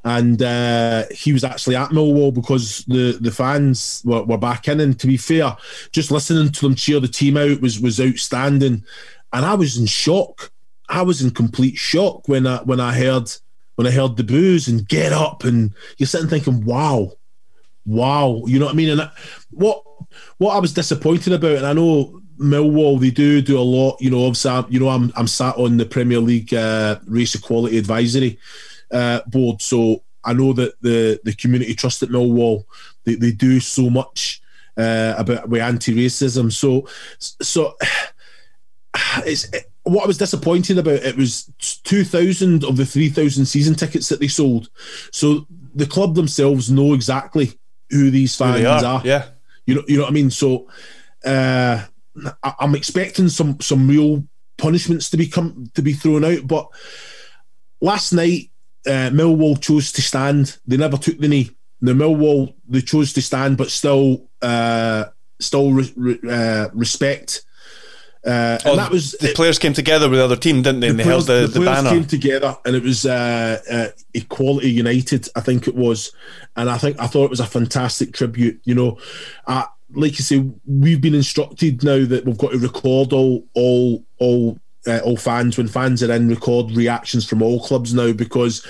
and 0.02 0.40
uh, 0.40 1.04
he 1.10 1.34
was 1.34 1.44
actually 1.44 1.76
at 1.76 1.90
Millwall 1.90 2.32
because 2.32 2.86
the 2.86 3.18
the 3.20 3.30
fans 3.30 4.00
were, 4.06 4.22
were 4.22 4.38
back 4.38 4.68
in. 4.68 4.80
And 4.80 4.98
to 5.00 5.06
be 5.06 5.18
fair, 5.18 5.54
just 5.92 6.10
listening 6.10 6.50
to 6.50 6.60
them 6.62 6.74
cheer 6.74 6.98
the 6.98 7.06
team 7.06 7.36
out 7.36 7.60
was 7.60 7.78
was 7.78 8.00
outstanding, 8.00 8.84
and 9.34 9.44
I 9.44 9.52
was 9.52 9.76
in 9.76 9.84
shock. 9.84 10.50
I 10.88 11.02
was 11.02 11.20
in 11.20 11.30
complete 11.30 11.76
shock 11.76 12.26
when 12.26 12.46
I 12.46 12.62
when 12.62 12.80
I 12.80 12.94
heard 12.94 13.30
when 13.74 13.86
I 13.86 13.90
heard 13.90 14.16
the 14.16 14.24
boos 14.24 14.66
and 14.66 14.88
get 14.88 15.12
up, 15.12 15.44
and 15.44 15.74
you're 15.98 16.06
sitting 16.06 16.30
thinking, 16.30 16.64
wow 16.64 17.12
wow, 17.86 18.42
you 18.46 18.58
know 18.58 18.66
what 18.66 18.74
I 18.74 18.76
mean? 18.76 18.90
And 18.90 19.00
that, 19.00 19.12
what 19.50 19.82
what 20.38 20.56
I 20.56 20.58
was 20.58 20.72
disappointed 20.72 21.32
about, 21.32 21.56
and 21.56 21.66
I 21.66 21.72
know 21.72 22.20
Millwall 22.38 23.00
they 23.00 23.10
do 23.10 23.40
do 23.40 23.58
a 23.58 23.60
lot. 23.60 24.00
You 24.00 24.10
know, 24.10 24.26
obviously, 24.26 24.64
you 24.70 24.80
know, 24.80 24.88
I'm 24.88 25.12
I'm 25.16 25.26
sat 25.26 25.56
on 25.56 25.76
the 25.76 25.86
Premier 25.86 26.20
League 26.20 26.52
uh, 26.52 26.98
Race 27.06 27.34
Equality 27.34 27.78
Advisory 27.78 28.38
uh, 28.90 29.20
Board, 29.26 29.62
so 29.62 30.02
I 30.24 30.32
know 30.32 30.52
that 30.54 30.80
the 30.80 31.20
the 31.24 31.34
community 31.34 31.74
trust 31.74 32.02
at 32.02 32.08
Millwall 32.08 32.64
they, 33.04 33.14
they 33.14 33.32
do 33.32 33.60
so 33.60 33.90
much 33.90 34.40
uh, 34.76 35.14
about 35.16 35.48
with 35.48 35.62
anti-racism. 35.62 36.52
So 36.52 36.88
so 37.18 37.76
it's. 39.24 39.44
It, 39.52 39.70
what 39.86 40.04
I 40.04 40.06
was 40.06 40.16
disappointed 40.16 40.78
about 40.78 40.94
it 41.04 41.14
was 41.14 41.52
2,000 41.84 42.64
of 42.64 42.78
the 42.78 42.86
3,000 42.86 43.44
season 43.44 43.74
tickets 43.74 44.08
that 44.08 44.18
they 44.18 44.28
sold. 44.28 44.70
So 45.12 45.46
the 45.74 45.84
club 45.84 46.14
themselves 46.14 46.70
know 46.70 46.94
exactly 46.94 47.58
who 47.90 48.10
these 48.10 48.36
fans 48.36 48.60
who 48.60 48.66
are. 48.66 48.84
are. 48.84 49.02
Yeah, 49.04 49.26
you 49.66 49.76
know, 49.76 49.82
you 49.86 49.96
know 49.96 50.02
what 50.02 50.10
I 50.10 50.14
mean. 50.14 50.30
So 50.30 50.68
uh, 51.24 51.84
I, 52.42 52.54
am 52.60 52.74
expecting 52.74 53.28
some 53.28 53.60
some 53.60 53.88
real 53.88 54.24
punishments 54.58 55.10
to 55.10 55.16
be 55.16 55.26
come 55.26 55.70
to 55.74 55.82
be 55.82 55.92
thrown 55.92 56.24
out. 56.24 56.46
But 56.46 56.68
last 57.80 58.12
night, 58.12 58.50
uh, 58.86 59.10
Millwall 59.10 59.60
chose 59.60 59.92
to 59.92 60.02
stand. 60.02 60.58
They 60.66 60.76
never 60.76 60.96
took 60.96 61.18
the 61.18 61.28
knee. 61.28 61.50
The 61.80 61.92
Millwall 61.92 62.54
they 62.68 62.80
chose 62.80 63.12
to 63.14 63.22
stand, 63.22 63.56
but 63.56 63.70
still, 63.70 64.28
uh, 64.40 65.06
still 65.40 65.72
re- 65.72 65.92
re- 65.96 66.20
uh, 66.28 66.68
respect 66.72 67.44
Uh, 68.24 68.58
and 68.64 68.78
that 68.78 68.90
was 68.90 69.12
the 69.12 69.30
it- 69.30 69.36
players 69.36 69.58
came 69.58 69.74
together 69.74 70.08
with 70.08 70.18
the 70.18 70.24
other 70.24 70.36
team, 70.36 70.62
didn't 70.62 70.80
they? 70.80 70.88
and 70.88 70.98
they 70.98 71.04
held 71.04 71.26
the, 71.26 71.46
the, 71.46 71.60
players 71.60 71.82
banner. 71.82 71.90
came 71.90 72.04
together, 72.06 72.56
and 72.64 72.74
it 72.74 72.82
was 72.82 73.04
uh, 73.04 73.60
uh, 73.70 73.88
Equality 74.14 74.70
United, 74.70 75.28
I 75.36 75.40
think 75.40 75.68
it 75.68 75.74
was, 75.74 76.12
and 76.56 76.70
I 76.70 76.78
think 76.78 76.98
I 76.98 77.06
thought 77.06 77.24
it 77.24 77.30
was 77.30 77.40
a 77.40 77.46
fantastic 77.46 78.14
tribute. 78.14 78.60
You 78.64 78.74
know, 78.74 78.98
uh, 79.46 79.64
like 79.92 80.12
you 80.12 80.24
say, 80.24 80.42
we've 80.66 81.02
been 81.02 81.14
instructed 81.14 81.84
now 81.84 82.04
that 82.06 82.24
we've 82.24 82.38
got 82.38 82.52
to 82.52 82.58
record 82.58 83.12
all 83.12 83.46
all 83.52 84.02
all 84.18 84.58
uh, 84.86 85.00
all 85.04 85.18
fans 85.18 85.58
when 85.58 85.68
fans 85.68 86.02
are 86.02 86.10
in, 86.10 86.28
record 86.28 86.70
reactions 86.70 87.26
from 87.26 87.42
all 87.42 87.60
clubs 87.60 87.92
now 87.92 88.12
because. 88.12 88.66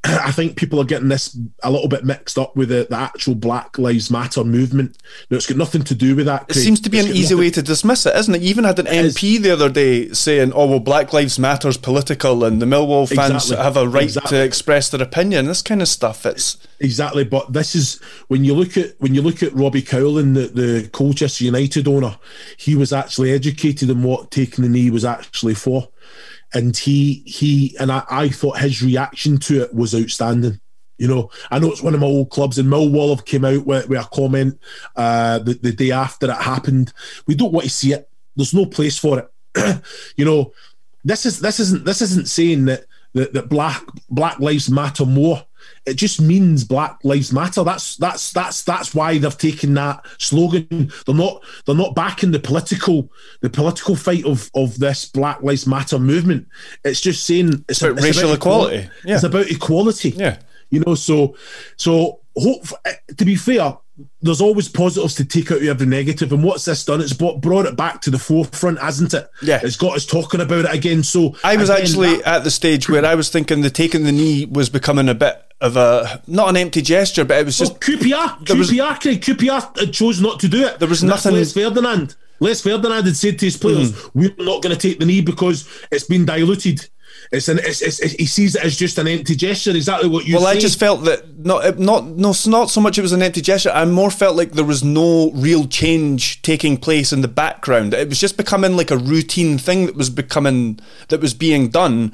I 0.04 0.30
think 0.30 0.56
people 0.56 0.80
are 0.80 0.84
getting 0.84 1.08
this 1.08 1.36
a 1.62 1.70
little 1.70 1.88
bit 1.88 2.04
mixed 2.04 2.38
up 2.38 2.56
with 2.56 2.68
the, 2.68 2.86
the 2.88 2.96
actual 2.96 3.34
Black 3.34 3.78
Lives 3.78 4.10
Matter 4.10 4.44
movement. 4.44 4.96
No, 5.30 5.36
it's 5.36 5.46
got 5.46 5.56
nothing 5.56 5.82
to 5.84 5.94
do 5.94 6.14
with 6.14 6.26
that. 6.26 6.46
It 6.48 6.54
seems 6.54 6.80
to 6.82 6.90
be 6.90 7.00
an 7.00 7.08
easy 7.08 7.34
way 7.34 7.50
to 7.50 7.62
dismiss 7.62 8.06
it, 8.06 8.14
isn't 8.14 8.34
it? 8.34 8.42
You 8.42 8.48
even 8.50 8.64
had 8.64 8.78
an 8.78 8.86
is. 8.86 9.16
MP 9.16 9.40
the 9.40 9.50
other 9.50 9.68
day 9.68 10.10
saying, 10.10 10.52
"Oh 10.54 10.66
well, 10.66 10.80
Black 10.80 11.12
Lives 11.12 11.38
Matter's 11.38 11.76
political, 11.76 12.44
and 12.44 12.62
the 12.62 12.66
Millwall 12.66 13.08
fans 13.08 13.44
Exactly. 13.50 13.56
have 13.64 13.76
a 13.76 13.88
right 13.88 14.04
Exactly. 14.04 14.38
to 14.38 14.44
express 14.44 14.88
their 14.88 15.02
opinion." 15.02 15.46
This 15.46 15.62
kind 15.62 15.82
of 15.82 15.88
stuff. 15.88 16.24
It's 16.24 16.58
Exactly, 16.80 17.24
but 17.24 17.52
this 17.52 17.74
is 17.74 18.00
when 18.28 18.44
you 18.44 18.54
look 18.54 18.76
at 18.76 18.94
when 19.00 19.14
you 19.14 19.22
look 19.22 19.42
at 19.42 19.52
Robbie 19.52 19.82
Cowling, 19.82 20.34
the, 20.34 20.46
the 20.46 20.88
Colchester 20.92 21.44
United 21.44 21.88
owner, 21.88 22.18
he 22.56 22.76
was 22.76 22.92
actually 22.92 23.32
educated 23.32 23.90
in 23.90 24.04
what 24.04 24.30
taking 24.30 24.62
the 24.62 24.70
knee 24.70 24.90
was 24.90 25.04
actually 25.04 25.54
for. 25.54 25.88
And 26.54 26.76
he 26.76 27.22
he 27.26 27.76
and 27.78 27.92
I, 27.92 28.04
I 28.08 28.28
thought 28.28 28.58
his 28.58 28.82
reaction 28.82 29.38
to 29.38 29.62
it 29.62 29.74
was 29.74 29.94
outstanding. 29.94 30.60
You 30.96 31.06
know, 31.06 31.30
I 31.50 31.58
know 31.58 31.70
it's 31.70 31.82
one 31.82 31.94
of 31.94 32.00
my 32.00 32.06
old 32.06 32.30
clubs, 32.30 32.58
and 32.58 32.68
Millwall 32.68 33.14
have 33.14 33.24
came 33.24 33.44
out 33.44 33.64
with, 33.64 33.88
with 33.88 34.00
a 34.00 34.08
comment 34.12 34.58
uh, 34.96 35.38
the, 35.38 35.54
the 35.54 35.72
day 35.72 35.92
after 35.92 36.28
it 36.28 36.36
happened. 36.36 36.92
We 37.26 37.36
don't 37.36 37.52
want 37.52 37.64
to 37.64 37.70
see 37.70 37.92
it. 37.92 38.10
There's 38.34 38.54
no 38.54 38.66
place 38.66 38.98
for 38.98 39.20
it. 39.20 39.82
you 40.16 40.24
know, 40.24 40.52
this 41.04 41.24
is 41.24 41.38
this 41.40 41.60
isn't 41.60 41.84
this 41.84 42.02
isn't 42.02 42.28
saying 42.28 42.64
that 42.64 42.84
that, 43.14 43.32
that 43.32 43.48
black 43.48 43.84
black 44.10 44.40
lives 44.40 44.70
matter 44.70 45.06
more. 45.06 45.44
It 45.88 45.94
just 45.94 46.20
means 46.20 46.64
Black 46.64 46.98
Lives 47.02 47.32
Matter. 47.32 47.64
That's 47.64 47.96
that's 47.96 48.32
that's 48.32 48.62
that's 48.62 48.94
why 48.94 49.18
they've 49.18 49.38
taken 49.38 49.74
that 49.74 50.04
slogan. 50.18 50.92
They're 51.06 51.14
not 51.14 51.42
they're 51.64 51.74
not 51.74 51.94
backing 51.94 52.30
the 52.30 52.38
political 52.38 53.10
the 53.40 53.50
political 53.50 53.96
fight 53.96 54.24
of 54.24 54.50
of 54.54 54.78
this 54.78 55.06
Black 55.06 55.42
Lives 55.42 55.66
Matter 55.66 55.98
movement. 55.98 56.48
It's 56.84 57.00
just 57.00 57.24
saying 57.24 57.64
it's, 57.68 57.82
about 57.82 58.02
racial 58.02 58.32
equality. 58.32 58.88
Yeah. 59.04 59.14
It's 59.14 59.24
about 59.24 59.50
equality. 59.50 60.10
Yeah. 60.10 60.38
You 60.70 60.80
know, 60.86 60.94
so 60.94 61.36
so 61.76 62.20
hope 62.36 62.66
to 63.16 63.24
be 63.24 63.36
fair, 63.36 63.76
there's 64.22 64.40
always 64.40 64.68
positives 64.68 65.14
to 65.16 65.24
take 65.24 65.50
out 65.50 65.58
of 65.58 65.64
every 65.64 65.86
negative. 65.86 66.32
And 66.32 66.42
what's 66.44 66.64
this 66.64 66.84
done? 66.84 67.00
It's 67.00 67.12
brought, 67.12 67.40
brought 67.40 67.66
it 67.66 67.76
back 67.76 68.00
to 68.02 68.10
the 68.10 68.18
forefront, 68.18 68.78
hasn't 68.78 69.14
it? 69.14 69.28
Yeah. 69.42 69.60
It's 69.62 69.76
got 69.76 69.96
us 69.96 70.06
talking 70.06 70.40
about 70.40 70.66
it 70.66 70.74
again. 70.74 71.02
So 71.02 71.34
I 71.42 71.56
was 71.56 71.70
again, 71.70 71.82
actually 71.82 72.16
that- 72.16 72.26
at 72.26 72.44
the 72.44 72.50
stage 72.50 72.88
where 72.88 73.04
I 73.04 73.14
was 73.14 73.28
thinking 73.28 73.62
the 73.62 73.70
taking 73.70 74.04
the 74.04 74.12
knee 74.12 74.46
was 74.46 74.68
becoming 74.68 75.08
a 75.08 75.14
bit 75.14 75.42
of 75.60 75.76
a 75.76 76.22
not 76.26 76.48
an 76.50 76.56
empty 76.56 76.82
gesture, 76.82 77.24
but 77.24 77.38
it 77.38 77.46
was 77.46 77.58
just 77.58 77.72
Well, 77.72 77.80
QPR, 77.80 78.46
there 78.46 78.56
was- 78.56 78.70
QPR, 78.70 79.18
QPR 79.20 79.92
chose 79.92 80.20
not 80.20 80.38
to 80.40 80.48
do 80.48 80.64
it. 80.64 80.78
There 80.78 80.88
was 80.88 81.02
And 81.02 81.10
nothing- 81.10 81.34
Les 81.34 81.52
Ferdinand. 81.52 82.14
Les 82.40 82.60
Ferdinand 82.60 83.04
had 83.06 83.16
said 83.16 83.38
to 83.40 83.46
his 83.46 83.56
players, 83.56 83.90
Mm. 83.90 84.10
"We're 84.14 84.34
not 84.38 84.62
going 84.62 84.74
to 84.76 84.80
take 84.80 85.00
the 85.00 85.06
knee 85.06 85.20
because 85.20 85.64
it's 85.90 86.04
been 86.04 86.24
diluted. 86.24 86.86
It's 87.32 87.48
an, 87.48 87.58
it's, 87.62 87.82
it's, 87.82 87.98
he 87.98 88.26
sees 88.26 88.54
it 88.54 88.62
as 88.64 88.76
just 88.76 88.96
an 88.96 89.08
empty 89.08 89.34
gesture. 89.34 89.72
Exactly 89.72 90.08
what 90.08 90.24
you. 90.26 90.36
Well, 90.36 90.46
I 90.46 90.56
just 90.56 90.78
felt 90.78 91.04
that 91.04 91.44
not 91.44 91.78
not 91.80 92.06
no 92.06 92.32
not 92.46 92.70
so 92.70 92.80
much 92.80 92.96
it 92.96 93.02
was 93.02 93.12
an 93.12 93.22
empty 93.22 93.40
gesture. 93.40 93.70
I 93.70 93.84
more 93.86 94.10
felt 94.12 94.36
like 94.36 94.52
there 94.52 94.64
was 94.64 94.84
no 94.84 95.32
real 95.32 95.66
change 95.66 96.40
taking 96.42 96.76
place 96.76 97.12
in 97.12 97.20
the 97.22 97.28
background. 97.28 97.92
It 97.92 98.08
was 98.08 98.20
just 98.20 98.36
becoming 98.36 98.76
like 98.76 98.92
a 98.92 98.96
routine 98.96 99.58
thing 99.58 99.86
that 99.86 99.96
was 99.96 100.10
becoming 100.10 100.78
that 101.08 101.20
was 101.20 101.34
being 101.34 101.68
done. 101.70 102.12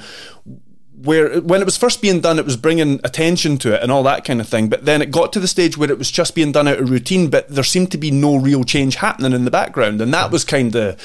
Where 0.96 1.40
when 1.40 1.60
it 1.60 1.64
was 1.64 1.76
first 1.76 2.00
being 2.00 2.20
done, 2.20 2.38
it 2.38 2.44
was 2.44 2.56
bringing 2.56 3.00
attention 3.02 3.58
to 3.58 3.74
it 3.74 3.82
and 3.82 3.90
all 3.90 4.04
that 4.04 4.24
kind 4.24 4.40
of 4.40 4.48
thing. 4.48 4.68
But 4.68 4.84
then 4.84 5.02
it 5.02 5.10
got 5.10 5.32
to 5.32 5.40
the 5.40 5.48
stage 5.48 5.76
where 5.76 5.90
it 5.90 5.98
was 5.98 6.10
just 6.10 6.34
being 6.36 6.52
done 6.52 6.68
out 6.68 6.78
of 6.78 6.88
routine, 6.88 7.30
but 7.30 7.48
there 7.48 7.64
seemed 7.64 7.90
to 7.92 7.98
be 7.98 8.12
no 8.12 8.36
real 8.36 8.62
change 8.62 8.94
happening 8.96 9.32
in 9.32 9.44
the 9.44 9.50
background, 9.50 10.00
and 10.00 10.14
that 10.14 10.30
was 10.30 10.44
kind 10.44 10.74
of 10.76 11.00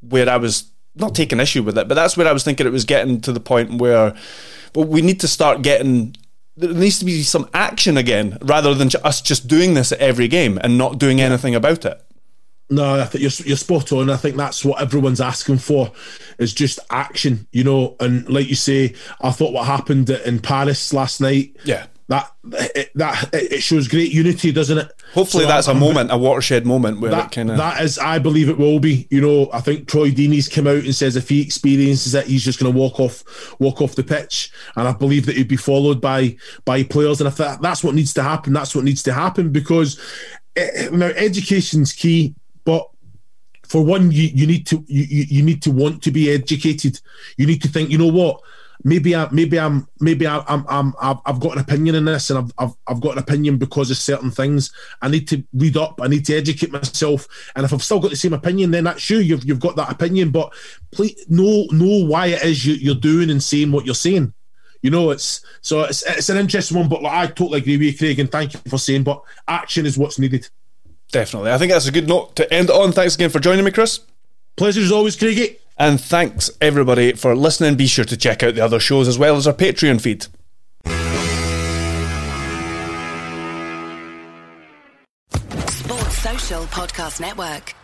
where 0.00 0.28
I 0.28 0.36
was 0.36 0.70
not 0.94 1.14
taking 1.14 1.40
issue 1.40 1.62
with 1.62 1.78
it, 1.78 1.88
but 1.88 1.94
that's 1.94 2.16
where 2.16 2.28
I 2.28 2.32
was 2.32 2.44
thinking 2.44 2.66
it 2.66 2.70
was 2.70 2.84
getting 2.84 3.20
to 3.22 3.32
the 3.32 3.40
point 3.40 3.80
where, 3.80 4.14
well, 4.74 4.86
we 4.86 5.00
need 5.00 5.20
to 5.20 5.28
start 5.28 5.62
getting. 5.62 6.16
There 6.56 6.72
needs 6.72 6.98
to 7.00 7.04
be 7.04 7.22
some 7.22 7.48
action 7.54 7.96
again, 7.96 8.38
rather 8.42 8.74
than 8.74 8.90
us 9.02 9.20
just 9.22 9.48
doing 9.48 9.74
this 9.74 9.90
at 9.90 9.98
every 9.98 10.28
game 10.28 10.58
and 10.62 10.78
not 10.78 10.98
doing 10.98 11.20
anything 11.20 11.54
about 11.54 11.84
it. 11.84 12.00
No, 12.70 13.00
I 13.00 13.04
think 13.04 13.22
you're, 13.22 13.46
you're 13.46 13.56
spot 13.56 13.92
on. 13.92 14.08
I 14.10 14.16
think 14.16 14.36
that's 14.36 14.64
what 14.64 14.80
everyone's 14.80 15.20
asking 15.20 15.58
for 15.58 15.92
is 16.38 16.54
just 16.54 16.78
action, 16.90 17.46
you 17.52 17.62
know. 17.64 17.96
And 18.00 18.28
like 18.28 18.48
you 18.48 18.54
say, 18.54 18.94
I 19.20 19.30
thought 19.32 19.52
what 19.52 19.66
happened 19.66 20.08
in 20.10 20.40
Paris 20.40 20.92
last 20.92 21.20
night. 21.20 21.56
Yeah. 21.64 21.86
that 22.08 22.32
it, 22.52 22.90
that 22.94 23.28
it 23.34 23.62
shows 23.62 23.86
great 23.88 24.12
unity, 24.12 24.50
doesn't 24.50 24.78
it? 24.78 24.90
Hopefully, 25.12 25.44
So 25.44 25.48
that's 25.48 25.68
a 25.68 25.74
moment, 25.74 26.10
a 26.10 26.16
watershed 26.18 26.66
moment 26.66 27.00
where 27.00 27.10
That, 27.10 27.26
it 27.26 27.32
kind 27.32 27.50
of. 27.50 27.58
that 27.58 27.82
is, 27.82 27.98
I 27.98 28.18
believe 28.18 28.48
it 28.48 28.58
will 28.58 28.80
be. 28.80 29.06
You 29.10 29.20
know, 29.20 29.50
I 29.52 29.60
think 29.60 29.86
Troy 29.86 30.10
Deeney's 30.10 30.48
come 30.48 30.66
out 30.66 30.84
and 30.84 30.94
says 30.94 31.16
if 31.16 31.28
he 31.28 31.42
experiences 31.42 32.14
it, 32.14 32.26
he's 32.26 32.44
just 32.44 32.58
going 32.58 32.72
to 32.72 32.78
walk 32.78 32.98
off, 32.98 33.24
walk 33.60 33.80
off 33.82 33.94
the 33.94 34.02
pitch, 34.02 34.50
and 34.76 34.88
I 34.88 34.92
believe 34.92 35.26
that 35.26 35.36
he'd 35.36 35.48
be 35.48 35.56
followed 35.56 36.00
by 36.00 36.36
by 36.64 36.82
players. 36.82 37.20
And 37.20 37.28
if 37.28 37.36
that, 37.36 37.60
that's 37.60 37.84
what 37.84 37.94
needs 37.94 38.14
to 38.14 38.22
happen, 38.22 38.52
that's 38.54 38.74
what 38.74 38.84
needs 38.84 39.02
to 39.04 39.12
happen 39.12 39.50
because 39.50 40.00
eh, 40.56 40.88
now 40.92 41.06
education's 41.08 41.92
key, 41.92 42.34
but 42.64 42.88
for 43.66 43.84
one, 43.84 44.10
you, 44.12 44.28
you 44.34 44.46
need 44.46 44.66
to 44.66 44.84
you, 44.86 45.26
you 45.28 45.42
need 45.42 45.62
to 45.62 45.70
want 45.70 46.02
to 46.02 46.10
be 46.10 46.30
educated. 46.30 47.00
You 47.36 47.46
need 47.46 47.62
to 47.62 47.68
think, 47.68 47.90
you 47.90 47.98
know 47.98 48.12
what? 48.12 48.40
Maybe 48.82 49.16
I 49.16 49.28
maybe 49.30 49.58
I'm 49.58 49.88
maybe 50.00 50.26
I, 50.26 50.44
I'm 50.46 50.66
I'm 50.68 50.94
I've, 51.00 51.18
I've 51.24 51.40
got 51.40 51.52
an 51.52 51.60
opinion 51.60 51.94
in 51.94 52.04
this, 52.04 52.28
and 52.28 52.38
I've, 52.38 52.52
I've 52.58 52.74
I've 52.86 53.00
got 53.00 53.12
an 53.12 53.18
opinion 53.18 53.56
because 53.56 53.90
of 53.90 53.96
certain 53.96 54.30
things. 54.30 54.72
I 55.00 55.08
need 55.08 55.26
to 55.28 55.42
read 55.54 55.76
up. 55.76 56.00
I 56.02 56.08
need 56.08 56.26
to 56.26 56.36
educate 56.36 56.72
myself. 56.72 57.26
And 57.56 57.64
if 57.64 57.72
I've 57.72 57.82
still 57.82 58.00
got 58.00 58.10
the 58.10 58.16
same 58.16 58.32
opinion, 58.32 58.72
then 58.72 58.84
that's 58.84 59.08
you. 59.08 59.18
You've 59.18 59.44
you've 59.44 59.60
got 59.60 59.76
that 59.76 59.90
opinion, 59.90 60.30
but 60.30 60.52
please 60.92 61.24
know 61.28 61.66
know 61.70 62.04
why 62.04 62.26
it 62.26 62.42
is 62.42 62.66
you, 62.66 62.74
you're 62.74 62.94
doing 62.94 63.30
and 63.30 63.42
saying 63.42 63.72
what 63.72 63.86
you're 63.86 63.94
saying. 63.94 64.34
You 64.82 64.90
know, 64.90 65.10
it's 65.10 65.46
so 65.62 65.84
it's 65.84 66.02
it's 66.02 66.28
an 66.28 66.36
interesting 66.36 66.76
one. 66.76 66.88
But 66.88 67.02
like, 67.02 67.12
I 67.14 67.26
totally 67.32 67.60
agree 67.60 67.78
with 67.78 67.86
you, 67.86 67.96
Craig, 67.96 68.18
and 68.18 68.30
thank 68.30 68.52
you 68.52 68.60
for 68.68 68.78
saying. 68.78 69.04
But 69.04 69.22
action 69.48 69.86
is 69.86 69.96
what's 69.96 70.18
needed. 70.18 70.48
Definitely. 71.12 71.52
I 71.52 71.58
think 71.58 71.72
that's 71.72 71.86
a 71.86 71.92
good 71.92 72.08
note 72.08 72.34
to 72.36 72.52
end 72.52 72.70
on. 72.70 72.92
Thanks 72.92 73.14
again 73.14 73.30
for 73.30 73.38
joining 73.38 73.64
me, 73.64 73.70
Chris. 73.70 74.00
Pleasure 74.56 74.80
as 74.80 74.92
always, 74.92 75.16
Craigie. 75.16 75.58
And 75.76 76.00
thanks 76.00 76.50
everybody 76.60 77.12
for 77.12 77.34
listening. 77.34 77.76
Be 77.76 77.86
sure 77.86 78.04
to 78.04 78.16
check 78.16 78.42
out 78.42 78.54
the 78.54 78.60
other 78.64 78.78
shows 78.80 79.08
as 79.08 79.18
well 79.18 79.36
as 79.36 79.46
our 79.46 79.54
Patreon 79.54 80.00
feed. 80.00 80.26
Sports 85.68 86.18
Social 86.18 86.62
Podcast 86.64 87.20
Network. 87.20 87.74